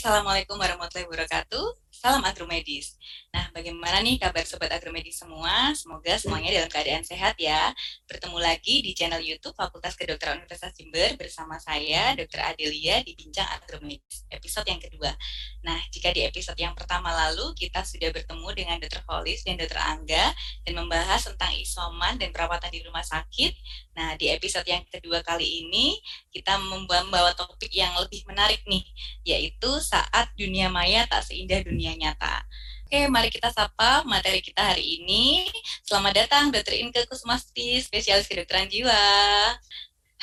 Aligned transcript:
Assalamualaikum 0.00 0.56
warahmatullahi 0.56 1.04
wabarakatuh. 1.12 1.92
Salam 1.92 2.24
agromedis. 2.24 2.96
Nah, 3.30 3.46
bagaimana 3.54 4.02
nih 4.02 4.18
kabar 4.18 4.42
sobat 4.42 4.74
agromedis 4.74 5.22
semua? 5.22 5.70
Semoga 5.78 6.18
semuanya 6.18 6.50
dalam 6.50 6.66
keadaan 6.66 7.06
sehat 7.06 7.38
ya. 7.38 7.70
Bertemu 8.10 8.42
lagi 8.42 8.82
di 8.82 8.90
channel 8.90 9.22
YouTube 9.22 9.54
Fakultas 9.54 9.94
Kedokteran 9.94 10.42
Universitas 10.42 10.74
Jember 10.74 11.14
bersama 11.14 11.54
saya, 11.62 12.18
Dr. 12.18 12.42
Adelia 12.42 12.98
di 13.06 13.14
Bincang 13.14 13.46
Agromedis, 13.54 14.26
episode 14.34 14.66
yang 14.66 14.82
kedua. 14.82 15.14
Nah, 15.62 15.78
jika 15.94 16.10
di 16.10 16.26
episode 16.26 16.58
yang 16.58 16.74
pertama 16.74 17.14
lalu 17.14 17.54
kita 17.54 17.86
sudah 17.86 18.10
bertemu 18.10 18.48
dengan 18.50 18.76
Dr. 18.82 19.06
Holis 19.06 19.46
dan 19.46 19.62
Dr. 19.62 19.78
Angga 19.78 20.34
dan 20.66 20.72
membahas 20.74 21.22
tentang 21.30 21.54
isoman 21.54 22.18
dan 22.18 22.34
perawatan 22.34 22.74
di 22.74 22.82
rumah 22.82 23.06
sakit. 23.06 23.54
Nah, 23.94 24.18
di 24.18 24.26
episode 24.26 24.66
yang 24.66 24.82
kedua 24.90 25.22
kali 25.22 25.70
ini 25.70 26.02
kita 26.34 26.58
membawa 26.58 27.30
topik 27.38 27.70
yang 27.70 27.94
lebih 27.94 28.26
menarik 28.26 28.66
nih, 28.66 28.82
yaitu 29.22 29.70
saat 29.78 30.34
dunia 30.34 30.66
maya 30.66 31.06
tak 31.06 31.22
seindah 31.22 31.62
dunia 31.62 31.94
nyata. 31.94 32.42
Oke, 32.90 33.06
mari 33.06 33.30
kita 33.30 33.54
sapa 33.54 34.02
materi 34.02 34.42
kita 34.42 34.74
hari 34.74 34.98
ini. 34.98 35.46
Selamat 35.86 36.26
datang 36.26 36.50
Dr. 36.50 36.74
Inke 36.74 37.06
Kusmasti, 37.06 37.78
spesialis 37.78 38.26
kedokteran 38.26 38.66
jiwa. 38.66 38.98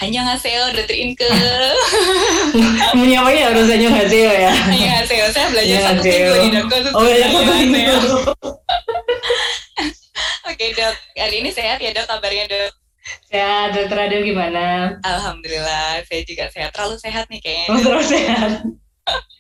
Hanya 0.04 0.28
ngaseo 0.28 0.76
Dr. 0.76 1.00
Inke. 1.00 1.32
Menyamanya 3.00 3.56
harus 3.56 3.72
hanya 3.72 3.88
ngaseo 3.88 4.32
ya. 4.36 4.52
Hanya 4.68 5.00
ngaseo, 5.00 5.32
saya 5.32 5.48
belajar 5.48 5.80
satu 5.80 6.12
minggu 6.12 6.36
di 6.44 6.50
dokter. 6.60 6.80
Oh 6.92 7.08
ya, 7.08 7.28
Oke 10.52 10.66
dok, 10.76 10.96
hari 11.16 11.36
ini 11.40 11.56
sehat 11.56 11.80
ya 11.80 11.96
dok 11.96 12.04
kabarnya 12.04 12.52
dok? 12.52 12.72
Sehat, 13.32 13.80
dokter 13.80 14.12
Adel 14.12 14.28
gimana? 14.28 14.92
Alhamdulillah, 15.08 16.04
saya 16.04 16.20
juga 16.28 16.52
sehat. 16.52 16.76
Terlalu 16.76 17.00
sehat 17.00 17.32
nih 17.32 17.40
kayaknya. 17.40 17.72
Oh, 17.72 17.80
terlalu 17.80 18.06
sehat. 18.12 18.60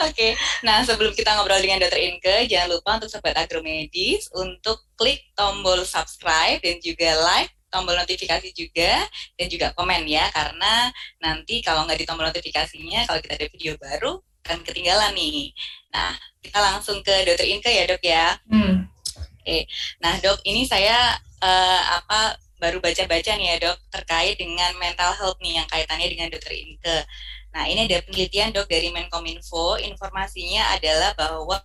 Oke, 0.00 0.16
okay. 0.16 0.32
nah 0.64 0.80
sebelum 0.80 1.12
kita 1.12 1.36
ngobrol 1.36 1.60
dengan 1.60 1.76
Dokter 1.84 2.00
Inke, 2.00 2.48
jangan 2.48 2.72
lupa 2.72 2.96
untuk 2.96 3.12
sobat 3.12 3.36
agromedis 3.36 4.32
untuk 4.32 4.80
klik 4.96 5.28
tombol 5.36 5.84
subscribe 5.84 6.56
dan 6.64 6.80
juga 6.80 7.20
like, 7.20 7.52
tombol 7.68 7.94
notifikasi 8.00 8.48
juga, 8.56 9.04
dan 9.36 9.46
juga 9.52 9.76
komen 9.76 10.08
ya, 10.08 10.24
karena 10.32 10.88
nanti 11.20 11.60
kalau 11.60 11.84
nggak 11.84 12.00
di 12.00 12.06
tombol 12.08 12.26
notifikasinya, 12.32 13.04
kalau 13.04 13.20
kita 13.20 13.36
ada 13.36 13.48
video 13.52 13.76
baru, 13.76 14.24
akan 14.48 14.58
ketinggalan 14.64 15.12
nih. 15.12 15.52
Nah, 15.92 16.16
kita 16.40 16.58
langsung 16.58 17.04
ke 17.04 17.14
Dokter 17.28 17.46
Inke 17.46 17.70
ya 17.70 17.84
dok 17.84 18.02
ya. 18.02 18.40
Hmm. 18.48 18.88
Oke, 19.20 19.44
okay. 19.44 19.62
nah 20.00 20.16
dok, 20.16 20.40
ini 20.48 20.64
saya 20.64 21.12
uh, 21.44 21.82
apa 22.00 22.40
baru 22.60 22.76
baca-baca 22.76 23.32
nih 23.40 23.56
ya 23.56 23.72
dok 23.72 23.78
terkait 23.88 24.36
dengan 24.36 24.76
mental 24.76 25.16
health 25.16 25.40
nih 25.40 25.60
yang 25.60 25.68
kaitannya 25.68 26.08
dengan 26.08 26.28
Dokter 26.28 26.52
Inke. 26.52 27.08
Nah, 27.50 27.66
ini 27.66 27.90
ada 27.90 27.98
penelitian 28.06 28.54
dok 28.54 28.70
dari 28.70 28.94
Menkominfo. 28.94 29.74
Informasinya 29.82 30.70
adalah 30.70 31.10
bahwa 31.18 31.58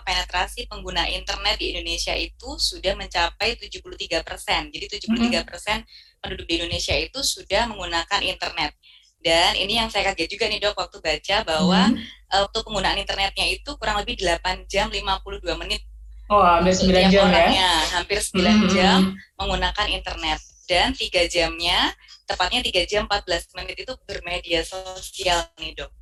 penetrasi 0.00 0.64
pengguna 0.64 1.04
internet 1.12 1.60
di 1.60 1.76
Indonesia 1.76 2.16
itu 2.16 2.56
sudah 2.56 2.96
mencapai 2.96 3.60
73 3.60 4.24
persen. 4.24 4.72
Jadi 4.72 5.04
73 5.04 5.44
persen 5.44 5.84
penduduk 6.24 6.48
di 6.48 6.56
Indonesia 6.56 6.96
itu 6.96 7.20
sudah 7.20 7.68
menggunakan 7.68 8.20
internet. 8.24 8.72
Dan 9.20 9.56
ini 9.56 9.80
yang 9.80 9.88
saya 9.88 10.12
kaget 10.12 10.36
juga 10.36 10.44
nih 10.48 10.60
dok 10.60 10.76
waktu 10.76 11.00
baca 11.00 11.36
bahwa 11.48 11.80
hmm. 11.92 11.96
waktu 12.44 12.58
penggunaan 12.60 12.98
internetnya 13.00 13.46
itu 13.48 13.70
kurang 13.80 14.00
lebih 14.00 14.20
8 14.20 14.68
jam 14.68 14.88
52 14.88 15.60
menit. 15.60 15.84
Oh, 16.32 16.40
hampir 16.40 16.72
9 16.72 17.12
jam 17.12 17.28
ya? 17.28 17.72
Hampir 17.92 18.20
9 18.20 18.40
hmm. 18.40 18.68
jam 18.72 19.12
menggunakan 19.36 19.86
internet. 19.92 20.40
Dan 20.64 20.96
tiga 20.96 21.28
jamnya 21.28 21.92
tepatnya 22.24 22.60
3 22.64 22.90
jam 22.90 23.02
14 23.08 23.56
menit 23.56 23.76
itu 23.84 23.92
bermedia 24.08 24.60
sosial 24.64 25.44
nih 25.60 25.76
dok. 25.76 25.92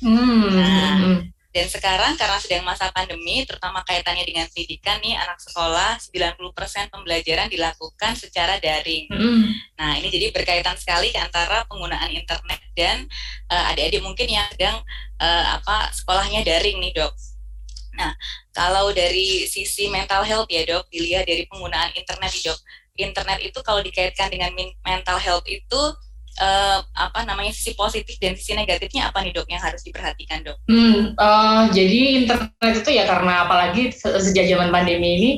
Hmm. 0.00 0.52
Nah, 0.52 1.24
dan 1.56 1.72
sekarang 1.72 2.20
karena 2.20 2.36
sedang 2.36 2.68
masa 2.68 2.92
pandemi, 2.92 3.40
terutama 3.48 3.80
kaitannya 3.80 4.28
dengan 4.28 4.44
pendidikan 4.52 5.00
nih, 5.00 5.16
anak 5.16 5.40
sekolah 5.40 5.96
90% 5.96 6.92
pembelajaran 6.92 7.48
dilakukan 7.48 8.12
secara 8.12 8.60
daring. 8.60 9.08
Hmm. 9.08 9.56
Nah, 9.80 9.96
ini 9.96 10.12
jadi 10.12 10.36
berkaitan 10.36 10.76
sekali 10.76 11.16
antara 11.16 11.64
penggunaan 11.64 12.12
internet 12.12 12.60
dan 12.76 13.08
uh, 13.48 13.72
adik-adik 13.72 14.04
mungkin 14.04 14.28
yang 14.28 14.44
sedang 14.52 14.84
uh, 15.16 15.56
apa 15.56 15.96
sekolahnya 15.96 16.44
daring 16.44 16.76
nih 16.76 16.92
dok. 16.92 17.16
Nah, 17.96 18.12
kalau 18.52 18.92
dari 18.92 19.48
sisi 19.48 19.88
mental 19.88 20.28
health 20.28 20.52
ya 20.52 20.60
dok, 20.68 20.92
dilihat 20.92 21.24
dari 21.24 21.48
penggunaan 21.48 21.96
internet 21.96 22.36
nih 22.36 22.52
dok, 22.52 22.60
internet 22.96 23.38
itu 23.44 23.60
kalau 23.60 23.80
dikaitkan 23.84 24.32
dengan 24.32 24.52
mental 24.84 25.20
health 25.20 25.46
itu 25.46 25.80
uh, 26.40 26.78
apa 26.96 27.24
namanya 27.28 27.52
sisi 27.52 27.76
positif 27.76 28.16
dan 28.20 28.36
sisi 28.36 28.56
negatifnya 28.56 29.08
apa 29.08 29.24
nih 29.24 29.32
dok 29.36 29.48
yang 29.48 29.60
harus 29.60 29.84
diperhatikan 29.84 30.44
dok? 30.44 30.56
Hmm, 30.68 31.12
uh, 31.16 31.68
jadi 31.72 32.24
internet 32.24 32.72
itu 32.80 32.90
ya 32.96 33.04
karena 33.04 33.44
apalagi 33.48 33.92
sejak 33.92 34.48
zaman 34.48 34.72
pandemi 34.72 35.08
ini 35.20 35.30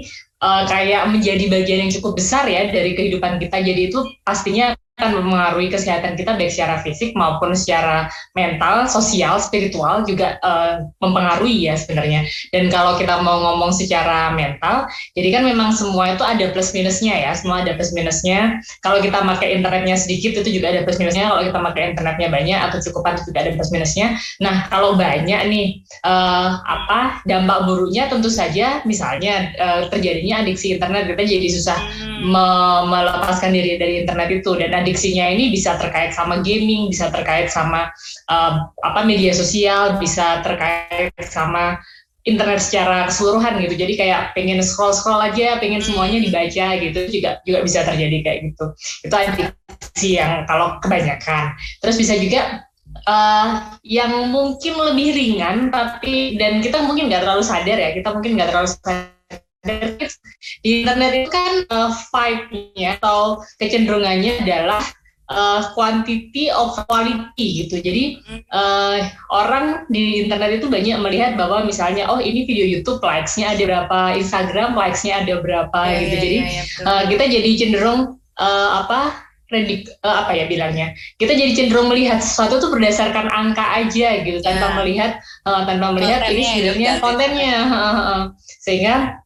uh, 0.43 0.63
kayak 0.67 1.11
menjadi 1.11 1.45
bagian 1.51 1.89
yang 1.89 1.93
cukup 1.99 2.19
besar 2.19 2.47
ya 2.47 2.71
dari 2.71 2.95
kehidupan 2.95 3.43
kita. 3.43 3.59
Jadi 3.63 3.91
itu 3.91 4.01
pastinya 4.23 4.78
akan 4.99 5.23
mempengaruhi 5.23 5.71
kesehatan 5.71 6.19
kita 6.19 6.35
baik 6.35 6.51
secara 6.51 6.83
fisik 6.83 7.15
maupun 7.15 7.55
secara 7.55 8.11
mental, 8.35 8.91
sosial, 8.91 9.39
spiritual 9.39 10.03
juga 10.03 10.43
uh, 10.43 10.83
mempengaruhi 10.99 11.71
ya 11.71 11.79
sebenarnya. 11.79 12.27
Dan 12.51 12.67
kalau 12.67 12.99
kita 12.99 13.23
mau 13.23 13.39
ngomong 13.39 13.71
secara 13.71 14.35
mental, 14.35 14.91
jadi 15.15 15.39
kan 15.39 15.43
memang 15.47 15.71
semua 15.71 16.19
itu 16.19 16.27
ada 16.27 16.51
plus 16.51 16.75
minusnya 16.75 17.15
ya, 17.15 17.31
semua 17.39 17.63
ada 17.63 17.79
plus 17.79 17.95
minusnya. 17.95 18.59
Kalau 18.83 18.99
kita 18.99 19.23
pakai 19.23 19.55
internetnya 19.55 19.95
sedikit 19.95 20.43
itu 20.43 20.59
juga 20.59 20.75
ada 20.75 20.83
plus 20.83 20.99
minusnya. 20.99 21.31
Kalau 21.31 21.47
kita 21.47 21.59
pakai 21.63 21.83
internetnya 21.95 22.29
banyak 22.29 22.59
atau 22.59 22.79
cukupan 22.91 23.15
itu 23.15 23.31
juga 23.31 23.39
ada 23.47 23.53
plus 23.55 23.71
minusnya. 23.71 24.19
Nah 24.43 24.67
kalau 24.67 24.99
banyak 24.99 25.41
nih 25.47 25.67
uh, 26.03 26.59
apa 26.67 27.23
dampak 27.23 27.71
buruknya 27.71 28.11
tentu 28.11 28.27
saja 28.27 28.83
misalnya 28.83 29.55
uh, 29.63 29.81
terjadinya 29.87 30.43
adiksi 30.43 30.75
internet 30.75 31.07
kita 31.07 31.23
jadi 31.23 31.49
susah 31.55 31.79
hmm. 31.79 32.35
me 32.35 32.47
melepaskan 32.89 33.55
diri 33.55 33.79
dari 33.79 34.03
internet 34.03 34.43
itu 34.43 34.51
dan 34.59 34.75
prediksinya 34.89 35.29
ini 35.29 35.53
bisa 35.53 35.77
terkait 35.77 36.17
sama 36.17 36.41
gaming, 36.41 36.89
bisa 36.89 37.13
terkait 37.13 37.53
sama 37.53 37.93
uh, 38.33 38.73
apa 38.81 39.05
media 39.05 39.37
sosial, 39.37 40.01
bisa 40.01 40.41
terkait 40.41 41.13
sama 41.29 41.77
internet 42.25 42.65
secara 42.65 43.05
keseluruhan 43.13 43.61
gitu. 43.61 43.77
Jadi 43.77 44.01
kayak 44.01 44.33
pengen 44.33 44.65
scroll 44.65 44.97
scroll 44.97 45.21
aja, 45.21 45.61
pengen 45.61 45.85
semuanya 45.85 46.25
dibaca 46.25 46.67
gitu 46.81 47.01
juga 47.13 47.45
juga 47.45 47.59
bisa 47.61 47.85
terjadi 47.85 48.17
kayak 48.25 48.39
gitu. 48.49 48.65
Itu 49.05 49.13
adiksi 49.13 50.09
yang 50.17 50.49
kalau 50.49 50.81
kebanyakan. 50.81 51.53
Terus 51.85 52.01
bisa 52.01 52.17
juga 52.17 52.65
uh, 53.05 53.77
yang 53.85 54.33
mungkin 54.33 54.73
lebih 54.73 55.13
ringan 55.13 55.69
tapi 55.69 56.41
dan 56.41 56.65
kita 56.65 56.81
mungkin 56.89 57.13
nggak 57.13 57.29
terlalu 57.29 57.45
sadar 57.45 57.77
ya, 57.77 57.93
kita 57.93 58.09
mungkin 58.17 58.41
nggak 58.41 58.49
terlalu 58.57 58.73
sadar 58.73 59.18
di 59.67 60.71
internet 60.87 61.11
itu 61.15 61.31
kan 61.35 61.53
uh, 61.71 61.91
vibe-nya 62.15 62.99
atau 63.03 63.43
kecenderungannya 63.59 64.47
adalah 64.47 64.83
uh, 65.33 65.75
quantity 65.75 66.49
of 66.53 66.79
quality 66.87 67.67
gitu. 67.67 67.83
Jadi 67.83 68.23
uh, 68.55 69.03
orang 69.35 69.85
di 69.91 70.25
internet 70.27 70.63
itu 70.63 70.67
banyak 70.71 70.99
melihat 71.03 71.35
bahwa 71.35 71.67
misalnya 71.67 72.07
oh 72.09 72.23
ini 72.23 72.47
video 72.47 72.65
YouTube 72.65 73.03
likes-nya 73.03 73.55
ada 73.55 73.65
berapa, 73.67 73.99
Instagram 74.17 74.79
likes-nya 74.79 75.27
ada 75.27 75.43
berapa 75.43 75.81
yeah, 75.91 76.01
gitu. 76.03 76.15
Yeah, 76.15 76.23
jadi 76.23 76.39
yeah, 76.39 76.55
yeah, 76.55 76.87
uh, 76.87 77.03
kita 77.11 77.25
jadi 77.29 77.51
cenderung 77.59 78.01
uh, 78.39 78.69
apa 78.85 79.27
predik 79.49 79.89
uh, 80.05 80.23
apa 80.25 80.37
ya 80.37 80.45
bilangnya? 80.45 80.93
Kita 81.17 81.33
jadi 81.33 81.53
cenderung 81.57 81.89
melihat 81.89 82.21
sesuatu 82.21 82.61
tuh 82.61 82.71
berdasarkan 82.71 83.33
angka 83.33 83.65
aja 83.81 84.21
gitu 84.23 84.39
tanpa 84.45 84.71
yeah. 84.71 84.77
melihat 84.77 85.11
uh, 85.49 85.65
tanpa 85.65 85.97
melihat 85.97 86.29
ini 86.29 86.45
sebenarnya 86.47 86.93
kontennya. 87.01 87.55
Sehingga 88.61 89.25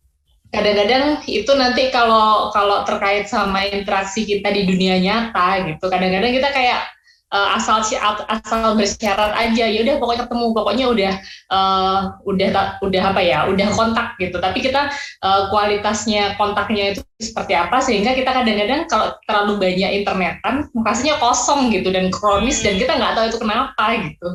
kadang-kadang 0.52 1.24
itu 1.24 1.48
nanti 1.56 1.88
kalau 1.88 2.52
kalau 2.52 2.84
terkait 2.84 3.26
sama 3.26 3.64
interaksi 3.64 4.28
kita 4.28 4.52
di 4.52 4.68
dunia 4.68 5.00
nyata 5.00 5.64
gitu 5.64 5.88
kadang-kadang 5.88 6.28
kita 6.28 6.48
kayak 6.52 6.92
uh, 7.32 7.56
asal 7.56 7.80
asal 8.28 8.76
bersyarat 8.76 9.32
aja 9.32 9.64
ya 9.64 9.80
udah 9.82 9.96
pokoknya 9.96 10.22
ketemu 10.28 10.46
pokoknya 10.52 10.86
udah 10.92 11.12
uh, 11.48 12.00
udah 12.28 12.48
udah 12.84 13.02
apa 13.02 13.20
ya 13.24 13.48
udah 13.48 13.68
kontak 13.72 14.14
gitu. 14.20 14.36
Tapi 14.36 14.60
kita 14.60 14.92
uh, 15.24 15.48
kualitasnya 15.48 16.36
kontaknya 16.36 16.92
itu 16.94 17.00
seperti 17.18 17.56
apa 17.56 17.80
sehingga 17.80 18.12
kita 18.12 18.30
kadang-kadang 18.30 18.86
kalau 18.86 19.16
terlalu 19.24 19.52
banyak 19.58 20.04
internetan 20.04 20.68
mukanya 20.76 21.16
kosong 21.18 21.72
gitu 21.72 21.88
dan 21.88 22.12
kronis 22.12 22.60
dan 22.60 22.76
kita 22.76 22.92
nggak 23.00 23.16
tahu 23.16 23.26
itu 23.32 23.38
kenapa 23.40 23.84
gitu 23.96 24.28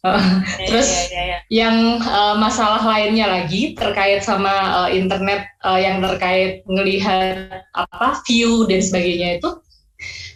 Uh, 0.00 0.40
terus 0.64 1.12
ya, 1.12 1.12
ya, 1.12 1.22
ya. 1.28 1.38
yang 1.52 1.76
uh, 2.00 2.32
masalah 2.40 2.80
lainnya 2.80 3.28
lagi 3.28 3.76
terkait 3.76 4.24
sama 4.24 4.48
uh, 4.72 4.88
internet 4.88 5.44
uh, 5.60 5.76
yang 5.76 6.00
terkait 6.00 6.64
melihat 6.64 7.68
apa 7.76 8.16
view 8.24 8.64
dan 8.64 8.80
sebagainya 8.80 9.36
itu 9.36 9.60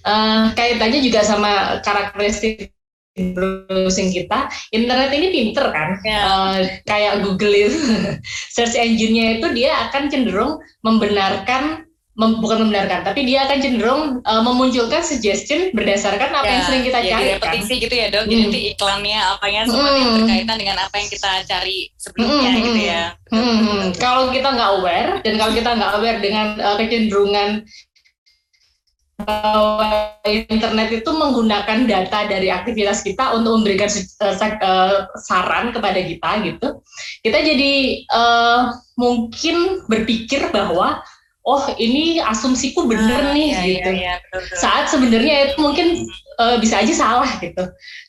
uh, 0.05 0.53
kaitannya 0.53 1.01
juga 1.01 1.25
sama 1.25 1.81
karakteristik 1.81 2.77
browsing 3.15 4.11
kita. 4.11 4.51
Internet 4.75 5.15
ini 5.15 5.31
pinter 5.31 5.71
kan? 5.71 6.03
Uh, 6.03 6.67
kayak 6.85 7.23
Google 7.23 7.55
itu. 7.55 7.79
Search 8.55 8.75
engine-nya 8.75 9.39
itu 9.39 9.47
dia 9.55 9.89
akan 9.89 10.11
cenderung 10.11 10.59
membenarkan 10.83 11.87
mem, 12.15 12.39
bukan 12.39 12.67
membenarkan, 12.67 13.03
tapi 13.03 13.27
dia 13.27 13.47
akan 13.47 13.59
cenderung 13.59 14.03
uh, 14.23 14.43
memunculkan 14.43 15.03
suggestion 15.03 15.75
berdasarkan 15.75 16.31
apa 16.31 16.47
ya, 16.47 16.53
yang 16.55 16.63
sering 16.63 16.83
kita 16.87 16.99
ya, 17.03 17.11
cari. 17.11 17.23
Kan? 17.23 17.35
repetisi 17.39 17.75
gitu 17.83 17.95
ya 17.95 18.07
dok. 18.15 18.25
Hmm. 18.31 18.43
Jadi 18.47 18.61
iklannya 18.75 19.19
apanya 19.35 19.61
semuanya 19.67 20.03
hmm. 20.03 20.15
berkaitan 20.23 20.57
dengan 20.63 20.77
apa 20.79 20.95
yang 20.95 21.09
kita 21.11 21.31
cari 21.47 21.79
sebelumnya 21.99 22.51
hmm. 22.51 22.59
gitu 22.63 22.81
ya. 22.87 23.03
Hmm. 23.35 23.57
Hmm. 23.59 23.83
Kalau 23.99 24.31
kita 24.31 24.49
nggak 24.55 24.71
aware 24.79 25.11
dan 25.27 25.35
kalau 25.43 25.53
kita 25.53 25.71
nggak 25.75 25.93
aware 25.99 26.19
dengan 26.23 26.47
uh, 26.63 26.77
kecenderungan 26.79 27.51
bahwa 29.15 30.19
internet 30.27 30.91
itu 30.91 31.11
menggunakan 31.15 31.87
data 31.87 32.27
dari 32.27 32.51
aktivitas 32.51 33.07
kita 33.07 33.31
untuk 33.39 33.63
memberikan 33.63 33.87
uh, 33.87 35.07
saran 35.23 35.71
kepada 35.71 36.03
kita 36.03 36.31
gitu 36.43 36.83
kita 37.23 37.39
jadi 37.39 38.03
uh, 38.11 38.75
mungkin 38.99 39.87
berpikir 39.87 40.51
bahwa 40.51 40.99
oh 41.45 41.65
ini 41.77 42.25
asumsiku 42.25 42.89
bener 42.89 43.21
ah, 43.21 43.37
nih 43.37 43.49
iya, 43.53 43.61
gitu. 43.69 43.91
Iya, 43.93 44.01
iya, 44.01 44.15
betul, 44.25 44.41
betul. 44.49 44.57
Saat 44.59 44.85
sebenarnya 44.89 45.35
itu 45.45 45.55
mungkin 45.61 45.87
uh, 46.41 46.57
bisa 46.57 46.81
aja 46.81 46.95
salah 46.97 47.31
gitu. 47.39 47.65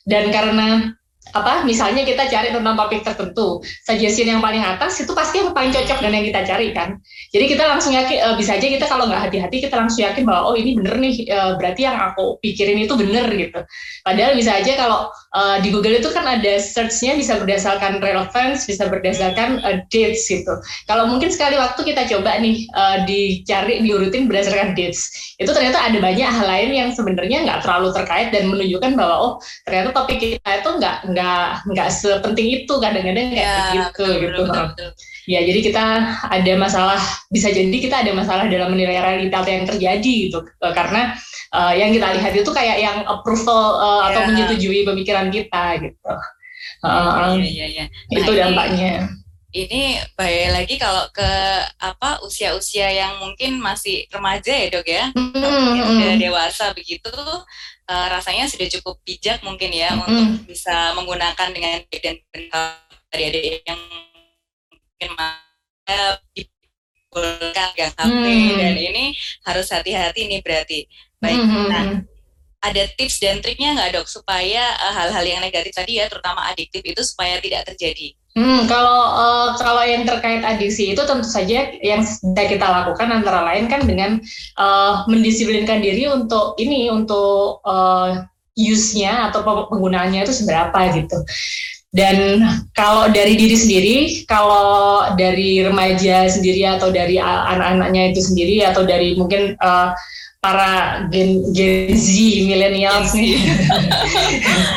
Dan 0.08 0.32
karena 0.32 0.96
apa? 1.34 1.66
Misalnya 1.66 2.06
kita 2.06 2.30
cari 2.30 2.54
tentang 2.54 2.74
topik 2.78 3.02
tertentu 3.02 3.58
suggestion 3.82 4.30
yang 4.30 4.42
paling 4.44 4.62
atas 4.62 5.00
itu 5.02 5.10
pasti 5.16 5.42
yang 5.42 5.50
paling 5.50 5.74
cocok 5.74 5.98
dengan 5.98 6.14
yang 6.22 6.26
kita 6.30 6.40
cari 6.46 6.68
kan? 6.70 7.00
Jadi 7.34 7.44
kita 7.50 7.64
langsung 7.66 7.92
yakin 7.94 8.18
uh, 8.22 8.34
bisa 8.38 8.54
aja 8.54 8.66
kita 8.66 8.86
kalau 8.86 9.10
nggak 9.10 9.30
hati-hati 9.30 9.56
kita 9.66 9.74
langsung 9.74 10.06
yakin 10.06 10.22
bahwa 10.22 10.52
oh 10.52 10.54
ini 10.54 10.78
bener 10.78 10.94
nih 11.00 11.14
uh, 11.32 11.52
berarti 11.58 11.88
yang 11.88 11.96
aku 11.98 12.38
pikirin 12.44 12.78
itu 12.82 12.94
bener 12.94 13.26
gitu. 13.34 13.60
Padahal 14.06 14.32
bisa 14.38 14.52
aja 14.60 14.72
kalau 14.78 15.10
uh, 15.34 15.56
di 15.58 15.68
Google 15.74 15.98
itu 15.98 16.12
kan 16.14 16.28
ada 16.28 16.60
searchnya 16.62 17.18
bisa 17.18 17.40
berdasarkan 17.40 17.98
relevance 17.98 18.68
bisa 18.68 18.86
berdasarkan 18.86 19.64
uh, 19.64 19.82
dates 19.90 20.28
gitu. 20.30 20.54
Kalau 20.86 21.10
mungkin 21.10 21.32
sekali 21.32 21.58
waktu 21.58 21.80
kita 21.82 22.06
coba 22.06 22.38
nih 22.38 22.68
uh, 22.76 23.02
dicari 23.08 23.82
diurutin 23.82 24.30
berdasarkan 24.30 24.76
dates 24.76 25.34
itu 25.36 25.50
ternyata 25.52 25.82
ada 25.82 25.98
banyak 26.00 26.28
hal 26.28 26.46
lain 26.46 26.70
yang 26.72 26.90
sebenarnya 26.96 27.44
nggak 27.44 27.60
terlalu 27.64 27.92
terkait 27.92 28.28
dan 28.32 28.48
menunjukkan 28.48 28.92
bahwa 28.96 29.16
oh 29.20 29.32
ternyata 29.68 29.92
topik 29.92 30.18
kita 30.18 30.50
itu 30.62 30.70
nggak 30.80 30.96
nggak 31.16 31.72
nggak 31.72 31.88
sepenting 31.88 32.48
itu 32.52 32.74
kadang-kadang 32.76 33.32
kayak 33.32 33.48
ya, 33.48 33.64
gitu 33.72 34.04
betul, 34.04 34.12
gitu 34.20 34.40
betul, 34.44 34.64
betul. 34.68 34.90
ya 35.24 35.40
jadi 35.40 35.60
kita 35.64 35.84
ada 36.28 36.52
masalah 36.60 37.00
bisa 37.32 37.48
jadi 37.48 37.72
kita 37.72 38.04
ada 38.04 38.12
masalah 38.12 38.44
dalam 38.52 38.76
menilai 38.76 39.00
realita 39.00 39.40
yang 39.48 39.64
terjadi 39.64 40.12
gitu 40.28 40.44
eh, 40.44 40.74
karena 40.76 41.16
uh, 41.56 41.72
yang 41.72 41.88
kita 41.88 42.12
lihat 42.20 42.32
itu 42.36 42.50
kayak 42.52 42.76
yang 42.84 43.00
approval 43.08 43.80
uh, 43.80 44.04
ya. 44.04 44.06
atau 44.12 44.20
menyetujui 44.28 44.84
pemikiran 44.84 45.32
kita 45.32 45.80
gitu 45.80 46.12
uh, 46.84 47.32
ya, 47.40 47.48
ya, 47.64 47.66
ya. 47.72 47.84
Nah, 47.88 48.18
itu 48.20 48.32
dampaknya 48.36 48.92
ini 49.56 49.96
balik 50.12 50.52
lagi 50.52 50.74
kalau 50.76 51.08
ke 51.16 51.30
apa 51.80 52.20
usia-usia 52.20 52.92
yang 52.92 53.16
mungkin 53.16 53.56
masih 53.56 54.04
remaja 54.12 54.52
ya 54.52 54.68
dok 54.68 54.84
ya, 54.84 55.08
mm 55.16 55.32
-hmm. 55.32 55.80
sudah 55.80 56.16
dewasa 56.20 56.64
begitu, 56.76 57.08
uh, 57.90 58.06
rasanya 58.10 58.46
sudah 58.50 58.68
cukup 58.78 59.00
bijak 59.06 59.40
mungkin 59.42 59.70
ya 59.72 59.94
mm 59.94 59.98
-hmm. 59.98 60.06
untuk 60.06 60.28
bisa 60.50 60.92
menggunakan 60.94 61.48
dengan 61.54 61.82
baik 61.86 62.00
dan 62.02 62.16
benar 62.30 62.78
dari 63.10 63.24
adik 63.30 63.62
yang 63.64 63.80
mungkin 64.70 65.10
dibolehkan 66.36 67.70
gang 67.78 67.94
HP 67.94 68.26
mm. 68.26 68.58
dan 68.58 68.74
ini 68.76 69.04
harus 69.46 69.66
hati-hati 69.70 70.28
nih 70.28 70.40
berarti. 70.42 70.80
Baik, 71.16 71.40
mm 71.40 71.48
-hmm. 71.48 71.66
nah 71.72 71.84
ada 72.66 72.82
tips 72.98 73.22
dan 73.22 73.38
triknya 73.38 73.78
nggak 73.78 74.00
dok 74.00 74.08
supaya 74.10 74.74
eh, 74.74 74.92
hal-hal 74.92 75.24
uh, 75.24 75.30
yang 75.30 75.40
negatif 75.40 75.70
tadi 75.70 76.02
ya 76.02 76.10
terutama 76.10 76.50
adiktif 76.50 76.82
itu 76.82 77.02
supaya 77.06 77.38
tidak 77.38 77.62
terjadi? 77.72 78.12
Hmm, 78.36 78.68
kalau 78.68 79.00
uh, 79.16 79.48
kalau 79.56 79.80
yang 79.80 80.04
terkait 80.04 80.44
adiksi 80.44 80.92
itu 80.92 81.00
tentu 81.08 81.24
saja 81.24 81.72
yang 81.80 82.04
sudah 82.04 82.44
kita 82.44 82.68
lakukan 82.68 83.08
antara 83.08 83.40
lain 83.48 83.64
kan 83.64 83.88
dengan 83.88 84.20
uh, 84.60 85.08
mendisiplinkan 85.08 85.80
diri 85.80 86.04
untuk 86.04 86.52
ini 86.60 86.92
untuk 86.92 87.64
uh, 87.64 88.28
use-nya 88.52 89.32
atau 89.32 89.40
penggunaannya 89.40 90.28
itu 90.28 90.36
seberapa 90.36 90.76
gitu. 90.92 91.16
Dan 91.96 92.44
kalau 92.76 93.08
dari 93.08 93.40
diri 93.40 93.56
sendiri, 93.56 93.96
kalau 94.28 95.08
dari 95.16 95.64
remaja 95.64 96.28
sendiri 96.28 96.68
atau 96.76 96.92
dari 96.92 97.16
anak-anaknya 97.16 98.12
itu 98.12 98.20
sendiri 98.20 98.68
atau 98.68 98.84
dari 98.84 99.16
mungkin 99.16 99.56
uh, 99.64 99.96
para 100.46 101.02
Gen, 101.10 101.42
Gen 101.50 101.90
Z 101.90 102.06
millennials 102.46 103.10
nih. 103.18 103.34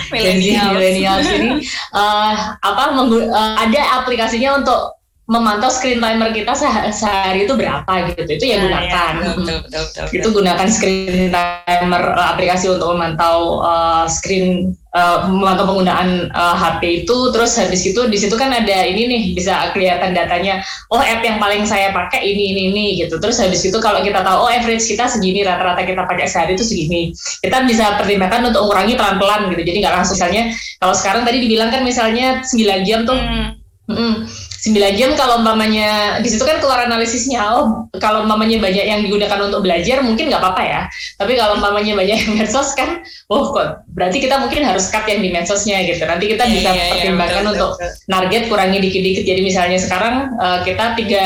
Gen 0.10 0.38
Z. 0.42 0.48
Millennials. 0.74 1.30
ini 1.30 1.62
uh, 1.94 2.57
apa 2.57 2.83
uh, 2.98 3.54
ada 3.62 4.01
aplikasinya 4.01 4.57
untuk 4.57 4.98
memantau 5.29 5.69
screen 5.69 6.01
timer 6.01 6.33
kita 6.33 6.57
sehari 6.89 7.45
itu 7.45 7.53
berapa 7.53 7.85
gitu. 8.09 8.25
Itu 8.25 8.45
ya, 8.49 8.57
ya 8.57 8.65
gunakan. 8.65 9.13
ya, 9.13 9.29
betul, 9.37 9.57
betul, 9.61 9.83
betul, 9.85 10.05
itu 10.17 10.27
gunakan 10.33 10.67
screen 10.73 11.29
timer 11.29 12.03
uh, 12.17 12.33
aplikasi 12.33 12.65
untuk 12.73 12.97
memantau 12.97 13.61
uh, 13.61 14.09
screen 14.09 14.73
uh, 14.97 15.29
memantau 15.29 15.69
penggunaan 15.69 16.33
uh, 16.33 16.57
HP 16.57 17.05
itu. 17.05 17.29
Terus 17.29 17.53
habis 17.61 17.85
itu 17.85 18.01
di 18.09 18.17
situ 18.17 18.33
kan 18.41 18.49
ada 18.49 18.77
ini 18.89 19.05
nih 19.05 19.21
bisa 19.37 19.69
kelihatan 19.69 20.17
datanya 20.17 20.65
oh 20.89 20.97
app 20.97 21.21
yang 21.21 21.37
paling 21.37 21.61
saya 21.61 21.93
pakai 21.93 22.25
ini 22.25 22.57
ini 22.57 22.61
ini 22.73 22.85
gitu. 23.05 23.21
Terus 23.21 23.37
habis 23.37 23.61
itu 23.61 23.77
kalau 23.77 24.01
kita 24.01 24.25
tahu 24.25 24.49
oh 24.49 24.49
average 24.49 24.89
kita 24.89 25.05
segini 25.05 25.45
rata-rata 25.45 25.85
kita 25.85 26.09
pakai 26.09 26.25
sehari 26.25 26.57
itu 26.57 26.65
segini. 26.65 27.13
Kita 27.45 27.69
bisa 27.69 28.01
pertimbangkan 28.01 28.49
untuk 28.49 28.65
mengurangi 28.65 28.97
pelan-pelan 28.97 29.53
gitu. 29.53 29.61
Jadi 29.61 29.77
nggak 29.77 29.93
langsung 29.93 30.17
misalnya 30.17 30.49
kalau 30.81 30.97
sekarang 30.97 31.21
tadi 31.21 31.37
dibilang 31.37 31.69
kan 31.69 31.85
misalnya 31.85 32.41
9 32.41 32.81
jam 32.89 33.05
tuh. 33.05 33.13
Hmm. 33.13 33.61
Hmm, 33.89 34.29
9 34.59 35.00
jam 35.00 35.15
kalau 35.15 35.39
umpamanya 35.39 36.19
di 36.19 36.27
situ 36.27 36.44
kan 36.44 36.59
keluar 36.59 36.83
analisisnya 36.83 37.39
oh 37.56 37.88
kalau 37.95 38.27
umpamanya 38.27 38.59
banyak 38.59 38.85
yang 38.91 39.00
digunakan 39.00 39.39
untuk 39.39 39.63
belajar 39.63 40.03
mungkin 40.03 40.27
nggak 40.27 40.41
apa-apa 40.44 40.63
ya. 40.67 40.81
Tapi 41.15 41.39
kalau 41.39 41.56
umpamanya 41.56 41.95
banyak 41.95 42.17
yang 42.19 42.31
medsos 42.35 42.75
kan 42.75 43.00
oh 43.31 43.56
kok 43.56 43.88
berarti 43.95 44.19
kita 44.19 44.35
mungkin 44.41 44.67
harus 44.67 44.91
cut 44.91 45.07
yang 45.07 45.23
di 45.23 45.31
medsosnya 45.31 45.79
gitu. 45.88 46.03
Nanti 46.03 46.27
kita 46.27 46.44
yeah, 46.44 46.53
bisa 46.53 46.69
yeah, 46.75 46.75
iya, 46.75 46.94
pertimbangkan 47.00 47.44
yeah, 47.47 47.51
untuk 47.56 47.69
betul. 47.79 47.89
target 48.11 48.44
kurangi 48.51 48.77
dikit-dikit. 48.83 49.23
Jadi 49.23 49.41
misalnya 49.41 49.79
sekarang 49.79 50.15
uh, 50.35 50.59
kita 50.67 51.00
tiga 51.00 51.25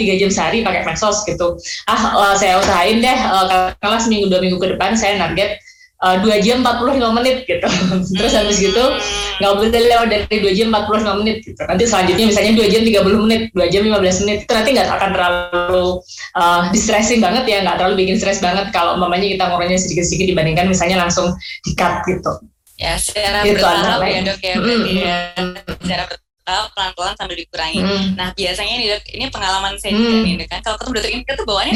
tiga 0.00 0.14
jam 0.16 0.30
sehari 0.32 0.64
pakai 0.64 0.88
medsos 0.88 1.20
gitu. 1.28 1.60
Ah 1.84 2.02
uh, 2.16 2.34
saya 2.40 2.56
usahain 2.56 3.04
deh 3.04 3.18
uh, 3.28 3.68
kalau 3.84 3.98
seminggu 4.00 4.32
dua 4.32 4.40
minggu 4.40 4.56
ke 4.56 4.72
depan 4.72 4.96
saya 4.96 5.20
target 5.20 5.60
dua 6.02 6.36
uh, 6.36 6.40
jam 6.42 6.66
45 6.66 6.98
menit 7.14 7.36
gitu. 7.46 7.68
Terus 8.18 8.32
habis 8.34 8.58
gitu 8.58 8.84
nggak 9.38 9.52
boleh 9.58 9.70
lewat 9.70 10.08
dari 10.10 10.36
dua 10.42 10.52
jam 10.54 10.68
45 10.74 11.20
menit 11.22 11.36
gitu. 11.46 11.62
Nanti 11.62 11.84
selanjutnya 11.86 12.26
misalnya 12.26 12.52
dua 12.58 12.66
jam 12.66 12.82
30 12.82 13.24
menit, 13.26 13.42
dua 13.54 13.66
jam 13.70 13.82
15 13.86 14.22
menit 14.26 14.38
itu 14.42 14.52
nanti 14.52 14.70
nggak 14.74 14.88
akan 14.90 15.10
terlalu 15.14 15.86
uh, 16.34 16.62
distressing 16.74 17.22
banget 17.22 17.44
ya, 17.46 17.58
nggak 17.62 17.78
terlalu 17.78 17.94
bikin 18.02 18.18
stres 18.18 18.42
banget 18.42 18.74
kalau 18.74 18.98
mamanya 18.98 19.30
kita 19.30 19.44
ngurangnya 19.46 19.78
sedikit-sedikit 19.78 20.26
dibandingkan 20.34 20.66
misalnya 20.66 20.98
langsung 21.06 21.30
di 21.62 21.72
cut 21.78 22.02
gitu. 22.10 22.32
Ya 22.82 22.98
secara 22.98 23.46
gitu, 23.46 23.62
bertahap 23.62 24.02
ya 24.02 24.20
dok 24.26 24.40
ya 24.42 24.54
berarti 24.58 24.90
mm, 24.90 24.98
ya 24.98 25.16
secara 25.78 26.04
bertahap 26.10 26.66
pelan-pelan 26.74 27.14
sambil 27.14 27.36
dikurangi. 27.38 27.78
Mm. 27.78 28.06
Nah 28.18 28.28
biasanya 28.34 28.74
nih 28.74 28.88
dok, 28.98 29.02
ini 29.06 29.24
pengalaman 29.30 29.78
saya 29.78 29.94
juga 29.94 30.18
mm. 30.18 30.24
nih 30.26 30.46
kan 30.50 30.58
kalau 30.66 30.76
ketemu 30.82 30.94
dokter 30.98 31.12
ini 31.14 31.22
tuh 31.30 31.46
bawaannya 31.46 31.74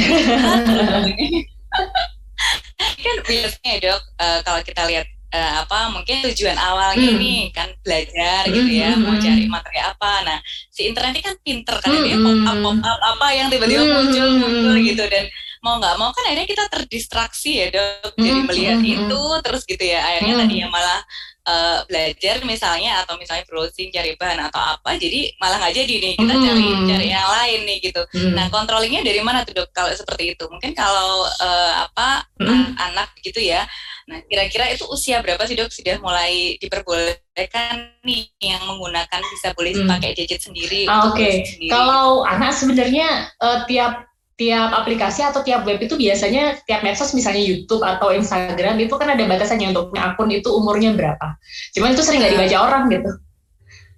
kan 3.04 3.16
biasanya 3.24 3.74
dok 3.80 4.02
uh, 4.20 4.38
kalau 4.44 4.60
kita 4.62 4.82
lihat 4.88 5.06
uh, 5.32 5.52
apa 5.64 5.78
mungkin 5.92 6.16
tujuan 6.30 6.56
awalnya 6.56 7.10
hmm. 7.12 7.20
nih 7.20 7.42
kan 7.52 7.68
belajar 7.82 8.46
hmm. 8.46 8.54
gitu 8.54 8.72
ya 8.72 8.90
hmm. 8.94 9.02
mau 9.04 9.16
cari 9.18 9.44
materi 9.48 9.78
apa 9.80 10.12
nah 10.24 10.38
si 10.70 10.88
internet 10.88 11.12
ini 11.16 11.22
kan 11.22 11.34
pinter 11.42 11.76
kan 11.80 11.90
hmm. 11.92 12.04
dia 12.04 12.16
pop 12.20 12.38
up 12.44 12.56
pop 12.62 12.78
up 12.80 13.00
apa 13.16 13.26
yang 13.34 13.48
tiba-tiba 13.52 13.82
hmm. 13.84 13.94
muncul 13.94 14.28
muncul 14.40 14.74
gitu 14.80 15.04
dan 15.08 15.24
mau 15.64 15.82
nggak 15.82 15.96
mau 15.98 16.10
kan 16.14 16.30
akhirnya 16.30 16.46
kita 16.46 16.64
terdistraksi 16.70 17.50
ya 17.58 17.66
dok 17.74 18.14
jadi 18.14 18.40
melihat 18.46 18.78
hmm. 18.78 18.92
itu 18.94 19.22
terus 19.42 19.62
gitu 19.66 19.84
ya 19.84 20.00
akhirnya 20.04 20.34
hmm. 20.38 20.42
tadinya 20.46 20.68
malah 20.70 21.00
uh, 21.46 21.78
belajar 21.86 22.42
misalnya 22.42 23.00
atau 23.06 23.14
misalnya 23.16 23.46
browsing 23.46 23.88
cari 23.94 24.18
bahan 24.18 24.50
atau 24.50 24.60
apa 24.60 24.98
jadi 24.98 25.32
malah 25.38 25.62
nggak 25.62 25.74
jadi 25.74 25.94
nih 26.02 26.14
kita 26.18 26.34
cari 26.34 26.66
hmm. 26.66 26.88
cari 26.90 27.06
yang 27.08 27.28
lain 27.30 27.60
nih 27.64 27.78
gitu 27.80 28.02
hmm. 28.02 28.32
nah 28.34 28.46
controllingnya 28.50 29.02
dari 29.06 29.20
mana 29.22 29.46
tuh 29.46 29.62
dok 29.62 29.70
kalau 29.72 29.90
seperti 29.94 30.34
itu 30.34 30.44
mungkin 30.50 30.74
kalau 30.74 31.24
uh, 31.24 31.72
apa 31.86 32.26
hmm. 32.42 32.76
anak 32.76 33.14
gitu 33.22 33.38
ya 33.40 33.64
nah 34.06 34.22
kira-kira 34.30 34.70
itu 34.70 34.86
usia 34.86 35.18
berapa 35.22 35.42
sih 35.46 35.58
dok 35.58 35.70
sudah 35.70 35.98
mulai 35.98 36.54
diperbolehkan 36.62 37.98
nih 38.06 38.30
yang 38.38 38.62
menggunakan 38.66 39.22
bisa 39.34 39.50
boleh 39.54 39.74
hmm. 39.74 39.90
pakai 39.90 40.14
gadget 40.14 40.42
sendiri 40.42 40.86
ah, 40.86 41.10
oke 41.10 41.18
okay. 41.18 41.46
kalau 41.70 42.22
anak 42.26 42.54
sebenarnya 42.54 43.30
uh, 43.42 43.66
tiap 43.66 44.06
tiap 44.36 44.68
aplikasi 44.76 45.24
atau 45.24 45.40
tiap 45.40 45.64
web 45.64 45.80
itu 45.80 45.96
biasanya 45.96 46.60
tiap 46.68 46.84
medsos 46.84 47.16
misalnya 47.16 47.40
YouTube 47.40 47.80
atau 47.80 48.12
Instagram 48.12 48.76
itu 48.76 48.92
kan 49.00 49.08
ada 49.08 49.24
batasannya 49.24 49.72
untuk 49.72 49.88
punya 49.90 50.12
akun 50.12 50.28
itu 50.28 50.52
umurnya 50.52 50.92
berapa. 50.92 51.40
Cuman 51.72 51.96
itu 51.96 52.04
sering 52.04 52.20
nggak 52.20 52.36
dibaca 52.36 52.56
orang 52.60 52.92
gitu. 52.92 53.10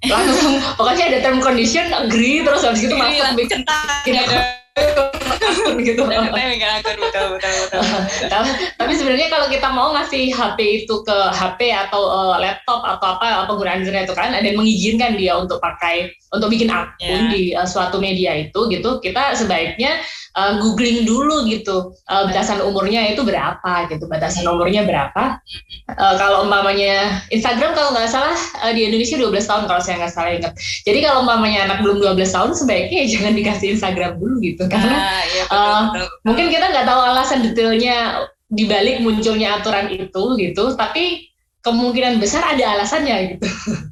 Langsung 0.06 0.62
pokoknya 0.78 1.10
ada 1.10 1.18
term 1.26 1.42
condition 1.42 1.90
agree 1.90 2.46
terus 2.46 2.62
habis 2.62 2.86
itu 2.86 2.94
masuk 2.94 3.34
bikin 3.34 3.66
akun 3.66 4.14
gitu. 5.82 6.06
Tapi 8.78 8.92
sebenarnya 8.94 9.26
kalau 9.26 9.50
kita 9.50 9.68
mau 9.74 9.90
ngasih 9.94 10.30
HP 10.30 10.84
itu 10.84 10.94
ke 11.02 11.18
HP 11.34 11.74
atau 11.74 11.98
uh, 11.98 12.38
laptop 12.38 12.86
atau 12.86 13.18
apa 13.18 13.50
penggunaan 13.50 13.82
internet 13.82 14.06
itu 14.06 14.14
kan 14.14 14.30
ada 14.34 14.46
yang 14.46 14.58
mengizinkan 14.60 15.18
dia 15.18 15.34
untuk 15.34 15.58
pakai 15.58 16.14
untuk 16.30 16.46
bikin 16.52 16.70
akun 16.70 16.94
yeah. 17.02 17.30
di 17.32 17.42
uh, 17.58 17.66
suatu 17.66 17.98
media 17.98 18.38
itu 18.38 18.70
gitu, 18.70 19.02
kita 19.02 19.34
sebaiknya 19.34 19.98
uh, 20.36 20.60
googling 20.60 21.08
dulu 21.08 21.46
gitu 21.48 21.96
uh, 22.10 22.22
batasan 22.28 22.60
umurnya 22.60 23.08
itu 23.08 23.24
berapa 23.24 23.88
gitu 23.88 24.04
batasan 24.10 24.44
umurnya 24.44 24.84
berapa. 24.84 25.40
Uh, 25.88 26.14
kalau 26.20 26.44
umpamanya 26.44 27.24
Instagram 27.32 27.72
kalau 27.72 27.96
nggak 27.96 28.10
salah 28.10 28.36
uh, 28.60 28.72
di 28.74 28.84
Indonesia 28.84 29.16
12 29.16 29.32
tahun 29.48 29.62
kalau 29.70 29.80
saya 29.80 30.04
nggak 30.04 30.12
salah 30.12 30.32
ingat. 30.36 30.52
Jadi 30.84 30.98
kalau 31.00 31.24
umpamanya 31.24 31.70
anak 31.70 31.78
belum 31.80 32.02
12 32.02 32.18
tahun 32.28 32.50
sebaiknya 32.52 33.02
jangan 33.12 33.32
dikasih 33.32 33.68
Instagram 33.78 34.20
dulu 34.20 34.42
gitu. 34.44 34.68
Karena 34.68 34.96
ah, 34.96 35.22
iya, 35.24 35.42
betul, 35.46 35.56
uh, 35.56 35.82
betul. 35.94 36.06
mungkin 36.26 36.46
kita 36.52 36.66
nggak 36.68 36.86
tahu 36.86 37.00
alasan 37.00 37.38
detailnya 37.46 37.96
dibalik 38.48 39.04
munculnya 39.04 39.60
aturan 39.60 39.92
itu 39.92 40.22
gitu. 40.40 40.64
Tapi 40.76 41.28
kemungkinan 41.70 42.18
besar 42.22 42.42
ada 42.44 42.78
alasannya 42.78 43.36
gitu. 43.36 43.46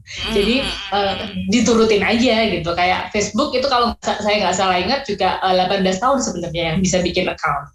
Hmm. 0.06 0.32
Jadi 0.32 0.56
uh, 0.94 1.14
diturutin 1.50 2.02
aja 2.02 2.46
gitu. 2.48 2.70
Kayak 2.72 3.10
Facebook 3.10 3.52
itu 3.52 3.66
kalau 3.66 3.92
saya 4.02 4.36
nggak 4.38 4.56
salah 4.56 4.78
ingat 4.78 5.02
juga 5.04 5.42
uh, 5.42 5.52
eh, 5.52 5.82
18 5.82 6.02
tahun 6.02 6.18
sebenarnya 6.22 6.62
yang 6.72 6.78
bisa 6.80 7.02
bikin 7.02 7.26
account. 7.26 7.74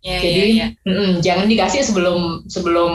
Yeah, 0.00 0.16
jadi 0.24 0.44
yeah, 0.48 0.68
yeah. 0.88 0.96
Mm, 0.96 1.12
jangan 1.20 1.46
dikasih 1.52 1.84
sebelum 1.84 2.48
sebelum 2.48 2.92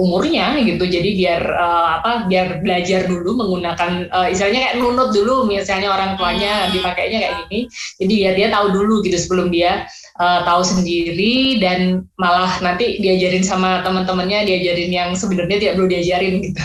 umurnya 0.00 0.56
gitu. 0.64 0.88
Jadi 0.88 1.12
biar 1.12 1.44
uh, 1.52 2.00
apa? 2.00 2.24
Biar 2.32 2.64
belajar 2.64 3.04
dulu 3.04 3.36
menggunakan 3.36 4.08
uh, 4.08 4.28
istilahnya 4.32 4.64
kayak 4.64 4.76
nunut 4.80 5.12
dulu 5.12 5.44
misalnya 5.44 5.92
orang 5.92 6.16
tuanya 6.16 6.64
hmm. 6.64 6.80
dipakainya 6.80 7.18
kayak 7.20 7.34
gini. 7.44 7.60
Jadi 8.00 8.12
biar 8.24 8.34
dia 8.40 8.48
tahu 8.48 8.66
dulu 8.72 9.04
gitu 9.04 9.20
sebelum 9.20 9.52
dia 9.52 9.84
uh, 10.20 10.40
tahu 10.44 10.62
sendiri 10.64 11.60
dan 11.60 12.04
malah 12.16 12.58
nanti 12.64 13.00
diajarin 13.00 13.44
sama 13.44 13.84
teman-temannya 13.84 14.48
diajarin 14.48 14.90
yang 14.92 15.10
sebenarnya 15.12 15.56
tidak 15.60 15.74
perlu 15.80 15.88
diajarin 15.88 16.34
gitu. 16.42 16.62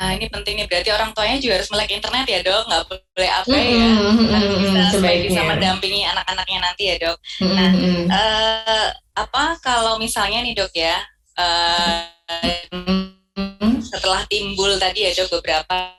Nah 0.00 0.16
ini 0.16 0.32
penting 0.32 0.56
nih 0.56 0.64
berarti 0.64 0.90
orang 0.96 1.12
tuanya 1.12 1.36
juga 1.36 1.60
harus 1.60 1.68
melek 1.68 1.92
internet 1.92 2.24
ya 2.24 2.40
dok, 2.40 2.62
nggak 2.72 2.82
boleh 2.88 3.30
apa 3.36 3.52
ya, 3.52 3.84
mm 3.84 4.00
-hmm, 4.00 4.26
harus 4.32 4.56
bisa 4.56 4.80
sebaiknya 4.96 5.28
bisa 5.28 5.42
mendampingi 5.44 6.00
anak-anaknya 6.08 6.58
nanti 6.64 6.82
ya 6.88 6.96
dok. 6.96 7.16
Mm 7.20 7.44
-hmm. 7.44 7.52
Nah 7.52 7.70
uh, 8.16 8.86
apa 9.20 9.44
kalau 9.60 10.00
misalnya 10.00 10.40
nih 10.40 10.56
dok 10.56 10.72
ya 10.72 10.96
uh, 11.36 12.08
setelah 13.84 14.24
timbul 14.32 14.72
tadi 14.80 15.04
ya 15.04 15.12
dok 15.12 15.36
beberapa 15.36 15.92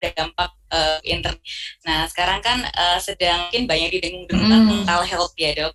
dampak 0.00 0.52
uh, 0.74 0.98
internet. 1.06 1.38
Nah 1.86 2.10
sekarang 2.10 2.42
kan 2.42 2.66
uh, 2.66 2.98
sedang 2.98 3.46
mungkin 3.46 3.70
banyak 3.70 3.94
didengung-dengung 3.94 4.50
mm. 4.50 4.66
mental 4.66 5.06
health 5.06 5.34
ya 5.38 5.54
dok. 5.54 5.74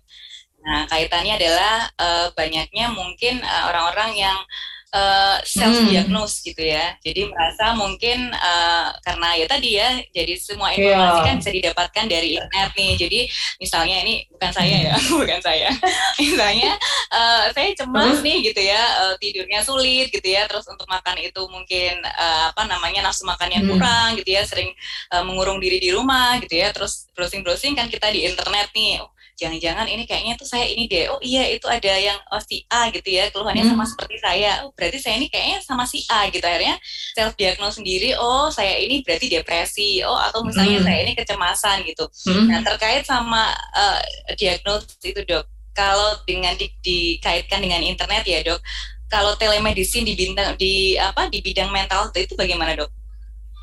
Nah 0.60 0.84
kaitannya 0.92 1.40
adalah 1.40 1.88
uh, 1.96 2.28
banyaknya 2.36 2.92
mungkin 2.92 3.40
orang-orang 3.40 4.12
uh, 4.12 4.18
yang 4.28 4.38
uh, 4.94 5.38
self 5.46 5.74
diagnose 5.86 6.40
hmm. 6.40 6.44
gitu 6.52 6.62
ya. 6.66 6.94
Jadi 7.02 7.30
merasa 7.30 7.74
mungkin 7.74 8.30
uh, 8.34 8.94
karena 9.02 9.28
ya 9.38 9.46
tadi 9.46 9.70
ya, 9.78 9.88
jadi 10.14 10.32
semua 10.38 10.74
iya. 10.74 10.94
informasi 10.94 11.18
yeah. 11.18 11.26
kan 11.26 11.36
bisa 11.38 11.50
didapatkan 11.50 12.04
dari 12.10 12.28
internet 12.36 12.70
nih. 12.74 12.92
Jadi 12.98 13.20
misalnya 13.62 13.96
ini 14.02 14.14
bukan 14.30 14.50
saya 14.50 14.76
ya, 14.92 14.94
bukan 15.20 15.40
saya. 15.42 15.68
misalnya 16.18 16.72
uh, 17.10 17.44
saya 17.54 17.68
cemas 17.74 18.18
hmm. 18.20 18.26
nih 18.26 18.38
gitu 18.52 18.60
ya, 18.60 18.82
uh, 19.06 19.14
tidurnya 19.18 19.60
sulit 19.62 20.06
gitu 20.10 20.28
ya, 20.28 20.46
terus 20.50 20.66
untuk 20.66 20.86
makan 20.90 21.16
itu 21.22 21.42
mungkin 21.50 22.02
uh, 22.04 22.50
apa 22.52 22.66
namanya 22.66 23.06
nafsu 23.06 23.24
makannya 23.26 23.62
hmm. 23.62 23.68
kurang 23.70 24.08
gitu 24.18 24.30
ya, 24.34 24.42
sering 24.44 24.70
uh, 25.14 25.22
mengurung 25.22 25.62
diri 25.62 25.78
di 25.78 25.94
rumah 25.94 26.38
gitu 26.42 26.58
ya, 26.58 26.74
terus 26.74 27.06
browsing-browsing 27.14 27.78
kan 27.78 27.86
kita 27.86 28.10
di 28.10 28.26
internet 28.26 28.70
nih 28.74 29.02
jangan-jangan 29.40 29.88
ini 29.88 30.04
kayaknya 30.04 30.36
tuh 30.36 30.44
saya 30.44 30.68
ini 30.68 30.84
deh 30.84 31.08
oh 31.08 31.16
iya 31.24 31.48
itu 31.48 31.64
ada 31.64 31.96
yang 31.96 32.20
oh, 32.28 32.42
si 32.44 32.60
A 32.68 32.92
gitu 32.92 33.08
ya 33.08 33.32
keluhannya 33.32 33.64
hmm. 33.64 33.72
sama 33.72 33.84
seperti 33.88 34.16
saya 34.20 34.68
oh 34.68 34.70
berarti 34.76 35.00
saya 35.00 35.16
ini 35.16 35.32
kayaknya 35.32 35.64
sama 35.64 35.88
si 35.88 36.04
A 36.12 36.28
gitu 36.28 36.44
akhirnya 36.44 36.76
self 37.16 37.32
diagnose 37.40 37.80
sendiri 37.80 38.12
oh 38.20 38.52
saya 38.52 38.76
ini 38.76 39.00
berarti 39.00 39.32
depresi 39.32 40.04
oh 40.04 40.20
atau 40.20 40.44
misalnya 40.44 40.84
hmm. 40.84 40.86
saya 40.86 40.98
ini 41.08 41.12
kecemasan 41.16 41.76
gitu 41.88 42.04
hmm. 42.28 42.46
nah 42.52 42.60
terkait 42.60 43.08
sama 43.08 43.48
uh, 43.72 44.00
diagnosis 44.36 45.00
itu 45.00 45.24
dok 45.24 45.48
kalau 45.72 46.20
dengan 46.28 46.52
di, 46.60 46.68
dikaitkan 46.84 47.64
dengan 47.64 47.80
internet 47.80 48.28
ya 48.28 48.44
dok 48.44 48.60
kalau 49.08 49.32
telemedicine 49.40 50.04
di 50.04 50.14
bintang 50.14 50.54
di 50.60 51.00
apa 51.00 51.32
di 51.32 51.40
bidang 51.40 51.72
mental 51.72 52.12
itu 52.12 52.36
bagaimana 52.36 52.76
dok 52.76 52.99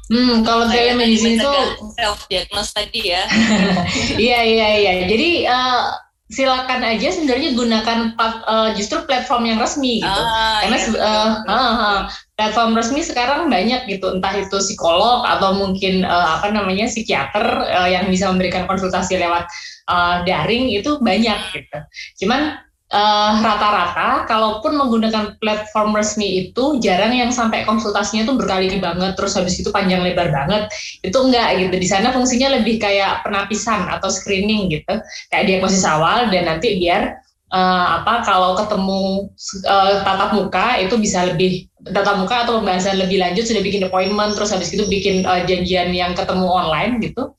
Hmm, 0.07 0.39
kalau 0.47 0.71
telemedicine 0.71 1.35
itu 1.35 1.51
self 1.99 2.27
diagnose 2.31 2.71
tadi 2.71 3.11
ya. 3.11 3.27
iya 4.31 4.39
iya 4.39 4.67
iya. 4.79 4.93
Jadi 5.03 5.43
uh, 5.43 5.91
silakan 6.27 6.83
aja 6.83 7.07
sebenarnya 7.11 7.55
gunakan 7.55 7.99
uh, 8.19 8.69
justru 8.75 8.99
platform 9.07 9.47
yang 9.47 9.59
resmi 9.63 10.03
gitu. 10.03 10.07
Ah, 10.11 10.59
Karena 10.63 10.77
iya, 10.79 10.89
uh, 10.91 11.31
uh, 11.47 11.75
uh, 11.79 11.99
platform 12.35 12.75
resmi 12.75 12.99
sekarang 12.99 13.47
banyak 13.47 13.87
gitu, 13.87 14.11
entah 14.11 14.35
itu 14.35 14.59
psikolog 14.59 15.23
atau 15.23 15.55
mungkin 15.55 16.03
uh, 16.03 16.39
apa 16.39 16.51
namanya 16.51 16.91
psikiater 16.91 17.63
uh, 17.63 17.87
yang 17.87 18.11
bisa 18.11 18.27
memberikan 18.27 18.67
konsultasi 18.67 19.15
lewat 19.15 19.47
uh, 19.87 20.27
daring 20.27 20.67
itu 20.67 20.99
banyak 20.99 21.39
gitu. 21.55 21.79
Cuman 22.23 22.59
eh, 22.87 23.31
rata-rata 23.43 24.23
kalaupun 24.27 24.79
menggunakan 24.79 25.35
platform 25.39 25.95
resmi 25.95 26.47
itu 26.47 26.79
jarang 26.79 27.11
yang 27.11 27.31
sampai 27.31 27.67
konsultasinya 27.67 28.27
tuh 28.27 28.35
berkali 28.39 28.79
banget 28.79 29.15
terus 29.19 29.35
habis 29.35 29.59
itu 29.59 29.69
panjang 29.71 30.03
lebar 30.03 30.31
banget. 30.31 30.71
Itu 31.03 31.27
enggak 31.27 31.59
gitu. 31.59 31.75
Di 31.75 31.87
sana 31.87 32.15
fungsinya 32.15 32.59
lebih 32.59 32.79
kayak 32.79 33.27
penapisan 33.27 33.91
atau 33.91 34.07
screening 34.07 34.71
gitu. 34.71 34.99
Kayak 35.31 35.45
diagnosis 35.47 35.83
awal 35.83 36.31
dan 36.31 36.47
nanti 36.47 36.79
biar 36.79 37.26
uh, 37.53 38.01
apa 38.01 38.23
kalau 38.27 38.59
ketemu 38.59 39.31
uh, 39.67 40.03
tatap 40.03 40.31
muka 40.35 40.79
itu 40.83 40.95
bisa 40.99 41.23
lebih 41.27 41.67
tatap 41.87 42.19
muka 42.19 42.43
atau 42.43 42.59
pembahasan 42.59 42.99
lebih 42.99 43.21
lanjut 43.21 43.47
sudah 43.47 43.63
bikin 43.63 43.87
appointment 43.87 44.35
terus 44.35 44.51
habis 44.51 44.73
itu 44.75 44.83
bikin 44.91 45.23
uh, 45.23 45.45
janjian 45.47 45.95
yang 45.95 46.11
ketemu 46.17 46.47
online 46.47 46.99
gitu. 46.99 47.31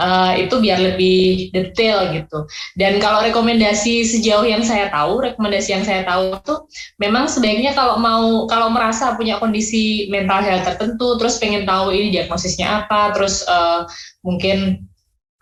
Uh, 0.00 0.32
itu 0.40 0.56
biar 0.56 0.80
lebih 0.80 1.52
detail 1.52 2.08
gitu. 2.16 2.48
Dan 2.80 2.96
kalau 3.02 3.20
rekomendasi 3.20 4.06
sejauh 4.06 4.46
yang 4.48 4.64
saya 4.64 4.88
tahu 4.88 5.20
rekomendasi 5.20 5.76
yang 5.76 5.84
saya 5.84 6.06
tahu 6.08 6.40
itu 6.40 6.54
memang 6.96 7.28
sebaiknya 7.28 7.76
kalau 7.76 8.00
mau 8.00 8.48
kalau 8.48 8.72
merasa 8.72 9.12
punya 9.18 9.36
kondisi 9.36 10.08
mental 10.08 10.40
health 10.40 10.64
tertentu 10.64 11.20
terus 11.20 11.36
pengen 11.36 11.68
tahu 11.68 11.92
ini 11.92 12.14
diagnosisnya 12.14 12.86
apa 12.86 13.12
terus 13.12 13.44
uh, 13.44 13.84
mungkin 14.24 14.88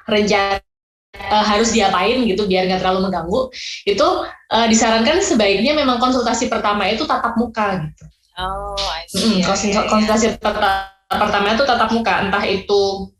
rencana 0.08 0.67
uh, 1.16 1.44
harus 1.44 1.72
diapain 1.72 2.24
gitu 2.28 2.44
biar 2.44 2.68
nggak 2.68 2.80
terlalu 2.84 3.08
mengganggu 3.08 3.40
itu 3.88 4.06
uh, 4.52 4.66
disarankan 4.68 5.24
sebaiknya 5.24 5.72
memang 5.72 5.96
konsultasi 6.02 6.52
pertama 6.52 6.88
itu 6.88 7.08
tatap 7.08 7.34
muka 7.40 7.88
gitu. 7.88 8.04
Oh, 8.38 8.78
I 8.78 9.02
see. 9.10 9.42
Mm, 9.42 9.50
konsultasi, 9.90 10.38
pertama, 10.38 10.94
pertama 11.10 11.46
itu 11.58 11.64
tatap 11.66 11.90
muka 11.90 12.22
entah 12.22 12.44
itu 12.46 13.10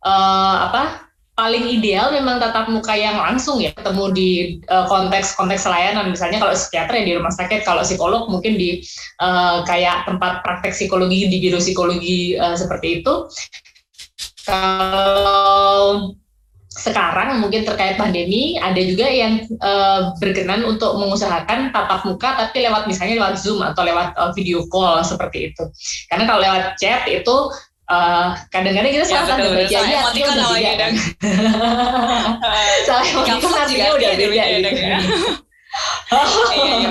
uh, 0.00 0.56
apa 0.70 1.12
paling 1.32 1.64
ideal 1.64 2.12
memang 2.12 2.36
tatap 2.40 2.68
muka 2.68 2.92
yang 2.92 3.16
langsung 3.16 3.56
ya 3.60 3.72
ketemu 3.72 4.04
di 4.12 4.30
uh, 4.68 4.84
konteks 4.84 5.32
konteks 5.32 5.64
layanan 5.64 6.12
misalnya 6.12 6.40
kalau 6.40 6.52
psikiater 6.52 6.92
ya 7.00 7.04
di 7.08 7.14
rumah 7.16 7.32
sakit 7.32 7.64
kalau 7.64 7.80
psikolog 7.80 8.28
mungkin 8.28 8.60
di 8.60 8.84
uh, 9.20 9.64
kayak 9.64 10.04
tempat 10.04 10.44
praktek 10.44 10.76
psikologi 10.76 11.32
di 11.32 11.36
biro 11.40 11.56
psikologi 11.56 12.36
uh, 12.36 12.52
seperti 12.52 13.00
itu 13.00 13.28
kalau 14.44 16.12
sekarang 16.72 17.44
mungkin 17.44 17.68
terkait 17.68 18.00
pandemi 18.00 18.56
ada 18.56 18.80
juga 18.80 19.04
yang 19.04 19.44
uh, 19.60 20.16
berkenan 20.16 20.64
untuk 20.64 20.96
mengusahakan 20.96 21.68
tatap 21.68 22.00
muka 22.08 22.32
tapi 22.40 22.64
lewat 22.64 22.88
misalnya 22.88 23.20
lewat 23.20 23.36
Zoom 23.36 23.60
atau 23.60 23.84
lewat 23.84 24.16
uh, 24.16 24.32
video 24.32 24.64
call 24.72 25.04
seperti 25.04 25.52
itu. 25.52 25.64
Karena 26.08 26.24
kalau 26.24 26.40
lewat 26.40 26.80
chat 26.80 27.04
itu 27.04 27.36
uh, 27.92 28.32
kadang-kadang 28.48 28.88
kita 28.88 29.04
ya, 29.04 29.10
salah 29.12 29.26
tanda 29.36 29.48
bacanya 29.52 29.96
artinya 30.00 30.28
udah 30.32 30.46
beda. 30.48 30.86
Salah 32.88 33.04
emotikon 33.04 33.52
artinya 33.52 33.88
udah 33.92 34.10
beda. 34.16 34.70
Oh. 36.12 36.52
iya, 36.52 36.74
iya, 36.84 36.88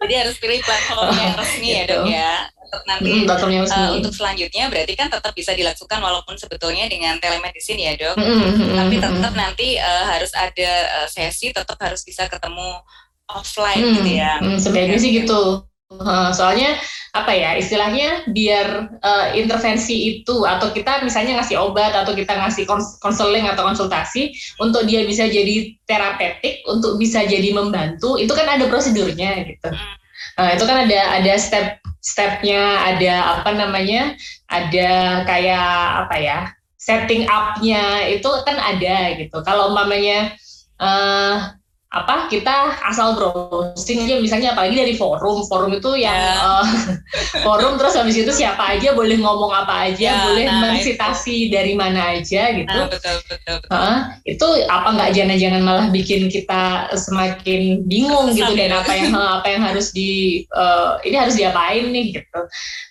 Jadi 0.00 0.14
harus 0.16 0.36
pilih 0.40 0.60
platform 0.64 1.12
yang 1.12 1.36
resmi 1.36 1.68
ya 1.76 1.82
dok 1.84 2.04
ya. 2.08 2.32
Untuk 2.66 2.82
nanti 2.88 3.10
mm, 3.22 3.28
uh, 3.70 3.90
untuk 3.94 4.12
selanjutnya 4.16 4.64
berarti 4.72 4.94
kan 4.98 5.06
tetap 5.12 5.30
bisa 5.36 5.54
dilakukan 5.54 5.98
walaupun 6.02 6.34
sebetulnya 6.34 6.88
dengan 6.88 7.20
telemedicine 7.20 7.78
ya 7.78 7.92
dok. 7.94 8.16
Mm, 8.16 8.40
-hmm. 8.40 8.76
tapi 8.80 8.96
tetap 8.96 9.32
nanti 9.36 9.68
uh, 9.76 10.04
harus 10.08 10.32
ada 10.32 10.70
uh, 11.04 11.08
sesi 11.08 11.52
tetap 11.52 11.76
harus 11.78 12.02
bisa 12.02 12.24
ketemu 12.26 12.80
offline 13.28 13.82
mm, 13.82 13.94
gitu 14.00 14.10
ya. 14.16 14.32
mm, 14.40 14.58
sebaiknya 14.58 14.98
sih 14.98 15.10
gitu. 15.22 15.62
Uh, 15.86 16.34
soalnya 16.34 16.74
apa 17.22 17.32
ya 17.32 17.56
istilahnya 17.56 18.28
biar 18.28 18.92
uh, 19.00 19.26
intervensi 19.32 20.20
itu 20.20 20.44
atau 20.44 20.68
kita 20.70 21.00
misalnya 21.00 21.40
ngasih 21.40 21.56
obat 21.56 21.96
atau 21.96 22.12
kita 22.12 22.36
ngasih 22.36 22.68
konseling 23.00 23.48
atau 23.48 23.64
konsultasi 23.64 24.36
untuk 24.60 24.84
dia 24.84 25.02
bisa 25.08 25.24
jadi 25.24 25.72
terapeutik 25.88 26.60
untuk 26.68 27.00
bisa 27.00 27.24
jadi 27.24 27.56
membantu 27.56 28.20
itu 28.20 28.30
kan 28.36 28.44
ada 28.44 28.68
prosedurnya 28.68 29.48
gitu. 29.48 29.72
Uh, 30.36 30.52
itu 30.52 30.64
kan 30.68 30.84
ada 30.84 31.00
ada 31.16 31.32
step 31.40 31.80
stepnya 32.04 32.62
ada 32.84 33.40
apa 33.40 33.50
namanya 33.56 34.12
ada 34.52 35.24
kayak 35.24 35.72
apa 36.06 36.16
ya 36.20 36.38
setting 36.76 37.26
upnya 37.26 38.06
itu 38.06 38.28
kan 38.46 38.54
ada 38.60 39.16
gitu. 39.18 39.42
Kalau 39.42 39.74
umpamanya 39.74 40.36
uh, 40.78 41.55
apa 41.94 42.26
kita 42.26 42.74
asal 42.82 43.14
browsing 43.14 44.02
aja 44.02 44.18
misalnya 44.18 44.58
apalagi 44.58 44.74
dari 44.74 44.94
forum 44.98 45.46
forum 45.46 45.70
itu 45.70 45.94
yang 45.94 46.18
yeah. 46.18 46.34
Ya. 46.34 46.42
uh, 46.42 46.66
forum 47.46 47.78
terus 47.78 47.94
habis 47.94 48.18
itu 48.18 48.28
siapa 48.34 48.74
aja 48.74 48.90
boleh 48.90 49.14
ngomong 49.22 49.54
apa 49.54 49.88
aja 49.88 50.02
yeah, 50.02 50.26
boleh 50.26 50.44
nah, 50.50 50.60
mensitasi 50.66 51.46
dari 51.46 51.78
mana 51.78 52.18
aja 52.18 52.50
gitu 52.58 52.66
nah, 52.66 52.90
betul, 52.90 53.16
betul, 53.30 53.56
betul. 53.62 53.70
Uh, 53.70 53.98
itu 54.26 54.46
apa 54.66 54.88
nggak 54.98 55.10
jangan-jangan 55.14 55.62
malah 55.62 55.86
bikin 55.94 56.26
kita 56.26 56.90
semakin 56.98 57.86
bingung 57.86 58.34
gitu 58.34 58.50
dan 58.58 58.74
apa 58.74 58.92
yang 58.92 59.14
apa 59.14 59.46
yang 59.46 59.62
harus 59.62 59.94
di 59.94 60.42
uh, 60.58 60.98
ini 61.06 61.14
harus 61.14 61.38
diapain 61.38 61.86
nih 61.94 62.18
gitu 62.18 62.40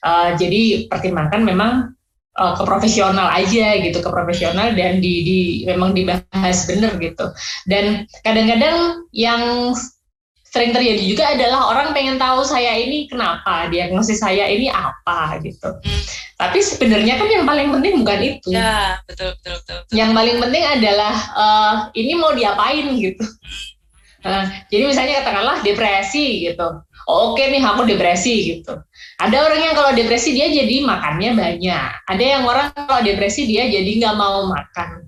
uh, 0.08 0.30
jadi 0.40 0.88
pertimbangkan 0.88 1.44
memang 1.44 1.92
uh, 2.40 2.54
ke 2.56 2.64
profesional 2.64 3.28
aja 3.32 3.80
gitu 3.80 4.00
ke 4.00 4.10
profesional 4.12 4.76
dan 4.76 5.00
di, 5.00 5.14
di 5.24 5.40
memang 5.68 5.96
dibahas 5.96 6.68
bener 6.68 6.96
gitu. 7.00 7.32
Dan 7.68 8.06
kadang-kadang 8.24 9.08
yang 9.16 9.74
sering 10.56 10.72
terjadi 10.72 11.04
juga 11.04 11.26
adalah 11.36 11.68
orang 11.68 11.92
pengen 11.92 12.16
tahu 12.16 12.48
saya 12.48 12.80
ini 12.80 13.12
kenapa 13.12 13.68
diagnosis 13.68 14.24
saya 14.24 14.48
ini 14.48 14.72
apa 14.72 15.36
gitu. 15.44 15.68
Hmm. 15.68 16.04
tapi 16.36 16.60
sebenarnya 16.60 17.16
kan 17.16 17.28
yang 17.32 17.48
paling 17.48 17.72
penting 17.76 18.04
bukan 18.04 18.20
itu. 18.24 18.48
Ya 18.56 19.00
betul 19.04 19.36
betul 19.40 19.56
betul, 19.60 19.78
betul. 19.84 19.96
yang 19.96 20.12
paling 20.16 20.38
penting 20.40 20.64
adalah 20.64 21.16
uh, 21.36 21.76
ini 21.96 22.16
mau 22.16 22.32
diapain 22.32 22.88
gitu 22.96 23.24
uh, 24.26 24.46
jadi 24.74 24.84
misalnya 24.90 25.22
katakanlah 25.22 25.58
depresi 25.62 26.50
gitu. 26.50 26.68
Oke 27.06 27.46
nih 27.54 27.62
aku 27.62 27.86
depresi 27.86 28.34
gitu. 28.58 28.82
Ada 29.22 29.38
orang 29.46 29.62
yang 29.62 29.76
kalau 29.78 29.92
depresi 29.94 30.34
dia 30.34 30.50
jadi 30.50 30.82
makannya 30.82 31.38
banyak. 31.38 31.90
Ada 32.10 32.24
yang 32.26 32.44
orang 32.50 32.74
kalau 32.74 33.06
depresi 33.06 33.46
dia 33.46 33.70
jadi 33.70 33.88
nggak 34.02 34.16
mau 34.18 34.50
makan 34.50 35.06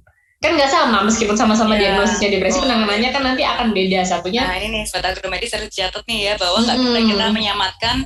kan 0.48 0.56
nggak 0.56 0.72
sama 0.72 0.98
meskipun 1.04 1.36
sama-sama 1.36 1.76
yeah. 1.76 1.92
diagnosisnya 1.92 2.30
depresi 2.40 2.58
oh. 2.60 2.64
penanganannya 2.64 3.10
kan 3.12 3.24
nanti 3.28 3.44
akan 3.44 3.68
beda 3.76 4.00
satunya 4.08 4.48
nah 4.48 4.56
ini 4.56 4.68
nih 4.72 4.84
sobat 4.88 5.12
agromedis 5.12 5.52
harus 5.52 5.68
catat 5.76 6.04
nih 6.08 6.20
ya 6.32 6.34
bahwa 6.40 6.64
nggak 6.64 6.78
hmm. 6.80 7.08
kita 7.12 7.26
menyamatkan 7.36 7.98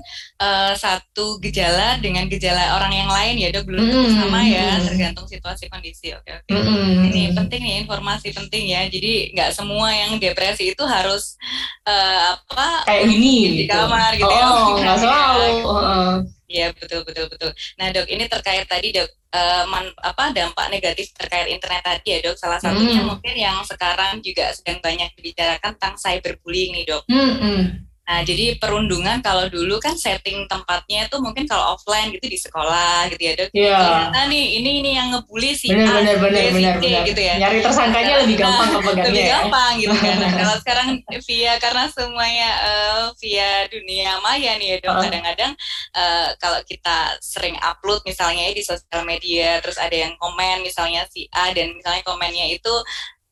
uh, 0.42 0.74
satu 0.74 1.38
gejala 1.38 2.02
dengan 2.02 2.26
gejala 2.26 2.82
orang 2.82 2.94
yang 2.98 3.10
lain 3.14 3.36
ya 3.38 3.54
dok 3.54 3.70
belum 3.70 3.86
tentu 3.86 4.10
sama 4.18 4.40
ya 4.42 4.82
tergantung 4.82 5.28
situasi 5.30 5.70
kondisi 5.70 6.18
oke 6.18 6.32
oke 6.42 6.50
hmm. 6.50 7.14
ini 7.14 7.22
penting 7.38 7.62
nih 7.62 7.76
informasi 7.86 8.34
penting 8.34 8.74
ya 8.74 8.90
jadi 8.90 9.38
nggak 9.38 9.52
semua 9.54 9.94
yang 9.94 10.18
depresi 10.18 10.74
itu 10.74 10.84
harus 10.84 11.38
uh, 11.86 12.34
apa 12.42 12.90
kayak 12.90 13.06
ini 13.06 13.34
di 13.62 13.64
gitu. 13.70 13.78
kamar 13.78 14.18
gitu 14.18 14.34
ya. 14.34 14.46
oh 14.50 14.66
nggak 14.82 14.98
selalu 15.06 15.50
uh. 15.70 16.16
Iya 16.52 16.76
betul 16.76 17.08
betul 17.08 17.26
betul. 17.32 17.52
Nah 17.80 17.88
dok 17.96 18.08
ini 18.12 18.28
terkait 18.28 18.68
tadi 18.68 18.92
dok 18.92 19.08
uh, 19.32 19.64
man, 19.72 19.88
apa 20.04 20.36
dampak 20.36 20.68
negatif 20.68 21.16
terkait 21.16 21.48
internet 21.48 21.80
tadi 21.80 22.12
ya 22.12 22.20
dok. 22.20 22.36
Salah 22.36 22.60
satunya 22.60 23.00
hmm. 23.00 23.08
mungkin 23.08 23.36
yang 23.40 23.64
sekarang 23.64 24.20
juga 24.20 24.52
sedang 24.52 24.84
banyak 24.84 25.16
dibicarakan 25.16 25.80
tentang 25.80 25.96
cyberbullying 25.96 26.76
nih 26.76 26.86
dok. 26.92 27.04
Hmm, 27.08 27.34
hmm. 27.40 27.64
Nah, 28.12 28.28
jadi 28.28 28.60
perundungan 28.60 29.24
kalau 29.24 29.48
dulu 29.48 29.80
kan 29.80 29.96
setting 29.96 30.44
tempatnya 30.52 31.08
itu 31.08 31.16
mungkin 31.24 31.48
kalau 31.48 31.80
offline 31.80 32.12
gitu 32.12 32.28
di 32.28 32.36
sekolah 32.36 33.08
gitu 33.08 33.24
ya, 33.24 33.34
Dok. 33.40 33.50
Iya. 33.56 33.80
Nah, 34.12 34.28
nih 34.28 34.60
ini 34.60 34.84
ini 34.84 34.92
yang 35.00 35.16
ngebully 35.16 35.56
si 35.56 35.72
bener, 35.72 35.88
A, 35.88 35.96
bener, 36.04 36.16
bener, 36.20 36.44
si 36.44 36.60
bener, 36.60 36.76
bener. 36.84 37.04
gitu 37.08 37.22
ya. 37.24 37.34
Nyari 37.40 37.64
tersangkanya 37.64 38.14
lebih 38.28 38.36
gampang 38.36 38.68
nah, 38.68 38.76
kepegangnya. 38.84 39.08
Lebih 39.08 39.24
ya. 39.24 39.32
gampang 39.40 39.74
gitu 39.80 39.96
kan. 39.96 40.16
Nah, 40.20 40.32
kalau 40.44 40.56
sekarang 40.68 40.88
via 41.24 41.54
karena 41.64 41.84
semuanya 41.88 42.50
uh, 42.68 43.04
via 43.16 43.50
dunia 43.72 44.12
maya 44.20 44.52
nih 44.60 44.68
ya, 44.76 44.78
Dok. 44.84 44.96
Kadang-kadang 45.08 45.52
uh, 45.96 46.28
kalau 46.36 46.60
kita 46.68 47.16
sering 47.24 47.56
upload 47.64 48.04
misalnya 48.04 48.52
ya 48.52 48.52
di 48.52 48.64
sosial 48.68 49.08
media 49.08 49.64
terus 49.64 49.80
ada 49.80 49.96
yang 49.96 50.20
komen 50.20 50.68
misalnya 50.68 51.08
si 51.08 51.32
A 51.32 51.56
dan 51.56 51.72
misalnya 51.80 52.04
komennya 52.04 52.52
itu 52.52 52.76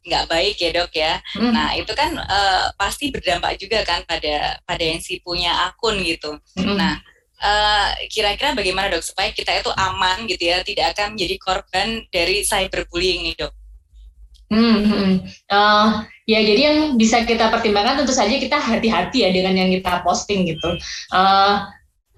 nggak 0.06 0.26
baik 0.32 0.56
ya 0.58 0.70
dok 0.72 0.92
ya. 0.96 1.14
Hmm. 1.36 1.52
Nah 1.52 1.76
itu 1.76 1.92
kan 1.92 2.16
uh, 2.16 2.72
pasti 2.80 3.12
berdampak 3.12 3.60
juga 3.60 3.84
kan 3.84 4.04
pada 4.08 4.58
pada 4.64 4.84
yang 4.84 5.04
si 5.04 5.20
punya 5.20 5.70
akun 5.70 6.00
gitu. 6.02 6.40
Hmm. 6.56 6.80
Nah 6.80 6.96
uh, 7.44 7.88
kira-kira 8.08 8.56
bagaimana 8.56 8.88
dok 8.92 9.04
supaya 9.04 9.32
kita 9.36 9.60
itu 9.60 9.72
aman 9.76 10.24
gitu 10.28 10.44
ya, 10.50 10.64
tidak 10.64 10.96
akan 10.96 11.16
menjadi 11.16 11.36
korban 11.40 11.88
dari 12.12 12.44
cyberbullying 12.48 13.28
nih 13.32 13.36
dok. 13.36 13.54
Hmm, 14.50 14.82
hmm. 14.82 15.14
Uh, 15.46 16.02
ya 16.26 16.42
jadi 16.42 16.62
yang 16.74 16.78
bisa 16.98 17.22
kita 17.22 17.54
pertimbangkan 17.54 18.02
tentu 18.02 18.18
saja 18.18 18.34
kita 18.34 18.58
hati-hati 18.58 19.22
ya 19.22 19.30
dengan 19.30 19.54
yang 19.54 19.70
kita 19.70 20.02
posting 20.02 20.50
gitu. 20.50 20.74
Uh, 21.14 21.70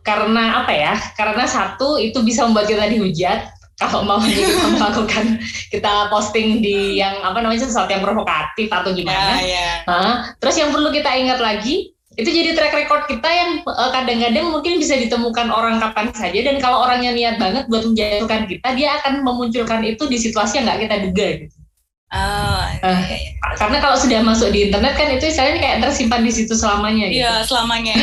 karena 0.02 0.63
apa 0.63 0.74
ya? 0.74 0.94
Karena 1.13 1.44
satu 1.46 2.00
itu 2.00 2.24
bisa 2.24 2.48
membuat 2.48 2.72
kita 2.72 2.88
dihujat 2.88 3.52
kalau 3.89 4.06
mau 4.06 4.20
kita 4.26 4.78
melakukan 4.78 5.41
kita 5.74 6.12
posting 6.13 6.62
di 6.62 7.02
yang 7.02 7.26
apa 7.26 7.41
namanya 7.41 7.65
sesuatu 7.65 7.89
yang 7.89 8.06
provokatif 8.06 8.70
atau 8.70 8.94
gimana. 8.94 9.41
Yeah, 9.41 9.50
yeah. 9.50 9.74
Nah, 9.89 10.13
terus 10.38 10.60
yang 10.62 10.70
perlu 10.70 10.94
kita 10.94 11.10
ingat 11.17 11.41
lagi 11.41 11.96
itu 12.20 12.28
jadi 12.28 12.52
track 12.60 12.76
record 12.76 13.04
kita 13.08 13.30
yang 13.32 13.50
eh, 13.63 13.89
kadang-kadang 13.96 14.52
mungkin 14.52 14.84
bisa 14.84 15.00
ditemukan 15.00 15.48
orang 15.48 15.80
kapan 15.80 16.12
saja 16.12 16.39
dan 16.44 16.60
kalau 16.60 16.84
orangnya 16.84 17.15
niat 17.15 17.36
banget 17.39 17.72
buat 17.72 17.88
menjatuhkan 17.88 18.52
kita 18.52 18.67
dia 18.76 19.00
akan 19.00 19.24
memunculkan 19.24 19.82
itu 19.88 20.04
di 20.12 20.20
situasi 20.20 20.60
yang 20.60 20.67
nggak 20.67 20.82
kita 20.91 20.96
duga 21.08 21.28
gitu. 21.48 21.61
Oh, 22.12 22.60
uh, 22.84 23.02
karena 23.56 23.80
kalau 23.80 23.95
sudah 23.95 24.19
masuk 24.19 24.52
di 24.52 24.67
internet 24.67 25.00
kan 25.00 25.08
itu 25.15 25.32
istilahnya 25.32 25.63
kayak 25.63 25.80
tersimpan 25.80 26.28
di 26.28 26.32
situ 26.36 26.52
selamanya 26.60 27.08
gitu. 27.08 27.24
Iya, 27.24 27.47
selamanya. 27.47 27.95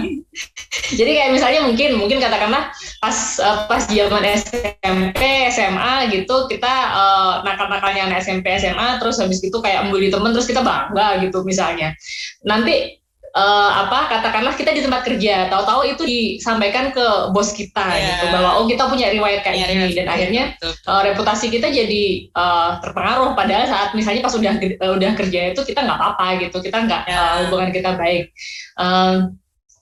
Jadi 1.00 1.10
kayak 1.16 1.32
misalnya 1.32 1.60
mungkin 1.64 1.96
mungkin 1.96 2.20
katakanlah 2.20 2.72
pas 3.00 3.16
uh, 3.40 3.64
pas 3.68 3.84
zaman 3.88 4.24
SMP, 4.36 5.20
SMA 5.48 6.12
gitu 6.12 6.48
kita 6.48 6.72
uh, 6.92 7.32
nakal-nakalnya 7.44 8.12
anak 8.12 8.20
SMP, 8.20 8.52
SMA 8.60 9.00
terus 9.00 9.16
habis 9.16 9.40
itu 9.40 9.56
kayak 9.64 9.88
membuli 9.88 10.12
temen 10.12 10.32
terus 10.36 10.48
kita 10.48 10.60
bangga 10.60 11.24
gitu 11.24 11.40
misalnya. 11.44 11.96
Nanti 12.44 13.01
uh, 13.32 13.70
apa 13.86 14.08
katakanlah 14.12 14.54
kita 14.56 14.72
di 14.72 14.84
tempat 14.84 15.02
kerja. 15.04 15.48
Tahu-tahu 15.48 15.82
itu 15.88 16.02
disampaikan 16.04 16.92
ke 16.92 17.32
bos 17.32 17.52
kita 17.52 17.82
yeah. 17.82 18.00
gitu 18.16 18.24
bahwa 18.32 18.50
oh 18.60 18.64
kita 18.68 18.84
punya 18.88 19.12
riwayat 19.12 19.40
kayak 19.44 19.68
yeah, 19.68 19.68
gini. 19.68 19.92
dan 19.96 20.06
akhirnya 20.08 20.44
uh, 20.86 21.02
reputasi 21.04 21.48
kita 21.48 21.72
jadi 21.72 22.32
uh, 22.36 22.78
terpengaruh. 22.84 23.32
Padahal 23.34 23.68
saat 23.68 23.90
misalnya 23.96 24.22
pas 24.24 24.34
udah 24.36 24.54
uh, 24.56 24.92
udah 24.96 25.10
kerja 25.16 25.40
itu 25.56 25.60
kita 25.64 25.80
nggak 25.84 25.98
apa-apa 25.98 26.26
gitu. 26.44 26.56
Kita 26.60 26.78
nggak 26.84 27.02
yeah. 27.08 27.20
uh, 27.20 27.36
hubungan 27.48 27.70
kita 27.72 27.96
baik. 27.96 28.32
Uh, 28.76 29.32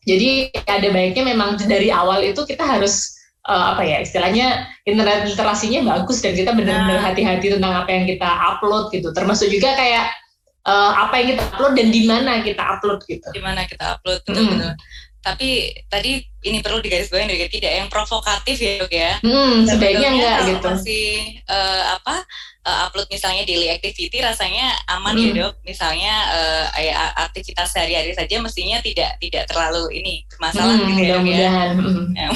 jadi 0.09 0.49
ada 0.65 0.89
baiknya 0.91 1.25
memang 1.37 1.61
dari 1.69 1.93
awal 1.93 2.25
itu 2.25 2.41
kita 2.49 2.65
harus 2.65 3.21
uh, 3.45 3.77
apa 3.77 3.85
ya 3.85 4.01
istilahnya 4.01 4.65
internet 4.89 5.29
literasinya 5.29 5.85
bagus 5.85 6.25
dan 6.25 6.33
kita 6.33 6.57
benar-benar 6.57 6.99
nah. 6.99 7.05
hati-hati 7.05 7.53
tentang 7.53 7.75
apa 7.85 7.91
yang 7.93 8.05
kita 8.09 8.27
upload 8.27 8.89
gitu. 8.97 9.13
Termasuk 9.13 9.53
juga 9.53 9.77
kayak 9.77 10.20
uh, 10.67 10.93
apa 11.07 11.15
yang 11.21 11.27
kita 11.37 11.43
upload 11.53 11.73
dan 11.77 11.89
di 11.89 12.03
mana 12.05 12.41
kita 12.45 12.63
upload 12.63 13.01
gitu. 13.09 13.29
Di 13.33 13.43
mana 13.43 13.65
kita 13.65 13.99
upload 13.99 14.21
betul-betul. 14.27 14.73
Hmm. 14.75 15.09
Tapi 15.21 15.69
tadi 15.93 16.17
ini 16.41 16.65
perlu 16.65 16.81
digarisbawahi 16.81 17.29
juga 17.29 17.49
tidak 17.53 17.73
yang 17.77 17.89
provokatif 17.93 18.57
ya 18.57 18.73
dok 18.81 18.93
ya. 18.93 19.13
Hmm, 19.21 19.69
sebaiknya 19.69 20.09
enggak 20.17 20.37
gitu. 20.49 20.69
Masih 20.73 21.09
uh, 21.45 22.01
apa 22.01 22.25
uh, 22.65 22.89
upload 22.89 23.05
misalnya 23.13 23.45
daily 23.45 23.69
activity 23.69 24.25
rasanya 24.25 24.73
aman 24.89 25.13
ya, 25.13 25.21
hmm. 25.21 25.29
ya 25.29 25.41
dok. 25.45 25.55
Misalnya 25.61 26.15
uh, 26.33 26.65
aktivitas 27.29 27.69
sehari-hari 27.77 28.17
saja 28.17 28.41
mestinya 28.41 28.81
tidak 28.81 29.21
tidak 29.21 29.45
terlalu 29.45 30.01
ini 30.01 30.25
masalah 30.41 30.73
hmm, 30.73 30.89
gitu 30.89 31.03
ya. 31.05 31.21
Mudah-mudahan. 31.21 31.69
Ya. 32.17 32.29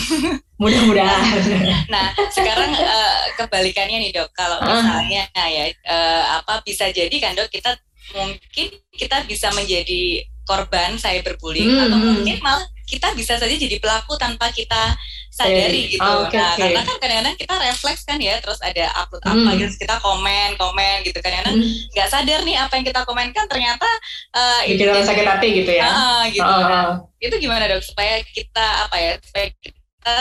Mudah-mudahan. 0.61 1.23
nah 1.93 2.13
sekarang 2.29 2.69
uh, 2.77 3.19
kebalikannya 3.41 3.97
nih 4.05 4.13
dok. 4.13 4.29
Kalau 4.37 4.61
misalnya 4.61 5.25
uh. 5.33 5.49
ya 5.49 5.65
uh, 5.89 6.23
apa 6.45 6.61
bisa 6.69 6.93
jadi 6.93 7.17
kan 7.17 7.33
dok 7.33 7.49
kita 7.49 7.73
mungkin 8.13 8.69
kita 8.93 9.25
bisa 9.25 9.49
menjadi 9.57 10.27
korban 10.45 11.01
cyberbullying 11.01 11.73
hmm, 11.73 11.85
atau 11.89 11.97
hmm. 11.97 12.07
mungkin 12.21 12.37
malah 12.45 12.67
kita 12.85 13.17
bisa 13.17 13.41
saja 13.41 13.57
jadi 13.57 13.81
pelaku 13.81 14.21
tanpa 14.21 14.53
kita 14.53 14.93
sadari 15.33 15.89
okay. 15.89 15.93
gitu. 15.97 16.05
Oh, 16.05 16.29
okay, 16.29 16.37
nah, 16.37 16.53
okay. 16.53 16.61
karena 16.69 16.81
kan 16.85 16.97
kadang-kadang 17.01 17.37
kita 17.41 17.55
refleks 17.57 18.03
kan 18.05 18.19
ya, 18.21 18.37
terus 18.45 18.61
ada 18.61 18.93
upload 19.01 19.25
apa 19.25 19.51
hmm. 19.51 19.57
gitu, 19.57 19.73
kita 19.83 19.97
komen, 20.05 20.49
komen 20.61 20.97
gitu. 21.03 21.19
Kadang-kadang 21.19 21.57
hmm. 21.59 21.91
nggak 21.97 22.07
hmm. 22.07 22.15
sadar 22.15 22.41
nih 22.45 22.57
apa 22.61 22.73
yang 22.77 22.87
kita 22.87 23.01
komenkan 23.09 23.45
ternyata 23.49 23.89
uh, 24.37 24.61
bikin 24.69 24.93
orang 24.93 25.09
sakit 25.09 25.27
hati 25.27 25.49
gitu 25.65 25.73
ya. 25.75 25.89
Uh, 25.89 26.23
gitu. 26.29 26.45
Oh. 26.45 26.61
Nah, 26.61 26.87
itu 27.19 27.35
gimana 27.41 27.65
dok 27.67 27.83
supaya 27.83 28.21
kita 28.21 28.67
apa 28.85 28.97
ya, 29.01 29.13
supaya 29.25 29.47
kita 29.59 30.17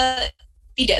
tidak 0.74 1.00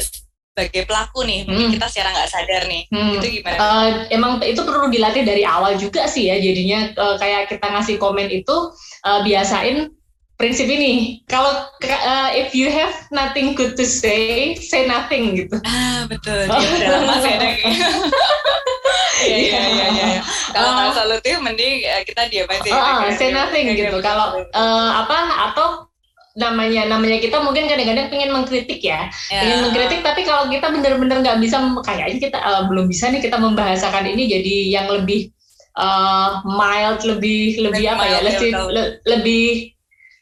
sebagai 0.54 0.86
pelaku 0.86 1.26
nih 1.26 1.50
mungkin 1.50 1.74
hmm. 1.74 1.76
kita 1.82 1.88
secara 1.90 2.14
nggak 2.14 2.30
sadar 2.30 2.62
nih 2.70 2.86
hmm. 2.94 3.18
itu 3.18 3.28
gimana? 3.42 3.58
Uh, 3.58 3.90
emang 4.14 4.38
itu 4.46 4.62
perlu 4.62 4.86
dilatih 4.94 5.26
dari 5.26 5.42
awal 5.42 5.74
juga 5.82 6.06
sih 6.06 6.30
ya 6.30 6.38
jadinya 6.38 6.94
uh, 6.94 7.18
kayak 7.18 7.50
kita 7.50 7.66
ngasih 7.74 7.98
komen 7.98 8.30
itu 8.30 8.70
uh, 9.02 9.20
biasain 9.26 9.90
prinsip 10.38 10.70
ini 10.70 11.26
kalau 11.26 11.50
uh, 11.66 12.30
if 12.38 12.54
you 12.54 12.70
have 12.70 12.94
nothing 13.10 13.58
good 13.58 13.74
to 13.74 13.82
say 13.82 14.54
say 14.62 14.86
nothing 14.86 15.34
gitu 15.34 15.58
ah 15.66 16.06
betul 16.06 16.46
ya, 16.46 16.70
dalam 16.86 17.10
masa 17.10 17.30
Iya 19.24 19.40
iya 19.40 19.62
iya 19.72 19.86
iya. 19.88 20.22
Kalau 20.52 20.76
uh, 20.76 20.92
solutif 20.92 21.40
mending 21.40 21.80
kita 22.04 22.28
diam 22.28 22.44
aja. 22.52 22.72
Uh, 22.76 23.08
uh, 23.08 23.12
say 23.16 23.32
nothing 23.32 23.72
gitu. 23.72 24.04
Kalau 24.04 24.44
uh, 24.52 24.90
apa 25.00 25.48
atau 25.50 25.88
namanya 26.34 26.90
namanya 26.90 27.22
kita 27.22 27.38
mungkin 27.46 27.70
kadang-kadang 27.70 28.10
pengen 28.10 28.34
mengkritik 28.34 28.82
ya, 28.82 29.06
yeah. 29.30 29.42
pengen 29.46 29.70
mengkritik 29.70 30.02
tapi 30.02 30.26
kalau 30.26 30.50
kita 30.50 30.66
benar-benar 30.74 31.22
nggak 31.22 31.38
bisa 31.38 31.62
kayaknya 31.86 32.18
kita 32.18 32.40
uh, 32.42 32.66
belum 32.66 32.90
bisa 32.90 33.14
nih 33.14 33.22
kita 33.22 33.38
membahasakan 33.38 34.10
ini 34.10 34.34
jadi 34.34 34.56
yang 34.74 34.90
lebih 34.90 35.30
uh, 35.78 36.42
mild 36.42 37.06
lebih 37.06 37.62
lebih 37.62 37.86
apa 37.86 38.04
ya 38.10 38.20
lebih 38.26 38.50
le, 38.74 38.84
lebih 39.06 39.74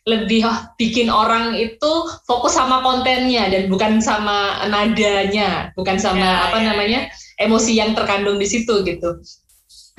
lebih 0.10 0.42
oh, 0.50 0.60
bikin 0.82 1.14
orang 1.14 1.54
itu 1.54 1.92
fokus 2.26 2.58
sama 2.58 2.82
kontennya 2.82 3.54
dan 3.54 3.70
bukan 3.70 4.02
sama 4.02 4.66
nadanya 4.66 5.70
bukan 5.78 6.02
sama 6.02 6.26
ya, 6.26 6.50
apa 6.50 6.58
ya. 6.58 6.66
namanya 6.74 7.00
emosi 7.38 7.78
yang 7.78 7.94
terkandung 7.94 8.42
di 8.42 8.50
situ 8.50 8.82
gitu 8.82 9.22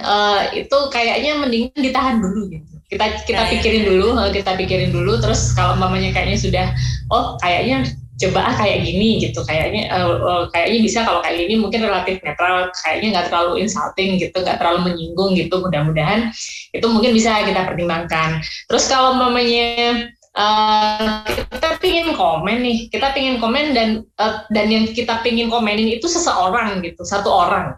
uh, 0.03 0.41
itu 0.51 0.79
kayaknya 0.91 1.39
mendingan 1.39 1.79
ditahan 1.79 2.19
dulu 2.19 2.51
gitu 2.51 2.72
kita 2.93 3.25
kita 3.25 3.43
pikirin 3.49 3.89
dulu 3.89 4.21
kita 4.29 4.53
pikirin 4.53 4.93
dulu 4.93 5.17
terus 5.17 5.57
kalau 5.57 5.81
mamanya 5.81 6.13
kayaknya 6.13 6.37
sudah 6.37 6.67
oh 7.09 7.41
kayaknya 7.41 7.89
coba 8.21 8.53
ah 8.53 8.55
kayak 8.55 8.85
gini 8.85 9.19
gitu 9.25 9.41
kayaknya 9.43 9.89
uh, 9.91 10.15
uh, 10.21 10.43
kayaknya 10.53 10.79
bisa 10.85 10.99
kalau 11.03 11.25
kayak 11.25 11.43
gini 11.43 11.55
mungkin 11.59 11.81
relatif 11.83 12.21
netral 12.21 12.71
kayaknya 12.85 13.09
nggak 13.19 13.27
terlalu 13.33 13.53
insulting 13.65 14.21
gitu 14.21 14.37
nggak 14.45 14.61
terlalu 14.61 14.93
menyinggung 14.93 15.35
gitu 15.35 15.59
mudah-mudahan 15.59 16.31
itu 16.71 16.87
mungkin 16.87 17.13
bisa 17.17 17.43
kita 17.43 17.67
pertimbangkan. 17.67 18.45
Terus 18.71 18.85
kalau 18.87 19.17
mamanya 19.17 20.07
uh, 20.37 21.25
kita 21.27 21.81
pingin 21.83 22.15
komen 22.15 22.63
nih 22.63 22.79
kita 22.93 23.11
pingin 23.17 23.43
komen 23.43 23.75
dan 23.75 23.89
uh, 24.21 24.45
dan 24.55 24.71
yang 24.71 24.85
kita 24.93 25.19
pingin 25.25 25.51
komenin 25.51 25.97
itu 25.97 26.07
seseorang 26.07 26.85
gitu 26.85 27.03
satu 27.03 27.33
orang. 27.33 27.75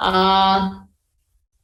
Uh, 0.00 0.82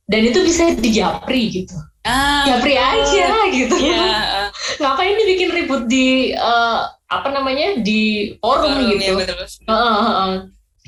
dan 0.06 0.22
itu 0.22 0.38
bisa 0.46 0.70
dijapri 0.78 1.50
gitu 1.50 1.74
ah, 2.06 2.44
japri 2.46 2.74
aja 2.78 3.26
gitu. 3.50 3.76
Ya. 3.82 4.48
ngapain 4.78 5.18
dibikin 5.18 5.50
ribut 5.50 5.90
di 5.90 6.32
uh, 6.38 6.86
apa 7.10 7.28
namanya 7.34 7.82
di 7.82 8.34
forum 8.38 8.70
uh, 8.70 8.86
gitu? 8.94 9.18
ya, 9.18 9.34
Uh, 9.66 9.72
uh, 9.72 10.06
uh. 10.06 10.32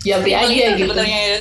japri 0.06 0.30
aja 0.30 0.78
gitu. 0.78 0.94
ya 0.94 1.38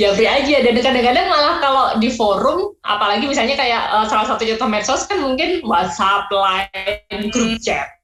japri 0.00 0.24
aja. 0.40 0.56
Dan 0.64 0.74
kadang-kadang 0.80 1.26
malah 1.28 1.56
kalau 1.60 1.84
di 2.00 2.08
forum 2.08 2.72
apalagi 2.80 3.28
misalnya 3.28 3.56
kayak 3.56 3.82
uh, 3.92 4.08
salah 4.08 4.24
satu 4.24 4.48
contoh 4.48 4.68
medsos 4.68 5.04
kan 5.04 5.20
mungkin 5.20 5.60
WhatsApp, 5.64 6.32
Line, 6.32 7.28
grup 7.28 7.60
chat 7.60 7.95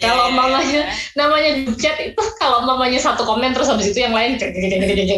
kalau 0.00 0.32
yeah, 0.32 0.36
mamanya 0.36 0.80
yeah. 0.88 1.12
namanya 1.12 1.50
chat 1.76 1.96
itu 2.00 2.22
kalau 2.40 2.64
mamanya 2.64 2.96
satu 2.96 3.28
komen 3.28 3.52
terus 3.52 3.68
habis 3.68 3.92
itu 3.92 4.00
yang 4.00 4.16
lain 4.16 4.40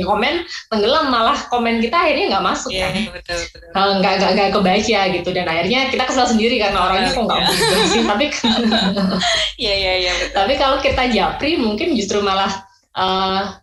komen 0.03 0.43
tenggelam 0.75 1.07
malah 1.07 1.39
komen 1.47 1.79
kita 1.79 1.95
akhirnya 1.95 2.37
nggak 2.37 2.47
masuk 2.51 2.71
yeah, 2.75 2.91
kan. 2.91 3.15
Betul, 3.15 3.39
betul. 3.47 3.71
Nggak 4.03 4.15
nggak 4.19 4.31
nggak 4.35 4.51
kebaca 4.51 5.01
gitu 5.15 5.31
dan 5.31 5.47
akhirnya 5.47 5.81
kita 5.95 6.05
kesal 6.11 6.27
sendiri 6.27 6.59
karena 6.59 6.79
orangnya 6.83 7.15
kok 7.15 7.25
nggak 7.25 7.41
yeah. 7.41 7.87
sih 7.89 8.03
tapi 8.03 8.27
Iya 9.63 9.75
iya 9.79 9.95
iya. 10.03 10.15
Tapi 10.35 10.59
kalau 10.59 10.83
kita 10.83 11.07
japri 11.15 11.55
mungkin 11.55 11.95
justru 11.95 12.19
malah 12.19 12.51
uh, 12.99 13.55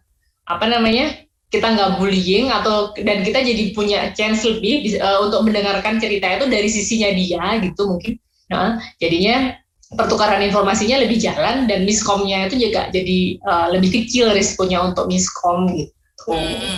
apa 0.47 0.65
namanya 0.65 1.11
kita 1.49 1.65
nggak 1.65 1.97
bullying 1.97 2.53
atau 2.53 2.93
dan 2.95 3.25
kita 3.25 3.41
jadi 3.41 3.63
punya 3.73 3.99
chance 4.13 4.45
lebih 4.45 4.95
uh, 5.01 5.25
untuk 5.25 5.49
mendengarkan 5.49 5.97
cerita 5.97 6.29
itu 6.29 6.45
dari 6.47 6.69
sisinya 6.69 7.09
dia 7.11 7.43
gitu 7.59 7.89
mungkin. 7.89 8.15
Nah, 8.49 8.81
jadinya 8.97 9.57
pertukaran 9.89 10.45
informasinya 10.45 11.01
lebih 11.01 11.17
jalan 11.17 11.65
dan 11.65 11.81
miskomnya 11.81 12.45
itu 12.45 12.69
juga 12.69 12.93
jadi 12.93 13.41
uh, 13.41 13.67
lebih 13.73 13.89
kecil 13.89 14.29
risikonya 14.29 14.85
untuk 14.85 15.09
miskom 15.09 15.65
gitu. 15.73 16.29
Hmm. 16.29 16.77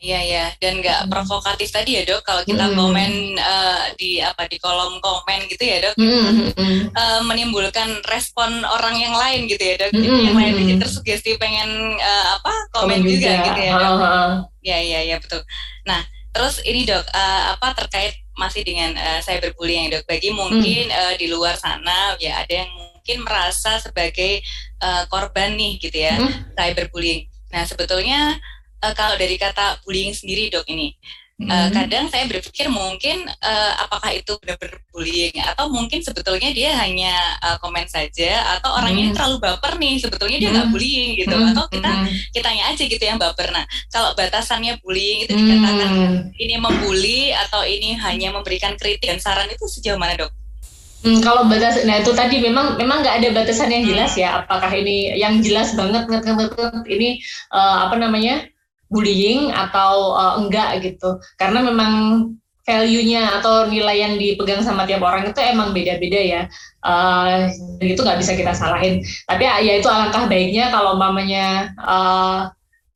Iya 0.00 0.20
ya, 0.24 0.44
dan 0.64 0.80
nggak 0.80 1.00
hmm. 1.04 1.10
provokatif 1.12 1.68
tadi 1.68 2.00
ya 2.00 2.08
dok. 2.08 2.24
Kalau 2.24 2.40
kita 2.48 2.72
hmm. 2.72 2.76
komen 2.78 3.12
uh, 3.36 3.84
di 4.00 4.16
apa 4.16 4.48
di 4.48 4.56
kolom 4.56 4.96
komen 4.96 5.44
gitu 5.44 5.60
ya 5.60 5.76
dok, 5.84 5.94
hmm. 6.00 6.56
uh, 6.96 7.20
menimbulkan 7.28 8.00
respon 8.08 8.64
orang 8.64 8.96
yang 8.96 9.12
lain 9.12 9.44
gitu 9.44 9.60
ya 9.60 9.76
dok. 9.76 9.92
Hmm. 9.92 10.24
Yang 10.24 10.36
lain 10.40 10.52
jadi 10.56 10.74
tersugesti 10.80 11.30
pengen 11.36 12.00
uh, 12.00 12.26
apa 12.40 12.54
komen, 12.80 13.04
komen 13.04 13.12
juga, 13.12 13.28
juga 13.28 13.46
gitu 13.52 13.60
ya 13.60 13.72
dok. 13.76 13.96
Iya 14.64 14.78
iya 14.80 15.00
iya 15.04 15.16
betul. 15.20 15.44
Nah 15.84 16.00
terus 16.30 16.62
ini 16.62 16.86
dok, 16.86 17.02
uh, 17.10 17.42
apa 17.56 17.74
terkait 17.74 18.14
masih 18.38 18.64
dengan 18.64 18.96
uh, 18.96 19.20
cyberbullying 19.20 19.92
dok. 19.92 20.04
Bagi 20.06 20.30
mungkin 20.32 20.88
hmm. 20.88 20.96
uh, 20.96 21.14
di 21.18 21.26
luar 21.28 21.58
sana 21.58 22.16
ya 22.16 22.40
ada 22.40 22.64
yang 22.64 22.70
mungkin 22.72 23.26
merasa 23.26 23.80
sebagai 23.82 24.40
uh, 24.80 25.04
korban 25.10 25.56
nih 25.58 25.76
gitu 25.82 25.98
ya 25.98 26.16
hmm. 26.16 26.54
cyberbullying. 26.56 27.26
Nah 27.50 27.66
sebetulnya 27.66 28.38
uh, 28.80 28.94
kalau 28.96 29.18
dari 29.18 29.36
kata 29.36 29.82
bullying 29.84 30.14
sendiri 30.16 30.48
dok 30.48 30.64
ini 30.70 30.96
Uh, 31.40 31.72
kadang 31.72 32.04
saya 32.12 32.28
berpikir 32.28 32.68
mungkin 32.68 33.24
uh, 33.24 33.72
apakah 33.80 34.12
itu 34.12 34.36
benar-benar 34.44 34.76
bullying 34.92 35.32
atau 35.40 35.72
mungkin 35.72 36.04
sebetulnya 36.04 36.52
dia 36.52 36.76
hanya 36.76 37.16
uh, 37.40 37.56
komen 37.64 37.88
saja 37.88 38.60
atau 38.60 38.76
orangnya 38.76 39.08
mm. 39.08 39.14
terlalu 39.16 39.36
baper 39.40 39.80
nih 39.80 39.96
sebetulnya 39.96 40.36
dia 40.36 40.52
nggak 40.52 40.68
mm. 40.68 40.74
bullying 40.76 41.10
gitu 41.16 41.32
mm. 41.32 41.48
atau 41.56 41.64
kita 41.72 41.90
mm. 41.96 42.06
kitanya 42.36 42.64
aja 42.68 42.82
gitu 42.84 43.00
yang 43.00 43.16
baper. 43.16 43.48
Nah 43.56 43.64
kalau 43.88 44.12
batasannya 44.12 44.84
bullying 44.84 45.24
itu 45.24 45.32
dikatakan 45.32 45.90
mm. 45.96 46.16
ini 46.36 46.54
membuli 46.60 47.32
atau 47.32 47.64
ini 47.64 47.96
hanya 47.96 48.36
memberikan 48.36 48.76
kritik 48.76 49.08
dan 49.08 49.16
saran 49.16 49.48
itu 49.48 49.64
sejauh 49.64 49.96
mana 49.96 50.20
dok? 50.20 50.32
Hmm, 51.00 51.24
kalau 51.24 51.48
batas, 51.48 51.80
nah 51.88 51.96
itu 51.96 52.12
tadi 52.12 52.44
memang 52.44 52.76
memang 52.76 53.00
nggak 53.00 53.24
ada 53.24 53.28
batasan 53.32 53.72
yang 53.72 53.88
jelas 53.88 54.12
ya. 54.20 54.44
Apakah 54.44 54.68
ini 54.76 55.16
yang 55.16 55.40
jelas 55.40 55.72
banget, 55.72 56.04
banget, 56.04 56.52
banget 56.52 56.84
ini 56.92 57.24
uh, 57.48 57.88
apa 57.88 57.96
namanya? 57.96 58.44
Bullying 58.90 59.54
atau 59.54 60.18
uh, 60.18 60.34
enggak 60.36 60.82
gitu. 60.82 61.16
Karena 61.38 61.62
memang 61.62 62.26
value-nya 62.66 63.40
atau 63.40 63.66
nilai 63.66 63.96
yang 63.98 64.14
dipegang 64.20 64.60
sama 64.60 64.84
tiap 64.84 65.02
orang 65.02 65.30
itu 65.30 65.40
emang 65.40 65.72
beda-beda 65.72 66.20
ya. 66.20 66.42
Uh, 66.84 67.48
itu 67.80 67.98
nggak 68.02 68.20
bisa 68.20 68.36
kita 68.36 68.52
salahin. 68.52 69.00
Tapi 69.26 69.42
ya, 69.46 69.62
ya 69.62 69.72
itu 69.80 69.88
alangkah 69.88 70.28
baiknya 70.28 70.68
kalau 70.68 70.98
mamanya 70.98 71.72
uh, 71.80 72.50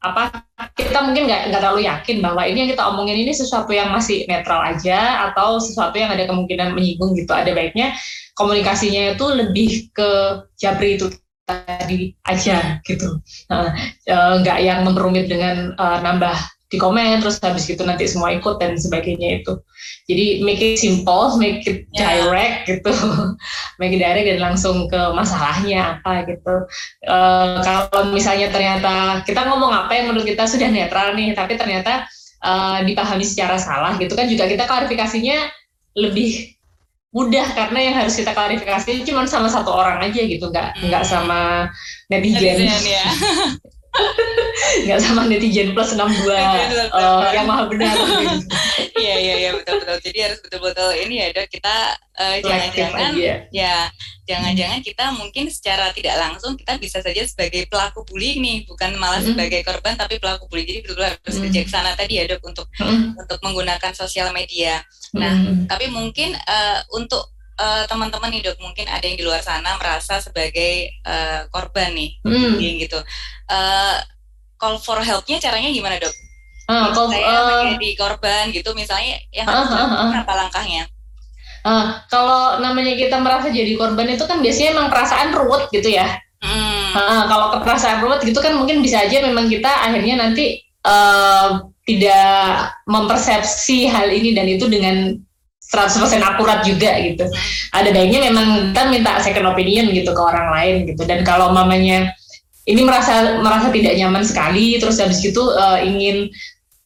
apa 0.05 0.45
kita 0.77 1.01
mungkin 1.01 1.25
nggak 1.25 1.49
nggak 1.49 1.61
terlalu 1.65 1.89
yakin 1.89 2.21
bahwa 2.21 2.45
ini 2.45 2.59
yang 2.61 2.71
kita 2.77 2.85
omongin 2.85 3.25
ini 3.25 3.33
sesuatu 3.33 3.73
yang 3.73 3.89
masih 3.89 4.29
netral 4.29 4.61
aja 4.61 5.33
atau 5.33 5.57
sesuatu 5.57 5.97
yang 5.97 6.13
ada 6.13 6.29
kemungkinan 6.29 6.77
menyinggung 6.77 7.17
gitu. 7.17 7.33
Ada 7.33 7.57
baiknya 7.57 7.97
komunikasinya 8.37 9.17
itu 9.17 9.27
lebih 9.33 9.89
ke 9.97 10.11
jabri 10.61 11.01
itu 11.01 11.09
tadi 11.45 12.17
aja 12.25 12.81
gitu 12.89 13.21
nggak 14.13 14.59
uh, 14.59 14.65
yang 14.65 14.85
memperumit 14.85 15.29
dengan 15.29 15.77
uh, 15.77 16.01
nambah 16.01 16.35
di 16.73 16.81
komen 16.81 17.23
terus 17.23 17.39
habis 17.39 17.71
gitu 17.71 17.87
nanti 17.87 18.09
semua 18.11 18.35
ikut 18.35 18.59
dan 18.59 18.75
sebagainya 18.75 19.45
itu 19.45 19.53
jadi 20.11 20.43
make 20.43 20.59
it 20.59 20.81
simple 20.81 21.39
make 21.39 21.63
it 21.69 21.87
ya. 21.95 22.19
direct 22.19 22.67
yeah. 22.67 22.71
gitu 22.75 22.93
make 23.81 23.95
it 23.95 24.03
direct 24.03 24.27
dan 24.27 24.41
langsung 24.43 24.91
ke 24.91 25.01
masalahnya 25.15 26.01
apa 26.01 26.27
gitu 26.27 26.55
uh, 27.07 27.63
kalau 27.63 28.11
misalnya 28.11 28.51
ternyata 28.51 29.23
kita 29.23 29.47
ngomong 29.47 29.71
apa 29.71 29.93
yang 29.95 30.11
menurut 30.11 30.27
kita 30.27 30.51
sudah 30.51 30.67
netral 30.67 31.15
nih 31.15 31.37
tapi 31.37 31.55
ternyata 31.55 32.09
uh, 32.43 32.83
dipahami 32.83 33.23
secara 33.23 33.61
salah 33.61 33.95
gitu 34.01 34.17
kan 34.19 34.27
juga 34.27 34.51
kita 34.51 34.67
klarifikasinya 34.67 35.47
lebih 35.95 36.59
mudah 37.15 37.47
karena 37.55 37.79
yang 37.79 37.95
harus 37.95 38.19
kita 38.19 38.35
klarifikasi 38.35 39.07
cuma 39.07 39.23
sama 39.31 39.47
satu 39.47 39.71
orang 39.71 40.03
aja 40.03 40.19
gitu 40.19 40.51
nggak 40.51 40.75
hmm. 40.75 40.91
nggak 40.91 41.05
sama 41.07 41.71
netizen, 42.11 42.59
netizen 42.59 42.85
ya. 42.91 43.07
nggak 44.85 45.01
sama 45.01 45.27
netizen 45.31 45.71
plus 45.71 45.95
62 45.95 46.35
uh, 46.35 47.31
yang 47.31 47.47
maha 47.47 47.71
benar. 47.71 47.95
Iya 48.95 49.17
iya 49.21 49.35
iya 49.37 49.51
betul 49.53 49.83
betul. 49.83 49.99
Jadi 50.01 50.19
harus 50.23 50.39
betul 50.41 50.61
betul 50.65 50.91
ini 50.97 51.21
ya 51.21 51.27
dok 51.35 51.51
kita 51.51 51.99
uh, 52.15 52.37
jangan-jangan 52.41 53.13
ya. 53.51 53.91
jangan-jangan 54.25 54.81
kita 54.81 55.05
mungkin 55.19 55.51
secara 55.51 55.91
tidak 55.91 56.15
langsung 56.17 56.55
kita 56.55 56.79
bisa 56.79 57.03
saja 57.03 57.23
sebagai 57.27 57.67
pelaku 57.69 58.07
bullying 58.07 58.41
nih 58.41 58.59
bukan 58.65 58.95
malah 58.97 59.21
mm 59.21 59.35
sebagai 59.35 59.61
korban 59.67 59.99
tapi 59.99 60.23
pelaku 60.23 60.47
bullying 60.47 60.71
jadi 60.71 60.81
betul 60.87 60.95
betul 60.97 61.07
harus 61.11 61.37
mm 61.37 61.45
bijaksana 61.51 61.91
tadi 61.99 62.13
ya 62.23 62.25
dok 62.31 62.43
untuk 62.47 62.67
mm 62.79 63.19
untuk 63.19 63.39
menggunakan 63.43 63.93
sosial 63.93 64.31
media. 64.31 64.81
Nah 65.13 65.35
mm 65.43 65.67
tapi 65.69 65.91
mungkin 65.91 66.39
uh, 66.39 66.81
untuk 66.95 67.34
uh, 67.59 67.85
teman-teman 67.87 68.31
nih 68.31 68.43
dok 68.51 68.59
mungkin 68.63 68.87
ada 68.89 69.05
yang 69.05 69.19
di 69.19 69.25
luar 69.27 69.43
sana 69.43 69.77
merasa 69.79 70.19
sebagai 70.19 70.91
uh, 71.07 71.47
korban 71.51 71.95
nih 71.95 72.19
mm. 72.25 72.59
gitu 72.87 72.99
uh, 73.51 73.97
call 74.59 74.81
for 74.81 75.01
helpnya 75.05 75.37
caranya 75.43 75.69
gimana 75.69 76.01
dok? 76.01 76.15
Uh, 76.65 76.97
call, 76.97 77.13
saya 77.13 77.29
uh, 77.29 77.77
di 77.77 77.93
korban 77.93 78.49
gitu 78.49 78.73
misalnya 78.73 79.21
yang 79.29 79.45
uh, 79.45 79.69
uh, 79.69 80.09
uh. 80.09 80.11
apa 80.17 80.33
langkahnya? 80.33 80.89
Uh, 81.65 82.01
kalau 82.09 82.61
namanya 82.61 82.97
kita 82.97 83.21
merasa 83.21 83.53
jadi 83.53 83.77
korban 83.77 84.09
itu 84.09 84.25
kan 84.25 84.41
biasanya 84.41 84.77
emang 84.77 84.89
perasaan 84.89 85.37
ruwet 85.37 85.69
gitu 85.73 85.93
ya. 85.93 86.09
Hmm. 86.41 86.93
Uh, 86.97 87.25
kalau 87.29 87.47
perasaan 87.61 88.01
ruwet 88.01 88.25
gitu 88.25 88.41
kan 88.41 88.57
mungkin 88.57 88.81
bisa 88.81 89.05
aja 89.05 89.21
memang 89.21 89.49
kita 89.49 89.69
akhirnya 89.69 90.25
nanti 90.25 90.65
uh, 90.89 91.69
tidak 91.85 92.73
mempersepsi 92.89 93.89
hal 93.93 94.09
ini 94.09 94.33
dan 94.33 94.49
itu 94.49 94.65
dengan 94.69 95.21
100% 95.75 96.23
akurat 96.23 96.63
juga 96.63 96.95
gitu. 97.03 97.27
Ada 97.75 97.91
baiknya 97.91 98.31
memang 98.31 98.71
kita 98.71 98.83
minta 98.87 99.19
second 99.19 99.51
opinion 99.51 99.91
gitu 99.91 100.15
ke 100.15 100.23
orang 100.23 100.55
lain 100.55 100.75
gitu. 100.87 101.03
Dan 101.03 101.27
kalau 101.27 101.51
mamanya 101.51 102.15
ini 102.65 102.81
merasa 102.87 103.43
merasa 103.43 103.69
tidak 103.75 103.99
nyaman 103.99 104.23
sekali, 104.23 104.79
terus 104.79 105.03
habis 105.03 105.21
itu 105.21 105.43
uh, 105.43 105.83
ingin 105.83 106.31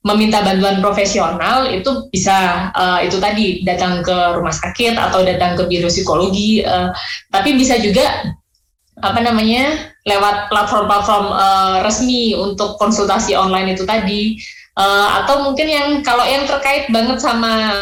meminta 0.07 0.41
bantuan 0.41 0.81
profesional 0.81 1.69
itu 1.69 2.09
bisa 2.09 2.71
uh, 2.73 3.05
itu 3.05 3.21
tadi 3.21 3.61
datang 3.67 4.01
ke 4.01 4.17
rumah 4.35 4.55
sakit 4.55 4.97
atau 4.97 5.21
datang 5.23 5.55
ke 5.55 5.69
biro 5.69 5.93
psikologi. 5.93 6.65
Uh, 6.65 6.91
tapi 7.29 7.55
bisa 7.55 7.77
juga 7.79 8.33
apa 8.99 9.21
namanya 9.23 9.95
lewat 10.09 10.51
platform-platform 10.51 11.27
uh, 11.31 11.77
resmi 11.87 12.35
untuk 12.35 12.75
konsultasi 12.81 13.39
online 13.39 13.79
itu 13.79 13.87
tadi 13.87 14.35
uh, 14.75 15.23
atau 15.23 15.47
mungkin 15.47 15.69
yang 15.69 15.89
kalau 16.03 16.27
yang 16.27 16.49
terkait 16.49 16.91
banget 16.91 17.23
sama 17.23 17.77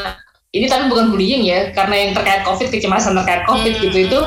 ini 0.57 0.67
tapi 0.67 0.89
bukan 0.89 1.13
bullying 1.13 1.45
ya 1.45 1.71
karena 1.77 2.09
yang 2.09 2.13
terkait 2.17 2.43
covid 2.49 2.69
kecemasan 2.73 3.13
terkait 3.23 3.45
covid 3.45 3.77
hmm. 3.77 3.83
gitu 3.85 3.99
itu 4.09 4.21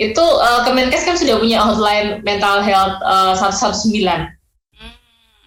itu 0.00 0.24
uh, 0.24 0.64
Kemenkes 0.64 1.04
kan 1.04 1.16
sudah 1.20 1.36
punya 1.36 1.60
hotline 1.60 2.24
mental 2.24 2.64
health 2.64 2.96
uh, 3.04 3.36
119 3.36 4.36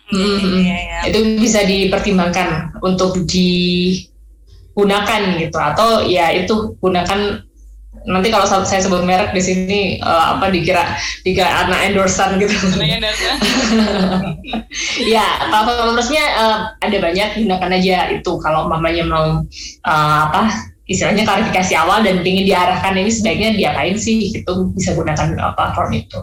Hmm, 0.09 0.41
hmm, 0.41 0.65
ya, 0.65 0.73
ya. 0.73 1.13
itu 1.13 1.37
bisa 1.37 1.61
dipertimbangkan 1.69 2.81
untuk 2.81 3.29
digunakan 3.29 5.21
gitu 5.37 5.53
atau 5.53 6.01
ya 6.01 6.33
itu 6.33 6.73
gunakan 6.81 7.45
nanti 8.09 8.33
kalau 8.33 8.45
saya 8.49 8.81
sebut 8.81 9.05
merek 9.05 9.31
di 9.37 9.41
sini 9.41 9.81
uh, 10.01 10.35
apa 10.35 10.49
dikira 10.49 10.97
dikira 11.21 11.65
anak 11.65 11.93
endorsan 11.93 12.41
gitu. 12.41 12.51
ya, 15.13 15.25
kalau 15.53 15.93
terusnya 15.93 16.23
uh, 16.41 16.57
ada 16.81 16.97
banyak 16.97 17.45
gunakan 17.45 17.71
aja 17.77 17.97
itu 18.09 18.31
kalau 18.41 18.65
mamanya 18.65 19.05
mau 19.05 19.45
uh, 19.85 20.19
apa 20.25 20.49
istilahnya 20.89 21.21
klarifikasi 21.21 21.73
awal 21.77 22.01
dan 22.01 22.25
ingin 22.25 22.49
diarahkan 22.49 22.97
ini 22.97 23.13
sebaiknya 23.13 23.49
diapain 23.53 23.93
sih 23.93 24.33
itu 24.33 24.53
bisa 24.73 24.97
gunakan 24.97 25.37
uh, 25.37 25.53
platform 25.53 26.01
itu. 26.01 26.19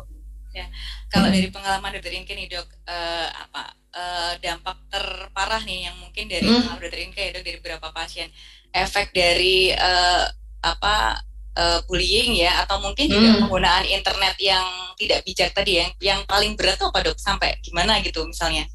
Ya, 0.50 0.66
kalau 1.06 1.30
hmm. 1.30 1.36
dari 1.38 1.48
pengalaman 1.54 1.90
dokter 1.94 2.12
Inke 2.18 2.34
nih 2.34 2.50
dok, 2.50 2.66
uh, 2.90 3.28
apa 3.30 3.62
uh, 3.94 4.32
dampak 4.42 4.74
terparah 4.90 5.62
nih 5.62 5.86
yang 5.86 5.96
mungkin 6.02 6.26
dari 6.26 6.50
hmm. 6.50 6.82
dokter 6.82 6.98
Inke 6.98 7.30
ya 7.30 7.38
dok 7.38 7.44
dari 7.46 7.56
beberapa 7.62 7.94
pasien 7.94 8.26
efek 8.74 9.14
dari 9.14 9.70
uh, 9.70 10.26
apa 10.66 11.22
uh, 11.56 11.80
bullying 11.88 12.36
ya 12.36 12.62
atau 12.62 12.78
mungkin 12.78 13.08
juga 13.08 13.28
hmm. 13.32 13.40
penggunaan 13.48 13.84
internet 13.88 14.36
yang 14.38 14.64
tidak 15.00 15.24
bijak 15.24 15.50
tadi 15.56 15.82
yang 15.82 15.90
yang 15.98 16.20
paling 16.28 16.54
berat 16.54 16.76
tuh 16.76 16.92
apa 16.92 17.02
dok 17.02 17.18
sampai 17.18 17.56
gimana 17.64 17.98
gitu 18.04 18.22
misalnya? 18.28 18.68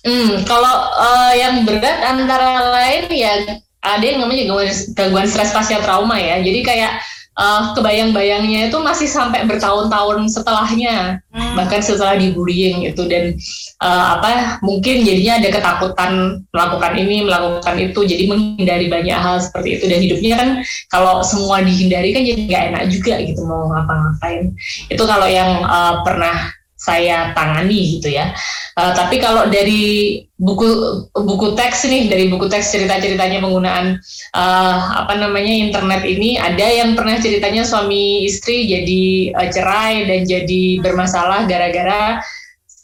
Hmm, 0.00 0.42
kalau 0.48 0.88
uh, 0.96 1.32
yang 1.36 1.68
berat 1.68 2.00
antara 2.00 2.72
lain 2.72 3.04
ya 3.12 3.60
ada 3.80 4.04
yang 4.04 4.24
namanya 4.24 4.48
gangguan, 4.48 4.72
gangguan 4.96 5.26
stres 5.28 5.52
pasca 5.52 5.80
trauma 5.80 6.16
ya. 6.16 6.40
Jadi 6.40 6.60
kayak 6.64 7.00
uh, 7.38 7.76
kebayang-bayangnya 7.76 8.72
itu 8.72 8.78
masih 8.80 9.06
sampai 9.06 9.46
bertahun-tahun 9.46 10.30
setelahnya. 10.30 11.22
Hmm. 11.30 11.54
bahkan 11.54 11.78
setelah 11.78 12.18
dibullying 12.18 12.90
itu 12.90 13.06
dan 13.06 13.38
uh, 13.78 14.18
apa 14.18 14.58
mungkin 14.66 15.06
jadinya 15.06 15.38
ada 15.38 15.48
ketakutan 15.54 16.42
melakukan 16.50 16.92
ini 16.98 17.22
melakukan 17.22 17.76
itu. 17.78 18.00
Jadi 18.02 18.24
menghindari 18.26 18.86
banyak 18.90 19.14
hal 19.14 19.38
seperti 19.38 19.78
itu. 19.78 19.84
Dan 19.86 19.98
hidupnya 20.02 20.34
kan 20.34 20.48
kalau 20.90 21.22
semua 21.22 21.62
dihindari 21.62 22.10
kan 22.10 22.26
jadi 22.26 22.40
nggak 22.50 22.64
enak 22.74 22.82
juga 22.90 23.14
gitu 23.22 23.46
mau 23.46 23.70
ngapa-ngapain. 23.70 24.50
Itu 24.90 25.02
kalau 25.06 25.28
yang 25.30 25.62
uh, 25.62 26.02
pernah 26.02 26.59
saya 26.80 27.36
tangani 27.36 28.00
gitu 28.00 28.08
ya. 28.08 28.32
Uh, 28.72 28.96
tapi 28.96 29.20
kalau 29.20 29.52
dari 29.52 30.24
buku 30.40 30.64
buku 31.12 31.52
teks 31.52 31.84
nih, 31.84 32.08
dari 32.08 32.32
buku 32.32 32.48
teks 32.48 32.72
cerita-ceritanya 32.72 33.44
penggunaan 33.44 34.00
uh, 34.32 35.04
apa 35.04 35.12
namanya 35.20 35.52
internet 35.52 36.02
ini, 36.08 36.40
ada 36.40 36.64
yang 36.64 36.96
pernah 36.96 37.20
ceritanya 37.20 37.68
suami 37.68 38.24
istri 38.24 38.64
jadi 38.64 39.04
uh, 39.36 39.48
cerai 39.52 40.08
dan 40.08 40.24
jadi 40.24 40.80
bermasalah 40.80 41.44
gara-gara 41.44 42.24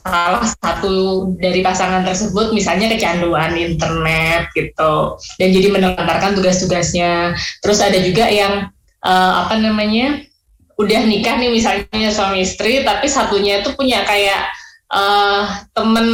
salah 0.06 0.46
satu 0.62 1.34
dari 1.42 1.66
pasangan 1.66 2.06
tersebut 2.06 2.54
misalnya 2.54 2.94
kecanduan 2.94 3.58
internet 3.58 4.54
gitu 4.54 5.18
dan 5.40 5.48
jadi 5.50 5.72
menelantarkan 5.72 6.36
tugas-tugasnya. 6.36 7.32
Terus 7.64 7.80
ada 7.80 7.98
juga 8.04 8.28
yang 8.28 8.68
uh, 9.02 9.32
apa 9.48 9.56
namanya 9.56 10.20
udah 10.76 11.00
nikah 11.08 11.40
nih 11.40 11.48
misalnya 11.48 12.10
suami 12.12 12.44
istri 12.44 12.84
tapi 12.84 13.08
satunya 13.08 13.64
itu 13.64 13.72
punya 13.72 14.04
kayak 14.04 14.52
uh, 14.92 15.64
temen 15.72 16.06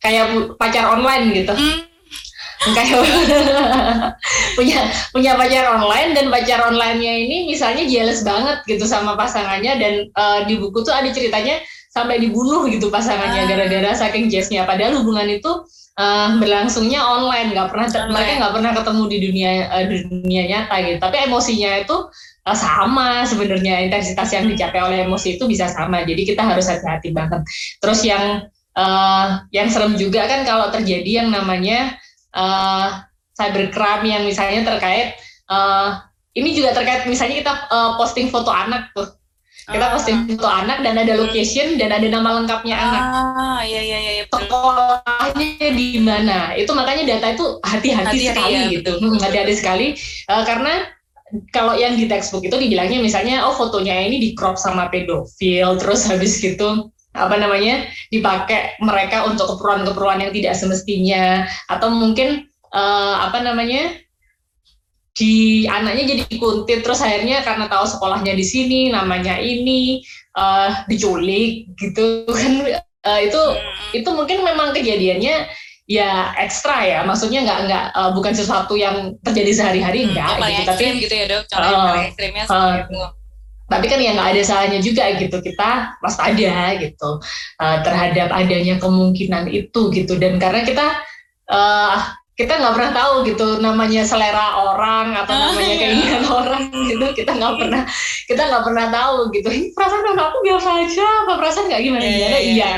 kayak 0.00 0.56
pacar 0.56 0.96
online 0.96 1.30
gitu 1.36 1.52
hmm. 1.52 1.80
kayak 2.76 3.04
punya 4.56 4.80
punya 5.12 5.32
pacar 5.36 5.64
online 5.76 6.16
dan 6.16 6.32
pacar 6.32 6.64
onlinenya 6.72 7.12
ini 7.28 7.36
misalnya 7.52 7.84
jealous 7.84 8.24
banget 8.24 8.64
gitu 8.64 8.88
sama 8.88 9.12
pasangannya 9.12 9.72
dan 9.76 9.94
uh, 10.16 10.40
di 10.48 10.56
buku 10.56 10.80
tuh 10.80 10.94
ada 10.94 11.12
ceritanya 11.12 11.60
sampai 11.92 12.16
dibunuh 12.16 12.64
gitu 12.72 12.88
pasangannya 12.88 13.44
ah. 13.44 13.48
gara-gara 13.50 13.90
saking 13.92 14.32
jealousnya 14.32 14.64
padahal 14.64 15.04
hubungan 15.04 15.28
itu 15.28 15.50
uh, 16.00 16.28
berlangsungnya 16.40 17.04
online 17.04 17.52
nggak 17.52 17.68
pernah 17.68 17.86
online. 17.92 18.12
mereka 18.16 18.32
nggak 18.40 18.54
pernah 18.56 18.72
ketemu 18.72 19.02
di 19.04 19.18
dunia 19.20 19.50
uh, 19.68 19.84
dunia 19.84 20.42
nyata 20.48 20.76
gitu 20.88 20.98
tapi 21.02 21.16
emosinya 21.28 21.70
itu 21.84 21.96
uh, 22.46 22.56
sama 22.56 23.24
sebenarnya 23.26 23.86
intensitas 23.86 24.28
yang 24.34 24.48
dicapai 24.50 24.80
oleh 24.82 24.98
emosi 25.06 25.38
itu 25.38 25.44
bisa 25.46 25.70
sama 25.70 26.02
jadi 26.02 26.22
kita 26.22 26.42
harus 26.42 26.66
hati-hati 26.66 27.14
banget 27.14 27.42
terus 27.78 28.00
yang 28.02 28.46
uh, 28.76 29.42
yang 29.54 29.68
serem 29.70 29.94
juga 29.94 30.26
kan 30.26 30.42
kalau 30.46 30.70
terjadi 30.70 31.24
yang 31.24 31.28
namanya 31.30 31.96
uh, 32.34 33.02
cybercrime 33.34 34.06
yang 34.06 34.22
misalnya 34.26 34.66
terkait 34.66 35.16
uh, 35.50 36.02
ini 36.32 36.56
juga 36.56 36.72
terkait 36.72 37.04
misalnya 37.06 37.44
kita 37.44 37.52
uh, 37.68 37.90
posting 38.00 38.28
foto 38.32 38.48
anak 38.48 38.90
tuh 38.96 39.08
kita 39.62 39.86
ah. 39.86 39.90
posting 39.94 40.26
foto 40.26 40.48
anak 40.50 40.82
dan 40.82 40.98
ada 40.98 41.14
location 41.14 41.78
dan 41.78 41.94
ada 41.94 42.02
nama 42.10 42.42
lengkapnya 42.42 42.74
ah, 42.74 42.82
anak. 42.82 43.02
Ah, 43.06 43.60
iya 43.62 43.78
iya 43.78 43.98
iya. 44.02 44.12
iya 44.18 44.24
Sekolahnya 44.26 45.68
di 45.70 45.88
mana? 46.02 46.38
Itu 46.58 46.74
makanya 46.74 47.06
data 47.06 47.30
itu 47.30 47.62
hati-hati 47.62 48.18
sekali 48.26 48.58
ya, 48.58 48.74
gitu. 48.74 48.92
Hati-hati 49.22 49.54
sekali 49.54 49.86
uh, 50.26 50.42
karena 50.42 50.82
kalau 51.52 51.72
yang 51.76 51.96
di 51.96 52.04
textbook 52.08 52.44
itu 52.44 52.56
dibilangnya 52.56 53.00
misalnya 53.00 53.44
oh 53.48 53.56
fotonya 53.56 54.04
ini 54.04 54.20
di 54.20 54.28
crop 54.36 54.60
sama 54.60 54.92
pedofil 54.92 55.76
terus 55.80 56.04
habis 56.04 56.38
gitu 56.40 56.92
apa 57.12 57.36
namanya 57.36 57.84
dipakai 58.08 58.80
mereka 58.80 59.28
untuk 59.28 59.44
keperluan-keperluan 59.56 60.24
yang 60.24 60.32
tidak 60.32 60.56
semestinya 60.56 61.44
atau 61.68 61.92
mungkin 61.92 62.48
uh, 62.72 63.28
apa 63.28 63.44
namanya 63.44 64.00
di 65.12 65.68
anaknya 65.68 66.16
jadi 66.16 66.24
kuntit 66.40 66.80
terus 66.80 67.04
akhirnya 67.04 67.44
karena 67.44 67.68
tahu 67.68 67.84
sekolahnya 67.84 68.32
di 68.32 68.44
sini 68.48 68.80
namanya 68.88 69.36
ini 69.36 70.00
uh, 70.40 70.88
diculik 70.88 71.68
gitu 71.76 72.24
kan 72.32 72.80
uh, 73.04 73.20
itu 73.20 73.40
hmm. 73.40 73.98
itu 74.00 74.08
mungkin 74.08 74.38
memang 74.40 74.72
kejadiannya 74.72 75.52
ya 75.86 76.34
ekstra 76.38 76.86
ya. 76.86 77.00
Maksudnya 77.02 77.42
nggak 77.46 77.58
nggak 77.68 77.84
uh, 77.94 78.10
bukan 78.14 78.32
sesuatu 78.34 78.74
yang 78.78 79.16
terjadi 79.22 79.52
sehari-hari 79.52 80.06
hmm, 80.06 80.08
enggak 80.14 80.30
gitu. 80.38 80.68
tapi 80.68 80.84
gitu 81.02 81.14
ya 81.14 81.26
dok? 81.28 81.42
Uh, 81.52 81.94
ekstrimnya 82.06 82.44
uh, 82.48 82.74
itu. 82.86 83.00
tapi 83.72 83.88
kan 83.88 84.04
ya 84.04 84.12
nggak 84.12 84.30
ada 84.36 84.42
salahnya 84.44 84.78
juga 84.84 85.04
gitu. 85.16 85.36
Kita 85.40 85.96
waspada 86.04 86.54
gitu 86.78 87.10
uh, 87.62 87.78
terhadap 87.82 88.28
adanya 88.30 88.76
kemungkinan 88.78 89.48
itu 89.50 89.90
gitu. 89.90 90.14
Dan 90.20 90.36
karena 90.36 90.62
kita 90.62 90.86
uh, 91.50 91.96
kita 92.32 92.58
nggak 92.58 92.74
pernah 92.74 92.92
tahu 92.96 93.14
gitu 93.28 93.60
namanya 93.60 94.08
selera 94.08 94.56
orang 94.56 95.12
atau 95.12 95.36
ah, 95.36 95.52
namanya 95.52 95.68
iya. 95.68 95.80
keinginan 95.84 96.24
orang 96.32 96.62
gitu. 96.88 97.06
Kita 97.12 97.32
nggak 97.36 97.54
pernah 97.60 97.82
kita 98.24 98.42
nggak 98.48 98.64
pernah 98.64 98.86
tahu 98.88 99.16
gitu. 99.36 99.48
Perasaan 99.76 100.16
aku 100.16 100.38
biasa 100.40 100.68
aja. 100.80 101.06
Apa 101.26 101.32
perasaan 101.36 101.66
nggak? 101.68 101.82
Gimana 101.84 102.04
gimana? 102.04 102.16
iya, 102.16 102.28
iya, 102.40 102.70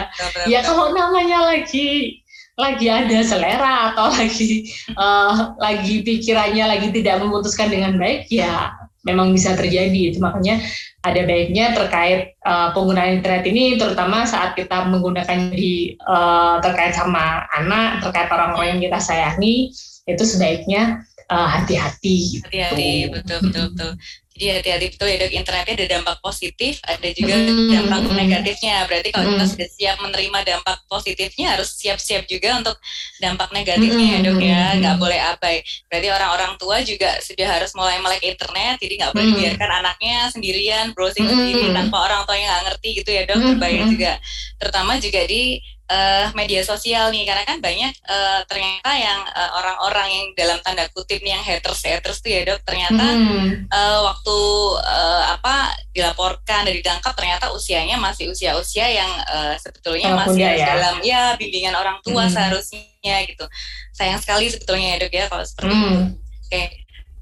iya. 0.43 0.47
ya 0.51 0.59
kalau 0.67 0.91
namanya 0.91 1.55
lagi 1.55 2.19
lagi 2.55 2.87
ada 2.87 3.19
selera 3.27 3.95
atau 3.95 4.11
lagi 4.19 4.71
uh, 4.95 5.59
lagi 5.59 6.07
pikirannya 6.07 6.65
lagi 6.71 6.89
tidak 6.95 7.23
memutuskan 7.23 7.71
dengan 7.71 7.99
baik 7.99 8.31
ya 8.31 8.71
memang 9.05 9.37
bisa 9.37 9.53
terjadi 9.53 10.15
itu 10.15 10.19
makanya 10.23 10.65
ada 11.05 11.21
baiknya 11.29 11.77
terkait 11.77 12.41
uh, 12.49 12.73
penggunaan 12.73 13.21
internet 13.21 13.45
ini 13.45 13.77
terutama 13.77 14.25
saat 14.25 14.57
kita 14.57 14.89
menggunakan 14.89 15.53
di 15.53 15.93
uh, 16.09 16.57
terkait 16.65 16.97
sama 16.97 17.45
anak 17.53 18.01
terkait 18.01 18.33
orang-orang 18.33 18.79
yang 18.79 18.83
kita 18.89 18.99
sayangi 19.03 19.69
itu 20.05 20.25
sebaiknya 20.25 21.01
hati-hati. 21.33 22.45
Uh, 22.45 22.45
hati-hati, 22.45 22.93
betul 23.09 23.39
betul 23.49 23.65
betul. 23.73 23.91
Jadi 24.35 24.51
hati-hati 24.51 24.87
betul 24.91 25.07
ya 25.07 25.17
dok, 25.23 25.31
internetnya 25.31 25.75
ada 25.79 25.87
dampak 25.95 26.17
positif, 26.19 26.83
ada 26.83 27.07
juga 27.15 27.39
hmm. 27.39 27.71
dampak 27.71 28.03
negatifnya. 28.19 28.83
Berarti 28.91 29.09
kalau 29.15 29.31
kita 29.31 29.47
hmm. 29.47 29.53
sudah 29.55 29.69
siap 29.71 29.97
menerima 30.03 30.39
dampak 30.43 30.79
positifnya, 30.91 31.47
harus 31.55 31.71
siap-siap 31.79 32.27
juga 32.27 32.59
untuk 32.59 32.77
dampak 33.23 33.55
negatifnya 33.55 34.07
ya 34.11 34.19
dok 34.27 34.41
ya, 34.43 34.63
hmm. 34.67 34.79
nggak 34.83 34.97
boleh 34.99 35.19
abai. 35.23 35.63
Berarti 35.87 36.09
orang-orang 36.11 36.53
tua 36.59 36.83
juga 36.83 37.15
sudah 37.23 37.47
harus 37.47 37.71
mulai 37.79 38.03
melek 38.03 38.27
internet, 38.27 38.75
jadi 38.83 38.95
nggak 39.07 39.13
boleh 39.15 39.29
biarkan 39.39 39.71
anaknya 39.71 40.17
sendirian 40.35 40.91
browsing 40.99 41.31
sendiri 41.31 41.71
tanpa 41.71 42.03
orang 42.03 42.27
tua 42.27 42.35
yang 42.35 42.51
nggak 42.51 42.65
ngerti 42.75 42.89
gitu 43.07 43.11
ya 43.15 43.23
dok. 43.31 43.39
Terbayang 43.39 43.87
juga, 43.95 44.13
terutama 44.59 44.99
juga 44.99 45.23
di 45.31 45.63
uh, 45.91 46.27
media 46.33 46.65
sosial 46.65 47.13
nih 47.13 47.29
karena 47.29 47.45
kan 47.45 47.59
banyak 47.61 47.93
uh, 48.09 48.41
ternyata 48.49 48.91
yang 48.97 49.21
eh, 49.29 49.51
orang-orang 49.57 50.09
yang 50.09 50.27
dalam 50.37 50.59
tanda 50.65 50.89
kutip 50.93 51.21
nih 51.21 51.37
yang 51.37 51.45
haters 51.45 51.85
haters 51.85 52.21
tuh 52.25 52.31
ya 52.33 52.41
dok 52.47 52.61
ternyata 52.65 53.05
hmm. 53.05 53.69
uh, 53.69 54.01
waktu 54.09 54.37
uh, 54.81 55.23
apa 55.37 55.77
dilaporkan 55.93 56.65
dan 56.69 56.75
ditangkap 56.75 57.13
ternyata 57.13 57.53
usianya 57.53 58.01
masih 58.01 58.33
usia-usia 58.33 58.87
yang 58.89 59.11
uh, 59.29 59.55
sebetulnya 59.61 60.15
oh, 60.15 60.19
masih 60.25 60.45
ya. 60.45 60.77
dalam 60.77 60.97
ya 61.05 61.23
bimbingan 61.37 61.77
orang 61.77 62.01
tua 62.01 62.27
hmm. 62.27 62.33
seharusnya 62.33 63.17
gitu 63.29 63.45
sayang 63.93 64.21
sekali 64.21 64.49
sebetulnya 64.49 64.97
ya 64.97 64.97
dok 65.05 65.13
ya 65.13 65.25
kalau 65.29 65.45
seperti 65.45 65.75
hmm. 65.75 65.85
itu 65.85 65.93
oke 65.93 66.09
okay. 66.49 66.67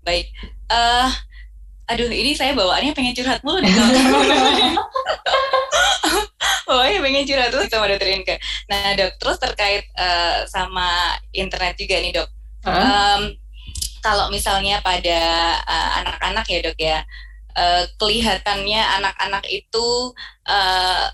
baik 0.06 0.26
uh, 0.70 1.10
aduh 1.92 2.08
ini 2.08 2.32
saya 2.32 2.56
bawaannya 2.56 2.96
pengen 2.96 3.12
curhat 3.12 3.44
mulu 3.44 3.60
nih 3.60 3.72
oh 6.72 6.84
ya 6.92 6.98
pengen 7.04 7.28
curhat 7.28 7.52
tuh 7.52 7.68
sama 7.68 7.84
dokter 7.88 8.08
Inke. 8.16 8.36
Nah 8.72 8.96
dok, 8.96 9.12
terus 9.20 9.36
terkait 9.36 9.84
uh, 10.00 10.48
sama 10.48 11.16
internet 11.36 11.76
juga 11.76 12.00
nih 12.00 12.12
dok. 12.16 12.28
Uh 12.64 12.68
-huh. 12.70 12.80
um, 12.80 13.22
kalau 14.02 14.26
misalnya 14.34 14.82
pada 14.82 15.20
eh, 15.62 15.90
anak-anak 16.02 16.42
uh, 16.42 16.50
ya 16.50 16.58
dok 16.58 16.78
ya, 16.78 16.98
uh, 17.54 17.86
kelihatannya 18.02 18.82
anak-anak 18.98 19.46
itu 19.46 20.10
uh, 20.50 21.06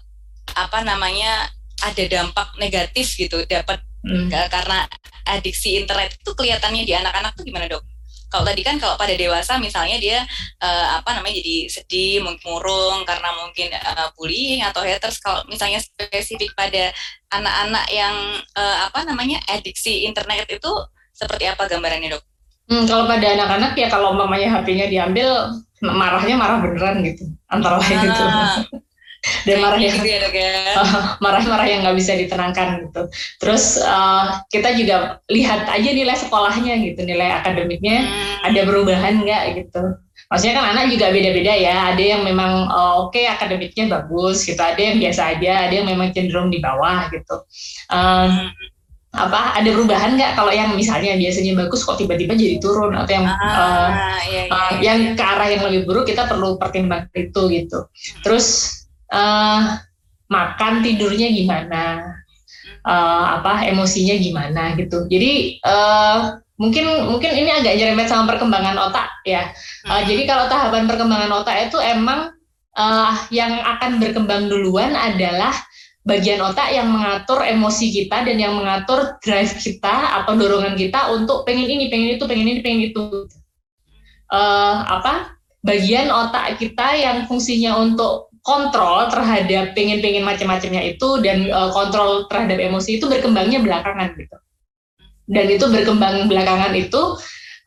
apa 0.57 0.79
namanya 0.81 1.53
ada 1.85 2.05
dampak 2.09 2.57
negatif 2.57 3.13
gitu 3.21 3.45
dapat 3.45 3.85
hmm. 4.09 4.33
karena 4.49 4.89
adiksi 5.29 5.77
internet 5.77 6.17
itu 6.17 6.33
kelihatannya 6.33 6.89
di 6.89 6.97
anak-anak 6.97 7.37
tuh 7.37 7.45
gimana 7.45 7.69
dok? 7.69 7.85
Kalau 8.29 8.45
tadi 8.45 8.61
kan 8.61 8.77
kalau 8.77 9.01
pada 9.01 9.17
dewasa 9.17 9.57
misalnya 9.57 9.97
dia 9.97 10.21
uh, 10.61 11.01
apa 11.01 11.17
namanya 11.17 11.41
jadi 11.41 11.57
sedih, 11.69 12.21
murung 12.45 13.03
karena 13.09 13.33
mungkin 13.41 13.73
uh, 13.73 14.09
bullying 14.15 14.61
atau 14.61 14.85
haters. 14.85 15.19
Kalau 15.21 15.43
misalnya 15.49 15.81
spesifik 15.81 16.53
pada 16.53 16.93
anak-anak 17.33 17.87
yang 17.89 18.15
uh, 18.53 18.77
apa 18.89 19.09
namanya 19.09 19.41
adiksi 19.49 20.05
internet 20.05 20.45
itu 20.49 20.73
seperti 21.17 21.49
apa 21.49 21.67
gambarannya 21.67 22.15
dok? 22.15 22.25
Hmm, 22.69 22.85
kalau 22.85 23.09
pada 23.09 23.27
anak-anak 23.33 23.73
ya 23.81 23.89
kalau 23.89 24.13
mamanya 24.13 24.61
HP-nya 24.61 24.93
diambil 24.93 25.57
marahnya 25.81 26.37
marah 26.37 26.59
beneran 26.61 27.01
gitu 27.01 27.25
antara 27.49 27.81
lain 27.81 27.97
gitu. 28.03 28.23
ah. 28.23 28.61
itu 28.61 28.88
dan 29.45 29.57
marah 29.59 29.81
yang 29.83 29.99
gitu 29.99 30.09
ya, 30.09 30.31
ya. 30.31 30.53
marah-marah 31.25 31.67
yang 31.67 31.81
nggak 31.83 31.99
bisa 31.99 32.15
ditenangkan 32.15 32.87
gitu. 32.87 33.03
Terus 33.43 33.83
uh, 33.83 34.43
kita 34.49 34.79
juga 34.79 35.19
lihat 35.27 35.67
aja 35.67 35.91
nilai 35.91 36.17
sekolahnya 36.17 36.75
gitu, 36.87 37.01
nilai 37.03 37.43
akademiknya 37.43 38.07
hmm. 38.07 38.47
ada 38.47 38.61
perubahan 38.63 39.15
nggak 39.23 39.43
gitu. 39.65 39.83
Maksudnya 40.29 40.55
kan 40.61 40.67
anak 40.77 40.93
juga 40.93 41.09
beda-beda 41.09 41.53
ya. 41.57 41.77
Ada 41.97 42.03
yang 42.05 42.23
memang 42.23 42.69
uh, 42.69 43.09
oke 43.09 43.17
okay, 43.17 43.27
akademiknya 43.27 43.89
bagus 43.89 44.45
gitu, 44.45 44.61
ada 44.61 44.79
yang 44.79 45.01
biasa 45.01 45.37
aja, 45.37 45.53
ada 45.67 45.75
yang 45.75 45.89
memang 45.89 46.13
cenderung 46.13 46.53
di 46.53 46.61
bawah 46.61 47.09
gitu. 47.11 47.37
Um, 47.89 48.53
apa 49.09 49.57
ada 49.57 49.73
perubahan 49.73 50.21
nggak 50.21 50.37
kalau 50.37 50.53
yang 50.53 50.77
misalnya 50.77 51.17
biasanya 51.17 51.57
bagus 51.57 51.81
kok 51.81 51.97
tiba-tiba 51.97 52.37
jadi 52.37 52.61
turun 52.61 52.93
atau 52.93 53.09
yang 53.09 53.25
ah, 53.25 53.41
uh, 53.41 53.89
iya, 54.29 54.43
iya, 54.47 54.53
uh, 54.53 54.71
yang 54.85 54.99
ke 55.17 55.25
arah 55.25 55.49
yang 55.49 55.65
lebih 55.65 55.89
buruk 55.89 56.05
kita 56.05 56.29
perlu 56.29 56.61
pertimbangkan 56.61 57.09
itu 57.17 57.41
gitu. 57.49 57.89
Terus 58.21 58.78
uh, 59.13 59.81
makan 60.29 60.85
tidurnya 60.85 61.29
gimana, 61.33 62.15
uh, 62.85 63.25
apa 63.41 63.69
emosinya 63.69 64.17
gimana 64.17 64.77
gitu. 64.77 65.09
Jadi 65.09 65.61
uh, 65.65 66.39
mungkin 66.61 67.09
mungkin 67.09 67.31
ini 67.33 67.51
agak 67.53 67.79
nyerempet 67.79 68.11
sama 68.11 68.29
perkembangan 68.35 68.77
otak 68.77 69.09
ya. 69.25 69.51
Uh, 69.87 70.01
hmm. 70.01 70.05
Jadi 70.09 70.23
kalau 70.29 70.51
tahapan 70.51 70.85
perkembangan 70.91 71.33
otak 71.33 71.71
itu 71.71 71.79
emang 71.81 72.35
uh, 72.77 73.15
yang 73.33 73.57
akan 73.63 74.03
berkembang 74.03 74.51
duluan 74.51 74.93
adalah 74.93 75.55
bagian 76.09 76.41
otak 76.41 76.73
yang 76.73 76.89
mengatur 76.89 77.45
emosi 77.45 77.93
kita 77.93 78.25
dan 78.25 78.37
yang 78.41 78.57
mengatur 78.57 79.21
drive 79.21 79.53
kita 79.61 80.25
atau 80.25 80.33
dorongan 80.33 80.73
kita 80.73 81.13
untuk 81.13 81.45
pengen 81.45 81.69
ini, 81.69 81.93
pengen 81.93 82.17
itu, 82.17 82.25
pengen 82.25 82.49
ini, 82.49 82.61
pengen 82.65 82.83
itu. 82.89 83.29
Uh, 84.29 84.85
apa 84.85 85.41
bagian 85.65 86.13
otak 86.13 86.61
kita 86.61 86.97
yang 87.01 87.25
fungsinya 87.25 87.81
untuk 87.81 88.28
kontrol 88.43 89.09
terhadap 89.09 89.73
pengen-pengen 89.73 90.27
macam-macamnya 90.27 90.95
itu 90.95 91.21
dan 91.25 91.51
uh, 91.51 91.71
kontrol 91.71 92.27
terhadap 92.29 92.59
emosi 92.59 92.99
itu 93.01 93.07
berkembangnya 93.07 93.63
belakangan 93.63 94.15
gitu. 94.19 94.37
Dan 95.29 95.47
itu 95.53 95.65
berkembang 95.69 96.27
belakangan 96.27 96.73
itu 96.73 97.19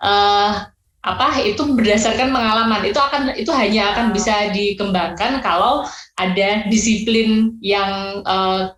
uh, 0.01 0.65
apa 1.01 1.27
itu 1.41 1.65
berdasarkan 1.73 2.29
pengalaman 2.29 2.86
itu 2.86 2.97
akan 3.01 3.34
itu 3.34 3.49
hanya 3.49 3.97
akan 3.97 4.13
bisa 4.13 4.53
dikembangkan 4.53 5.41
kalau 5.41 5.81
ada 6.21 6.69
disiplin 6.69 7.57
yang 7.62 8.21
uh, 8.25 8.77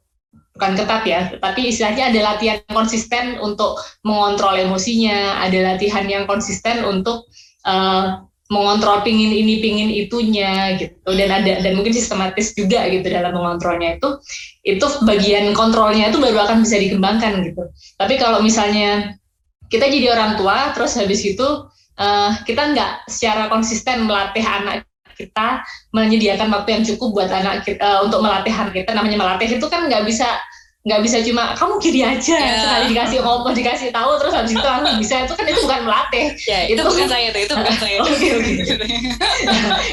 bukan 0.53 0.77
ketat 0.77 1.03
ya, 1.03 1.21
tapi 1.41 1.73
istilahnya 1.73 2.13
ada 2.13 2.19
latihan 2.33 2.61
konsisten 2.69 3.41
untuk 3.41 3.81
mengontrol 4.05 4.53
emosinya, 4.53 5.41
ada 5.41 5.73
latihan 5.73 6.05
yang 6.05 6.29
konsisten 6.29 6.85
untuk 6.85 7.25
uh, 7.65 8.21
mengontrol 8.51 9.03
pingin 9.07 9.31
ini 9.31 9.63
pingin 9.63 9.89
itunya 9.93 10.75
gitu. 10.79 11.09
Dan 11.15 11.29
ada 11.31 11.63
dan 11.63 11.71
mungkin 11.75 11.95
sistematis 11.95 12.51
juga 12.55 12.87
gitu 12.91 13.07
dalam 13.07 13.35
mengontrolnya 13.35 13.99
itu. 14.01 14.19
Itu 14.63 14.85
bagian 15.07 15.55
kontrolnya 15.55 16.11
itu 16.11 16.19
baru 16.19 16.43
akan 16.47 16.63
bisa 16.63 16.79
dikembangkan 16.79 17.43
gitu. 17.47 17.63
Tapi 17.99 18.15
kalau 18.19 18.43
misalnya 18.43 19.15
kita 19.73 19.89
jadi 19.89 20.13
orang 20.13 20.37
tua 20.37 20.69
terus 20.77 20.93
habis 20.99 21.25
itu 21.25 21.47
uh, 21.97 22.31
kita 22.45 22.73
nggak 22.77 23.09
secara 23.09 23.49
konsisten 23.49 24.05
melatih 24.05 24.45
anak 24.45 24.85
kita 25.13 25.61
menyediakan 25.93 26.49
waktu 26.49 26.69
yang 26.77 26.83
cukup 26.93 27.09
buat 27.21 27.29
anak 27.29 27.65
kita 27.65 27.81
uh, 27.81 27.99
untuk 28.05 28.21
melatih 28.21 28.53
anak 28.53 28.73
kita 28.73 28.91
namanya 28.93 29.17
melatih 29.17 29.49
itu 29.57 29.65
kan 29.69 29.89
nggak 29.89 30.05
bisa 30.05 30.25
nggak 30.83 30.99
bisa 30.99 31.23
cuma 31.23 31.55
kamu 31.55 31.79
kiri 31.79 32.03
aja 32.03 32.35
yeah. 32.35 32.59
sekali 32.59 32.85
dikasih 32.91 33.23
ngomong 33.23 33.55
dikasih 33.55 33.87
tahu 33.95 34.19
terus 34.19 34.35
habis 34.35 34.51
itu 34.51 34.67
langsung 34.67 34.99
bisa 34.99 35.15
itu 35.23 35.33
kan 35.39 35.45
itu 35.47 35.61
bukan 35.63 35.81
melatih 35.87 36.25
yeah, 36.43 36.63
itu, 36.67 36.75
itu 36.75 36.81
bukan 36.83 37.07
saya 37.07 37.25
itu 37.31 37.39
itu 37.47 37.53
bukan 37.55 37.75
saya 37.79 37.97
okay, 38.03 38.31
okay. 38.35 38.55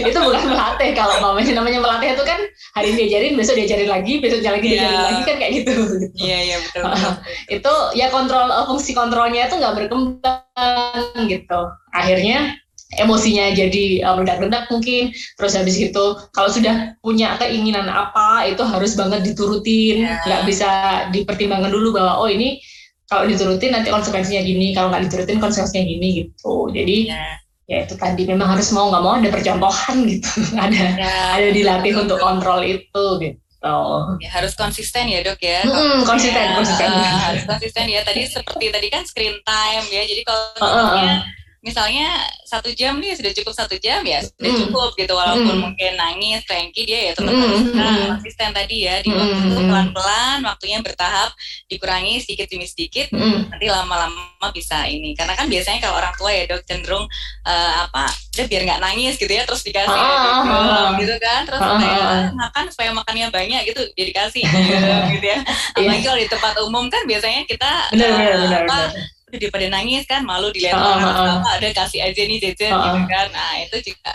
itu 0.11 0.19
bukan 0.19 0.45
melatih 0.51 0.91
kalau 0.99 1.15
namanya 1.23 1.53
namanya 1.63 1.79
melatih 1.79 2.09
itu 2.19 2.25
kan 2.27 2.41
hari 2.75 2.87
ini 2.91 3.07
diajarin 3.07 3.33
besok 3.39 3.55
diajarin 3.55 3.87
lagi 3.87 4.13
besok 4.19 4.43
lagi 4.43 4.67
yeah. 4.67 4.75
diajarin 4.75 5.03
lagi 5.07 5.23
kan 5.23 5.37
kayak 5.39 5.53
gitu 5.63 5.73
iya 6.19 6.27
yeah, 6.27 6.41
iya 6.43 6.51
yeah, 6.51 6.59
betul, 6.59 6.83
betul. 6.91 7.15
itu 7.55 7.75
ya 7.95 8.07
kontrol 8.11 8.47
fungsi 8.67 8.91
kontrolnya 8.91 9.47
itu 9.47 9.55
nggak 9.63 9.75
berkembang 9.79 11.15
gitu 11.31 11.61
akhirnya 11.95 12.59
emosinya 12.99 13.55
jadi 13.55 14.03
uh, 14.03 14.19
meledak-ledak 14.19 14.67
mungkin 14.67 15.15
terus 15.39 15.55
habis 15.55 15.79
itu 15.79 16.05
kalau 16.35 16.51
sudah 16.51 16.99
punya 16.99 17.39
keinginan 17.39 17.87
apa 17.87 18.51
itu 18.51 18.67
harus 18.67 18.99
banget 18.99 19.23
diturutin 19.23 20.11
ya. 20.11 20.19
nggak 20.27 20.43
yeah. 20.43 20.49
bisa 20.49 20.71
dipertimbangkan 21.15 21.71
dulu 21.71 21.95
bahwa 21.95 22.19
oh 22.19 22.27
ini 22.27 22.59
kalau 23.07 23.31
diturutin 23.31 23.75
nanti 23.75 23.95
konsekuensinya 23.95 24.43
gini 24.43 24.75
kalau 24.75 24.91
nggak 24.91 25.07
diturutin 25.07 25.39
konsekuensinya 25.39 25.87
gini 25.87 26.09
gitu 26.27 26.67
jadi 26.75 26.97
yeah. 27.15 27.35
ya 27.71 27.77
itu 27.87 27.95
tadi 27.95 28.27
memang 28.27 28.59
harus 28.59 28.75
mau 28.75 28.91
nggak 28.91 29.03
mau 29.07 29.15
ada 29.15 29.31
percontohan 29.31 29.97
gitu 30.11 30.31
ada 30.59 30.83
yeah. 30.99 31.39
ada 31.39 31.49
dilatih 31.55 31.95
untuk 31.95 32.19
kontrol 32.19 32.67
itu 32.67 33.05
gitu 33.23 33.39
Oh. 33.61 34.17
Ya, 34.25 34.41
harus 34.41 34.57
konsisten 34.57 35.05
ya 35.05 35.21
dok 35.21 35.37
ya. 35.45 35.61
Hmm, 35.69 36.01
konsisten, 36.09 36.49
ya, 36.49 36.57
konsisten. 36.57 36.89
Uh, 36.89 37.21
harus 37.29 37.45
konsisten 37.45 37.93
ya. 37.93 38.01
Tadi 38.01 38.25
seperti 38.25 38.73
tadi 38.73 38.89
kan 38.89 39.05
screen 39.05 39.37
time 39.45 39.85
ya. 39.93 40.01
Jadi 40.09 40.25
kalau 40.25 40.49
uh, 40.57 40.65
uh, 40.65 40.89
uh 40.97 41.21
misalnya 41.61 42.25
satu 42.49 42.73
jam 42.73 42.97
nih 42.97 43.13
sudah 43.13 43.33
cukup 43.37 43.53
satu 43.53 43.77
jam 43.77 44.01
ya 44.01 44.25
sudah 44.25 44.49
mm. 44.49 44.61
cukup 44.65 44.91
gitu 44.97 45.13
walaupun 45.13 45.61
mm. 45.61 45.63
mungkin 45.69 45.93
nangis 45.93 46.41
cranky 46.49 46.89
dia 46.89 47.01
ya 47.09 47.13
tetap 47.13 47.37
mm. 47.37 47.45
harus 47.45 47.61
mm. 47.69 48.09
konsisten 48.17 48.51
tadi 48.57 48.77
ya 48.89 49.05
di 49.05 49.13
waktu 49.13 49.45
mm. 49.45 49.69
pelan-pelan 49.69 50.39
waktunya 50.41 50.81
bertahap 50.81 51.37
dikurangi 51.69 52.25
sedikit 52.25 52.49
demi 52.49 52.65
sedikit 52.65 53.13
mm. 53.13 53.53
nanti 53.53 53.67
lama-lama 53.69 54.49
bisa 54.57 54.89
ini 54.89 55.13
karena 55.13 55.37
kan 55.37 55.53
biasanya 55.53 55.85
kalau 55.85 56.01
orang 56.01 56.17
tua 56.17 56.33
ya 56.33 56.49
dok 56.49 56.65
cenderung 56.65 57.05
uh, 57.45 57.73
apa 57.85 58.09
dia 58.33 58.49
biar 58.49 58.63
nggak 58.65 58.81
nangis 58.81 59.21
gitu 59.21 59.29
ya 59.29 59.45
terus 59.45 59.61
dikasih 59.61 59.93
ah, 59.93 60.09
gitu, 60.09 60.29
ah, 60.49 60.89
gitu 60.97 61.15
kan 61.21 61.41
terus 61.45 61.61
ah, 61.61 61.77
kayak 61.77 62.01
ah, 62.01 62.25
makan 62.41 62.65
supaya 62.73 62.91
makannya 62.97 63.27
banyak 63.29 63.63
gitu 63.69 63.85
dia 63.93 64.07
dikasih 64.09 64.43
gitu, 64.49 64.89
gitu 65.21 65.27
ya 65.29 65.39
apalagi 65.77 65.93
yeah. 65.93 66.05
kalau 66.09 66.19
di 66.25 66.29
tempat 66.33 66.55
umum 66.65 66.85
kan 66.89 67.05
biasanya 67.05 67.45
kita 67.45 67.71
benar, 67.93 68.09
uh, 68.09 68.17
benar, 68.17 68.39
benar, 68.41 68.63
apa 68.65 68.79
benar 68.97 69.19
daripada 69.39 69.67
nangis 69.71 70.03
kan 70.07 70.27
malu 70.27 70.51
dilihat 70.51 70.75
uh, 70.75 70.99
orang 70.99 71.03
uh, 71.05 71.43
uh. 71.43 71.55
ada 71.59 71.69
kasih 71.71 72.01
aja 72.03 72.23
nih 72.27 72.39
jajan 72.43 72.75
uh, 72.75 72.83
gitu 72.83 73.01
kan 73.07 73.27
nah 73.31 73.53
itu 73.63 73.77
juga 73.93 74.11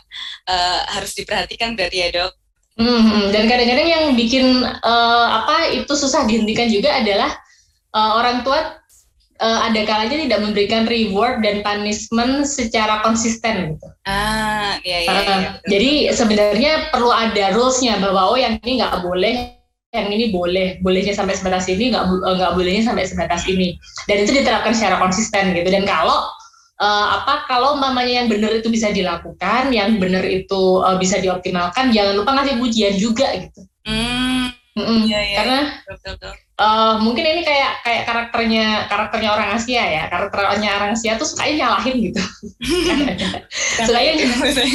uh, 0.51 0.79
harus 0.97 1.11
diperhatikan 1.15 1.77
berarti 1.79 1.97
ya 2.03 2.07
dok 2.11 2.31
hmm, 2.79 3.31
dan 3.31 3.43
kadang-kadang 3.47 3.87
yang 3.87 4.05
bikin 4.17 4.63
uh, 4.63 5.27
apa 5.43 5.71
itu 5.71 5.93
susah 5.95 6.27
dihentikan 6.27 6.67
juga 6.67 6.91
adalah 6.99 7.31
uh, 7.95 8.11
orang 8.19 8.43
tua 8.43 8.83
uh, 9.39 9.59
ada 9.67 9.81
kalanya 9.83 10.17
tidak 10.27 10.39
memberikan 10.43 10.83
reward 10.87 11.43
dan 11.43 11.59
punishment 11.63 12.47
secara 12.47 13.03
konsisten 13.03 13.75
gitu. 13.75 13.87
Ah, 14.07 14.79
iya 14.83 14.97
iya. 15.03 15.11
Uh, 15.11 15.19
iya 15.23 15.49
jadi 15.67 15.91
sebenarnya 16.15 16.71
perlu 16.91 17.11
ada 17.11 17.55
rulesnya 17.55 17.99
bahwa 17.99 18.31
oh 18.31 18.37
yang 18.39 18.59
ini 18.63 18.79
nggak 18.79 19.03
boleh 19.03 19.55
yang 19.95 20.11
ini 20.11 20.35
boleh 20.35 20.83
bolehnya 20.83 21.15
sampai 21.15 21.39
sebatas 21.39 21.71
ini 21.71 21.95
nggak 21.95 22.03
nggak 22.21 22.51
bolehnya 22.53 22.83
sampai 22.83 23.07
sebatas 23.07 23.47
ini. 23.47 23.79
Dan 24.05 24.27
itu 24.27 24.31
diterapkan 24.35 24.75
secara 24.75 24.99
konsisten 24.99 25.55
gitu. 25.55 25.69
Dan 25.71 25.87
kalau 25.87 26.27
uh, 26.83 27.05
apa 27.23 27.47
kalau 27.47 27.79
mamanya 27.79 28.23
yang 28.23 28.27
benar 28.27 28.51
itu 28.51 28.67
bisa 28.67 28.91
dilakukan 28.91 29.71
yang 29.71 29.95
benar 29.95 30.27
itu 30.27 30.83
uh, 30.83 30.99
bisa 30.99 31.23
dioptimalkan 31.23 31.95
jangan 31.95 32.19
lupa 32.19 32.35
ngasih 32.35 32.59
pujian 32.59 32.93
juga 32.99 33.31
gitu. 33.39 33.61
Hmm, 33.85 34.51
mm 34.75 35.01
iya, 35.07 35.19
iya, 35.21 35.35
karena 35.39 35.59
betul, 35.87 36.17
betul 36.19 36.44
uh, 36.59 36.95
mungkin 37.03 37.23
ini 37.23 37.41
kayak 37.43 37.83
kayak 37.83 38.03
karakternya 38.07 38.87
karakternya 38.87 39.29
orang 39.35 39.49
Asia 39.55 39.83
ya. 39.83 40.03
Karakternya 40.07 40.69
orang 40.75 40.89
Asia 40.95 41.19
tuh 41.19 41.27
sukanya 41.27 41.53
nyalahin 41.67 41.95
gitu. 42.11 42.21
Sukanya 43.85 44.11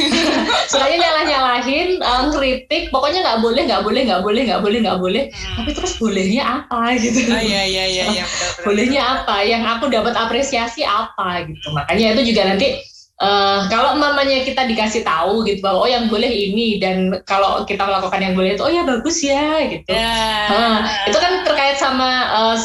sukanya 0.70 0.96
nyalah 1.00 1.24
nyalahin 1.24 1.88
uh, 2.00 2.28
kritik. 2.32 2.92
Pokoknya 2.92 3.24
nggak 3.24 3.40
boleh 3.40 3.62
nggak 3.64 3.82
boleh 3.82 4.00
nggak 4.04 4.22
boleh 4.22 4.40
nggak 4.48 4.60
boleh 4.62 4.78
nggak 4.84 5.00
boleh. 5.00 5.22
Hmm. 5.30 5.56
tapi 5.60 5.70
terus 5.76 5.92
bolehnya 5.96 6.42
apa 6.44 6.96
gitu? 7.00 7.20
Oh, 7.28 7.40
iya, 7.40 7.62
iya, 7.64 7.84
iya, 7.88 8.04
iya, 8.12 8.24
bolehnya 8.66 9.02
apa? 9.02 9.44
Yang 9.44 9.62
aku 9.78 9.84
dapat 9.88 10.14
apresiasi 10.16 10.84
apa 10.84 11.48
gitu. 11.48 11.72
Makanya 11.72 12.16
itu 12.16 12.32
juga 12.32 12.54
nanti 12.54 12.80
uh, 13.20 13.68
kalau 13.68 13.94
mamanya 14.00 14.42
kita 14.42 14.66
dikasih 14.66 15.04
tahu 15.04 15.44
gitu 15.46 15.60
bahwa 15.62 15.86
oh 15.86 15.90
yang 15.90 16.08
boleh 16.08 16.28
ini 16.28 16.80
dan 16.80 17.12
kalau 17.28 17.62
kita 17.68 17.84
melakukan 17.84 18.20
yang 18.20 18.34
boleh 18.34 18.56
itu 18.56 18.64
oh 18.64 18.72
ya 18.72 18.82
bagus 18.82 19.20
ya 19.22 19.62
gitu 19.68 19.92
yeah. 19.92 20.48
nah, 20.50 20.78
itu 21.06 21.18
kan 21.20 21.44
terkait 21.44 21.76
sama 21.76 22.08
uh, 22.32 22.56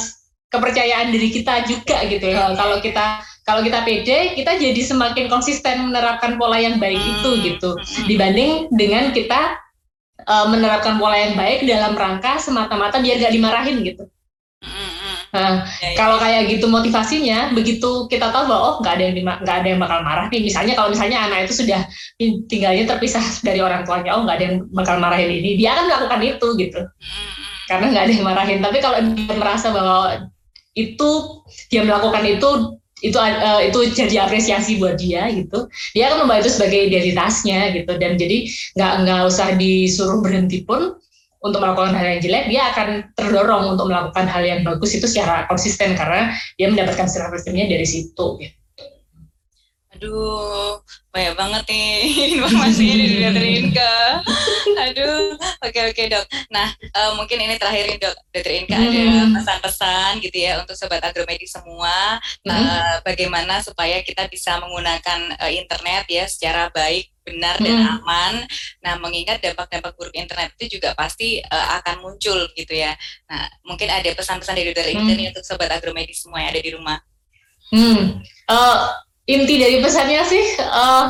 kepercayaan 0.49 1.11
diri 1.11 1.29
kita 1.29 1.67
juga 1.67 2.07
gitu 2.07 2.31
ya 2.31 2.55
kalau 2.55 2.79
kita 2.79 3.19
kalau 3.45 3.61
kita 3.61 3.83
pede 3.85 4.33
kita 4.33 4.57
jadi 4.57 4.81
semakin 4.81 5.27
konsisten 5.27 5.91
menerapkan 5.91 6.39
pola 6.39 6.57
yang 6.57 6.79
baik 6.79 6.97
hmm. 6.97 7.11
itu 7.19 7.29
gitu 7.53 7.69
hmm. 7.75 8.05
dibanding 8.07 8.51
dengan 8.71 9.11
kita 9.11 9.59
uh, 10.25 10.47
menerapkan 10.47 10.95
pola 10.97 11.19
yang 11.19 11.35
baik 11.35 11.67
dalam 11.67 11.93
rangka 11.93 12.39
semata-mata 12.39 13.03
biar 13.03 13.19
gak 13.19 13.35
dimarahin 13.35 13.83
gitu 13.83 14.07
Nah, 15.35 15.67
ya, 15.83 15.91
ya. 15.91 15.95
kalau 15.99 16.15
kayak 16.15 16.47
gitu 16.47 16.71
motivasinya, 16.71 17.51
begitu 17.51 18.07
kita 18.07 18.31
tahu 18.31 18.47
bahwa 18.47 18.63
oh 18.63 18.75
nggak 18.79 18.93
ada 18.95 19.03
yang 19.03 19.15
nggak 19.43 19.57
ada 19.59 19.67
yang 19.67 19.79
bakal 19.83 19.99
marah 19.99 20.25
nih. 20.31 20.41
Misalnya 20.47 20.73
kalau 20.79 20.89
misalnya 20.95 21.27
anak 21.27 21.51
itu 21.51 21.59
sudah 21.59 21.83
tinggalnya 22.47 22.87
terpisah 22.87 23.23
dari 23.47 23.59
orang 23.59 23.83
tuanya, 23.83 24.15
oh 24.15 24.23
nggak 24.23 24.37
ada 24.39 24.45
yang 24.47 24.57
bakal 24.71 24.95
marahin 25.03 25.27
ini, 25.27 25.59
dia 25.59 25.75
akan 25.75 25.91
melakukan 25.91 26.21
itu 26.23 26.47
gitu. 26.55 26.81
Karena 27.67 27.85
nggak 27.91 28.03
ada 28.07 28.13
yang 28.15 28.25
marahin. 28.25 28.59
Tapi 28.63 28.77
kalau 28.79 28.97
dia 29.03 29.35
merasa 29.35 29.67
bahwa 29.75 30.31
itu 30.75 31.11
dia 31.71 31.83
melakukan 31.83 32.23
itu 32.23 32.79
itu 33.03 33.19
uh, 33.19 33.59
itu 33.59 33.79
jadi 33.91 34.23
apresiasi 34.23 34.79
buat 34.79 34.95
dia 34.95 35.27
gitu 35.27 35.67
dia 35.91 36.11
akan 36.11 36.25
membawa 36.25 36.39
itu 36.39 36.51
sebagai 36.51 36.87
identitasnya 36.87 37.75
gitu 37.75 37.91
dan 37.99 38.15
jadi 38.15 38.47
nggak 38.75 38.93
nggak 39.03 39.21
usah 39.27 39.47
disuruh 39.59 40.23
berhenti 40.23 40.63
pun 40.63 40.95
untuk 41.45 41.61
melakukan 41.61 41.93
hal 41.93 42.17
yang 42.17 42.21
jelek, 42.25 42.45
dia 42.49 42.61
akan 42.73 43.13
terdorong 43.13 43.77
untuk 43.77 43.85
melakukan 43.85 44.25
hal 44.25 44.41
yang 44.41 44.65
bagus 44.65 44.97
itu 44.97 45.05
secara 45.05 45.45
konsisten 45.45 45.93
karena 45.93 46.33
dia 46.57 46.67
mendapatkan 46.73 47.05
self 47.05 47.29
esteemnya 47.37 47.69
dari 47.69 47.85
situ. 47.85 48.25
Gitu. 48.41 48.57
Aduh, 49.95 50.83
banyak 51.15 51.39
banget 51.39 51.63
nih 51.71 51.95
informasinya 52.35 52.95
didatarin 53.07 53.71
ke. 53.71 53.93
Aduh, 54.91 55.39
oke 55.39 55.71
okay, 55.71 55.83
oke 55.87 55.95
okay, 55.95 56.05
dok. 56.11 56.25
Nah, 56.51 56.67
uh, 56.91 57.15
mungkin 57.15 57.39
ini 57.39 57.55
terakhir 57.55 57.95
dok, 57.95 58.15
dokter 58.35 58.59
Inka 58.59 58.75
hmm. 58.75 58.91
ada 58.91 59.25
pesan-pesan 59.39 60.11
gitu 60.19 60.35
ya 60.35 60.59
untuk 60.59 60.75
sobat 60.75 60.99
agromedis 60.99 61.55
semua, 61.55 62.19
hmm. 62.43 62.51
uh, 62.51 62.95
bagaimana 63.07 63.63
supaya 63.63 64.03
kita 64.03 64.27
bisa 64.27 64.59
menggunakan 64.59 65.39
uh, 65.39 65.51
internet 65.53 66.03
ya 66.11 66.27
secara 66.27 66.67
baik 66.75 67.14
benar 67.25 67.57
dan 67.57 67.81
hmm. 67.81 67.93
aman. 67.99 68.33
Nah, 68.85 68.93
mengingat 69.01 69.41
dampak-dampak 69.41 69.97
buruk 69.97 70.13
internet 70.13 70.53
itu 70.61 70.77
juga 70.77 70.93
pasti 70.93 71.41
uh, 71.41 71.67
akan 71.81 72.05
muncul 72.05 72.47
gitu 72.53 72.73
ya. 72.77 72.93
Nah, 73.27 73.49
mungkin 73.65 73.89
ada 73.89 74.07
pesan-pesan 74.13 74.55
dari 74.55 74.71
dokter 74.71 74.93
hmm. 74.93 75.33
untuk 75.33 75.43
sobat 75.43 75.73
agromedis 75.73 76.21
semua 76.21 76.45
yang 76.45 76.53
ada 76.53 76.61
di 76.61 76.71
rumah. 76.71 76.97
Hmm. 77.73 78.21
Uh, 78.45 78.77
inti 79.25 79.57
dari 79.57 79.81
pesannya 79.81 80.21
sih 80.29 80.45
uh, 80.61 81.09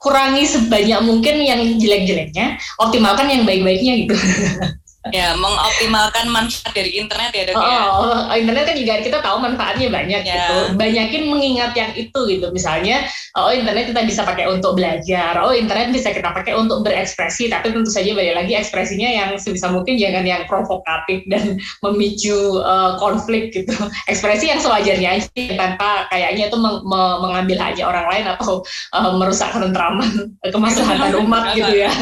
kurangi 0.00 0.48
sebanyak 0.48 1.00
mungkin 1.04 1.44
yang 1.44 1.60
jelek-jeleknya, 1.76 2.56
optimalkan 2.80 3.28
yang 3.28 3.44
baik-baiknya 3.44 4.08
gitu. 4.08 4.16
ya 5.12 5.36
mengoptimalkan 5.36 6.32
manfaat 6.32 6.72
dari 6.72 6.96
internet 6.96 7.36
ya 7.36 7.44
dok 7.52 7.60
oh, 7.60 7.64
ya. 7.68 7.80
Oh, 7.92 8.32
internet 8.32 8.64
kan 8.72 8.76
juga 8.80 8.94
kita 9.04 9.18
tahu 9.20 9.36
manfaatnya 9.36 9.92
banyak 9.92 10.22
ya. 10.24 10.32
gitu. 10.32 10.56
Banyakin 10.80 11.22
mengingat 11.28 11.76
yang 11.76 11.92
itu 11.92 12.20
gitu. 12.24 12.48
Misalnya 12.56 13.04
oh 13.36 13.52
internet 13.52 13.92
kita 13.92 14.00
bisa 14.08 14.24
pakai 14.24 14.48
untuk 14.48 14.80
belajar. 14.80 15.36
Oh 15.44 15.52
internet 15.52 15.92
bisa 15.92 16.08
kita 16.08 16.32
pakai 16.32 16.56
untuk 16.56 16.80
berekspresi. 16.88 17.52
Tapi 17.52 17.76
tentu 17.76 17.92
saja 17.92 18.16
balik 18.16 18.32
lagi 18.32 18.56
ekspresinya 18.56 19.08
yang 19.12 19.30
sebisa 19.36 19.68
mungkin 19.68 20.00
jangan 20.00 20.24
yang 20.24 20.48
provokatif 20.48 21.20
dan 21.28 21.60
memicu 21.84 22.64
uh, 22.64 22.96
konflik 22.96 23.52
gitu. 23.52 23.76
Ekspresi 24.08 24.48
yang 24.48 24.60
sewajarnya 24.64 25.20
aja 25.20 25.28
tanpa 25.52 26.08
kayaknya 26.08 26.48
itu 26.48 26.56
meng 26.56 26.80
mengambil 27.20 27.60
hanya 27.60 27.84
orang 27.84 28.06
lain 28.08 28.24
atau 28.24 28.64
uh, 28.96 29.12
merusak 29.20 29.52
ketentraman 29.52 30.32
kemaslahatan 30.48 31.12
umat 31.28 31.52
gitu 31.52 31.72
ya. 31.76 31.92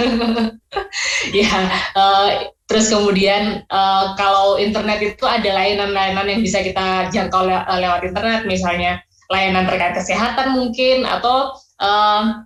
ya 1.44 1.57
uh, 1.98 2.28
Terus 2.73 2.89
kemudian 2.89 3.68
uh, 3.68 4.16
kalau 4.16 4.57
internet 4.57 5.05
itu 5.05 5.29
ada 5.29 5.45
layanan-layanan 5.45 6.25
yang 6.25 6.41
bisa 6.41 6.64
kita 6.64 7.12
jangkau 7.12 7.45
le 7.45 7.53
eh, 7.53 7.79
lewat 7.85 8.01
internet, 8.09 8.49
misalnya 8.49 8.97
layanan 9.29 9.68
terkait 9.68 9.93
kesehatan 9.93 10.57
mungkin 10.57 11.05
atau 11.05 11.53
uh, 11.85 12.41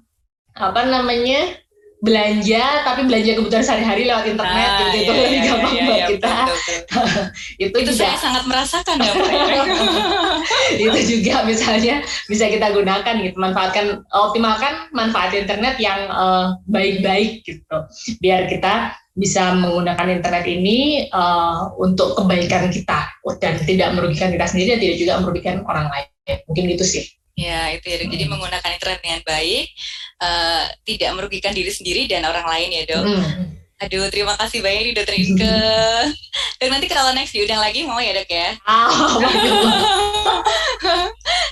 apa 0.59 0.83
namanya 0.83 1.63
belanja 2.07 2.65
tapi 2.87 3.01
belanja 3.11 3.33
kebutuhan 3.35 3.65
sehari-hari 3.67 4.07
lewat 4.07 4.25
internet 4.31 4.71
ah, 4.71 4.79
gitu 4.79 4.95
iya, 4.95 5.03
itu 5.03 5.13
lebih 5.13 5.27
iya, 5.27 5.43
gampang 5.51 5.75
iya, 5.75 5.83
buat 5.83 5.99
iya, 5.99 6.07
kita 6.07 6.31
betul, 6.31 6.57
betul. 6.57 7.05
itu, 7.67 7.77
itu 7.77 7.91
juga, 7.91 7.99
saya 8.07 8.17
sangat 8.23 8.45
merasakan 8.47 8.97
ya 9.03 9.13
itu 10.87 11.01
juga 11.19 11.35
misalnya 11.43 11.95
bisa 12.31 12.45
kita 12.47 12.67
gunakan 12.71 13.15
gitu 13.19 13.37
manfaatkan 13.37 13.87
optimalkan 14.15 14.75
manfaat 14.95 15.35
internet 15.35 15.75
yang 15.83 16.07
baik-baik 16.71 17.43
uh, 17.43 17.45
gitu 17.45 17.77
biar 18.23 18.47
kita 18.47 18.95
bisa 19.17 19.57
menggunakan 19.57 20.21
internet 20.21 20.45
ini 20.45 21.09
uh, 21.09 21.73
untuk 21.81 22.13
kebaikan 22.21 22.69
kita 22.69 23.09
dan 23.41 23.57
tidak 23.65 23.97
merugikan 23.97 24.29
kita 24.29 24.45
sendiri 24.45 24.77
dan 24.77 24.81
tidak 24.85 24.97
juga 25.01 25.13
merugikan 25.25 25.57
orang 25.65 25.89
lain. 25.89 26.07
Mungkin 26.45 26.65
gitu 26.77 26.85
sih. 26.85 27.05
Ya, 27.37 27.69
itu 27.77 27.87
ya. 27.87 27.97
Jadi 28.01 28.25
hmm. 28.25 28.33
menggunakan 28.33 28.71
internet 28.73 29.01
dengan 29.05 29.21
baik, 29.23 29.67
uh, 30.25 30.65
tidak 30.89 31.11
merugikan 31.15 31.53
diri 31.53 31.69
sendiri 31.69 32.09
dan 32.09 32.25
orang 32.25 32.49
lain 32.49 32.69
ya, 32.73 32.83
Dok. 32.89 33.05
Hmm. 33.05 33.57
Aduh, 33.77 34.09
terima 34.09 34.33
kasih 34.41 34.65
banyak 34.65 34.89
nih 34.89 34.95
Dokter 34.97 35.21
Inke. 35.21 35.45
Dan 36.65 36.69
nanti 36.73 36.89
kalau 36.89 37.13
next 37.13 37.37
diundang 37.37 37.61
lagi 37.61 37.85
mau 37.85 38.01
ya 38.01 38.17
dok 38.17 38.25
ya? 38.33 38.57
Oh, 38.65 39.21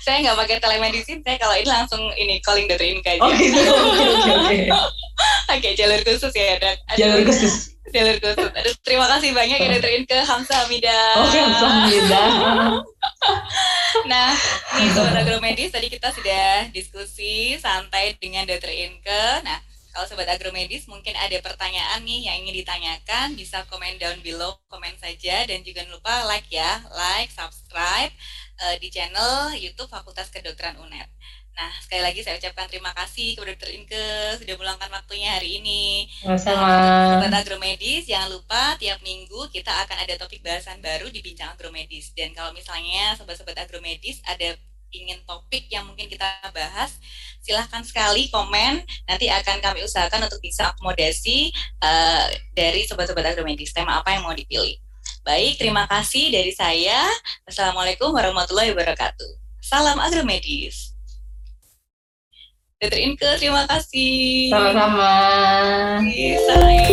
saya 0.09 0.25
nggak 0.25 0.39
pakai 0.41 0.57
telemedicine, 0.57 1.21
saya 1.21 1.37
kalau 1.37 1.53
ini 1.53 1.69
langsung 1.69 2.01
ini 2.17 2.41
calling 2.41 2.65
Dokter 2.65 2.89
Inke 2.89 3.21
aja. 3.21 3.29
Oh 3.29 3.29
gitu, 3.37 3.61
oke 3.61 4.05
oke 4.09 4.31
oke. 4.41 4.57
Oke, 5.55 5.79
jalur 5.79 6.03
khusus 6.03 6.35
ya 6.35 6.59
dok. 6.59 6.75
Aduh, 6.91 6.99
jalur 6.99 7.21
khusus. 7.31 7.74
Jalur 7.95 8.19
khusus. 8.19 8.51
Aduh, 8.51 8.75
terima 8.83 9.07
kasih 9.07 9.31
banyak 9.31 9.55
ya 9.55 9.69
Dokter 9.71 9.93
Inke, 9.95 10.19
Hamsa 10.27 10.67
Hamida. 10.67 11.01
Oke, 11.23 11.39
Hamsa 11.39 11.67
Hamida. 11.71 12.23
nah, 14.11 14.35
nih 14.75 14.89
Sobat 14.91 15.15
Agromedis, 15.23 15.71
tadi 15.71 15.87
kita 15.87 16.11
sudah 16.11 16.75
diskusi 16.75 17.55
santai 17.63 18.19
dengan 18.19 18.51
Dokter 18.51 18.75
Inke. 18.75 19.47
Nah, 19.47 19.63
kalau 19.95 20.11
sobat 20.11 20.27
agromedis 20.27 20.91
mungkin 20.91 21.15
ada 21.15 21.39
pertanyaan 21.39 22.03
nih 22.03 22.27
yang 22.27 22.43
ingin 22.43 22.67
ditanyakan, 22.67 23.39
bisa 23.39 23.63
komen 23.71 23.95
down 24.03 24.19
below, 24.27 24.59
komen 24.67 24.99
saja 24.99 25.47
dan 25.47 25.63
juga 25.63 25.87
jangan 25.87 25.95
lupa 25.95 26.15
like 26.27 26.51
ya, 26.51 26.83
like, 26.91 27.31
subscribe 27.31 28.11
uh, 28.59 28.75
di 28.83 28.91
channel 28.91 29.55
YouTube 29.55 29.87
Fakultas 29.87 30.35
Kedokteran 30.35 30.83
UNED. 30.83 31.07
Nah, 31.55 31.71
sekali 31.79 32.03
lagi 32.03 32.21
saya 32.27 32.35
ucapkan 32.35 32.67
terima 32.67 32.91
kasih 32.91 33.39
kepada 33.39 33.55
Dr. 33.55 33.71
Inke 33.79 34.07
sudah 34.43 34.55
meluangkan 34.59 34.91
waktunya 34.91 35.39
hari 35.39 35.63
ini. 35.63 36.11
Sama-sama. 36.19 37.23
Sobat 37.23 37.35
agromedis, 37.47 38.11
jangan 38.11 38.35
lupa 38.35 38.75
tiap 38.83 38.99
minggu 39.07 39.47
kita 39.55 39.71
akan 39.87 40.03
ada 40.03 40.19
topik 40.19 40.43
bahasan 40.43 40.83
baru 40.83 41.07
di 41.15 41.23
Bincang 41.23 41.55
Agromedis. 41.55 42.11
Dan 42.11 42.35
kalau 42.35 42.51
misalnya 42.51 43.15
sobat-sobat 43.15 43.55
agromedis 43.55 44.19
ada 44.27 44.59
ingin 44.95 45.19
topik 45.27 45.67
yang 45.71 45.87
mungkin 45.87 46.07
kita 46.07 46.27
bahas, 46.51 46.99
silahkan 47.39 47.87
sekali 47.87 48.31
komen. 48.35 48.83
Nanti 49.07 49.31
akan 49.31 49.63
kami 49.63 49.87
usahakan 49.87 50.27
untuk 50.27 50.43
bisa 50.43 50.75
akomodasi 50.75 51.55
uh, 51.83 52.31
dari 52.55 52.83
sobat-sobat 52.87 53.31
agromedis. 53.35 53.71
Tema 53.71 54.03
apa 54.03 54.11
yang 54.11 54.27
mau 54.27 54.35
dipilih? 54.35 54.79
Baik, 55.23 55.57
terima 55.57 55.87
kasih 55.87 56.35
dari 56.35 56.51
saya. 56.51 57.07
Assalamualaikum 57.47 58.11
warahmatullahi 58.11 58.75
wabarakatuh. 58.75 59.39
Salam 59.63 59.97
agromedis. 60.03 60.94
Dr. 62.85 63.01
Inke, 63.01 63.31
terima 63.41 63.65
kasih. 63.65 64.53
Sama-sama. 64.53 65.09
Salam. 66.45 66.85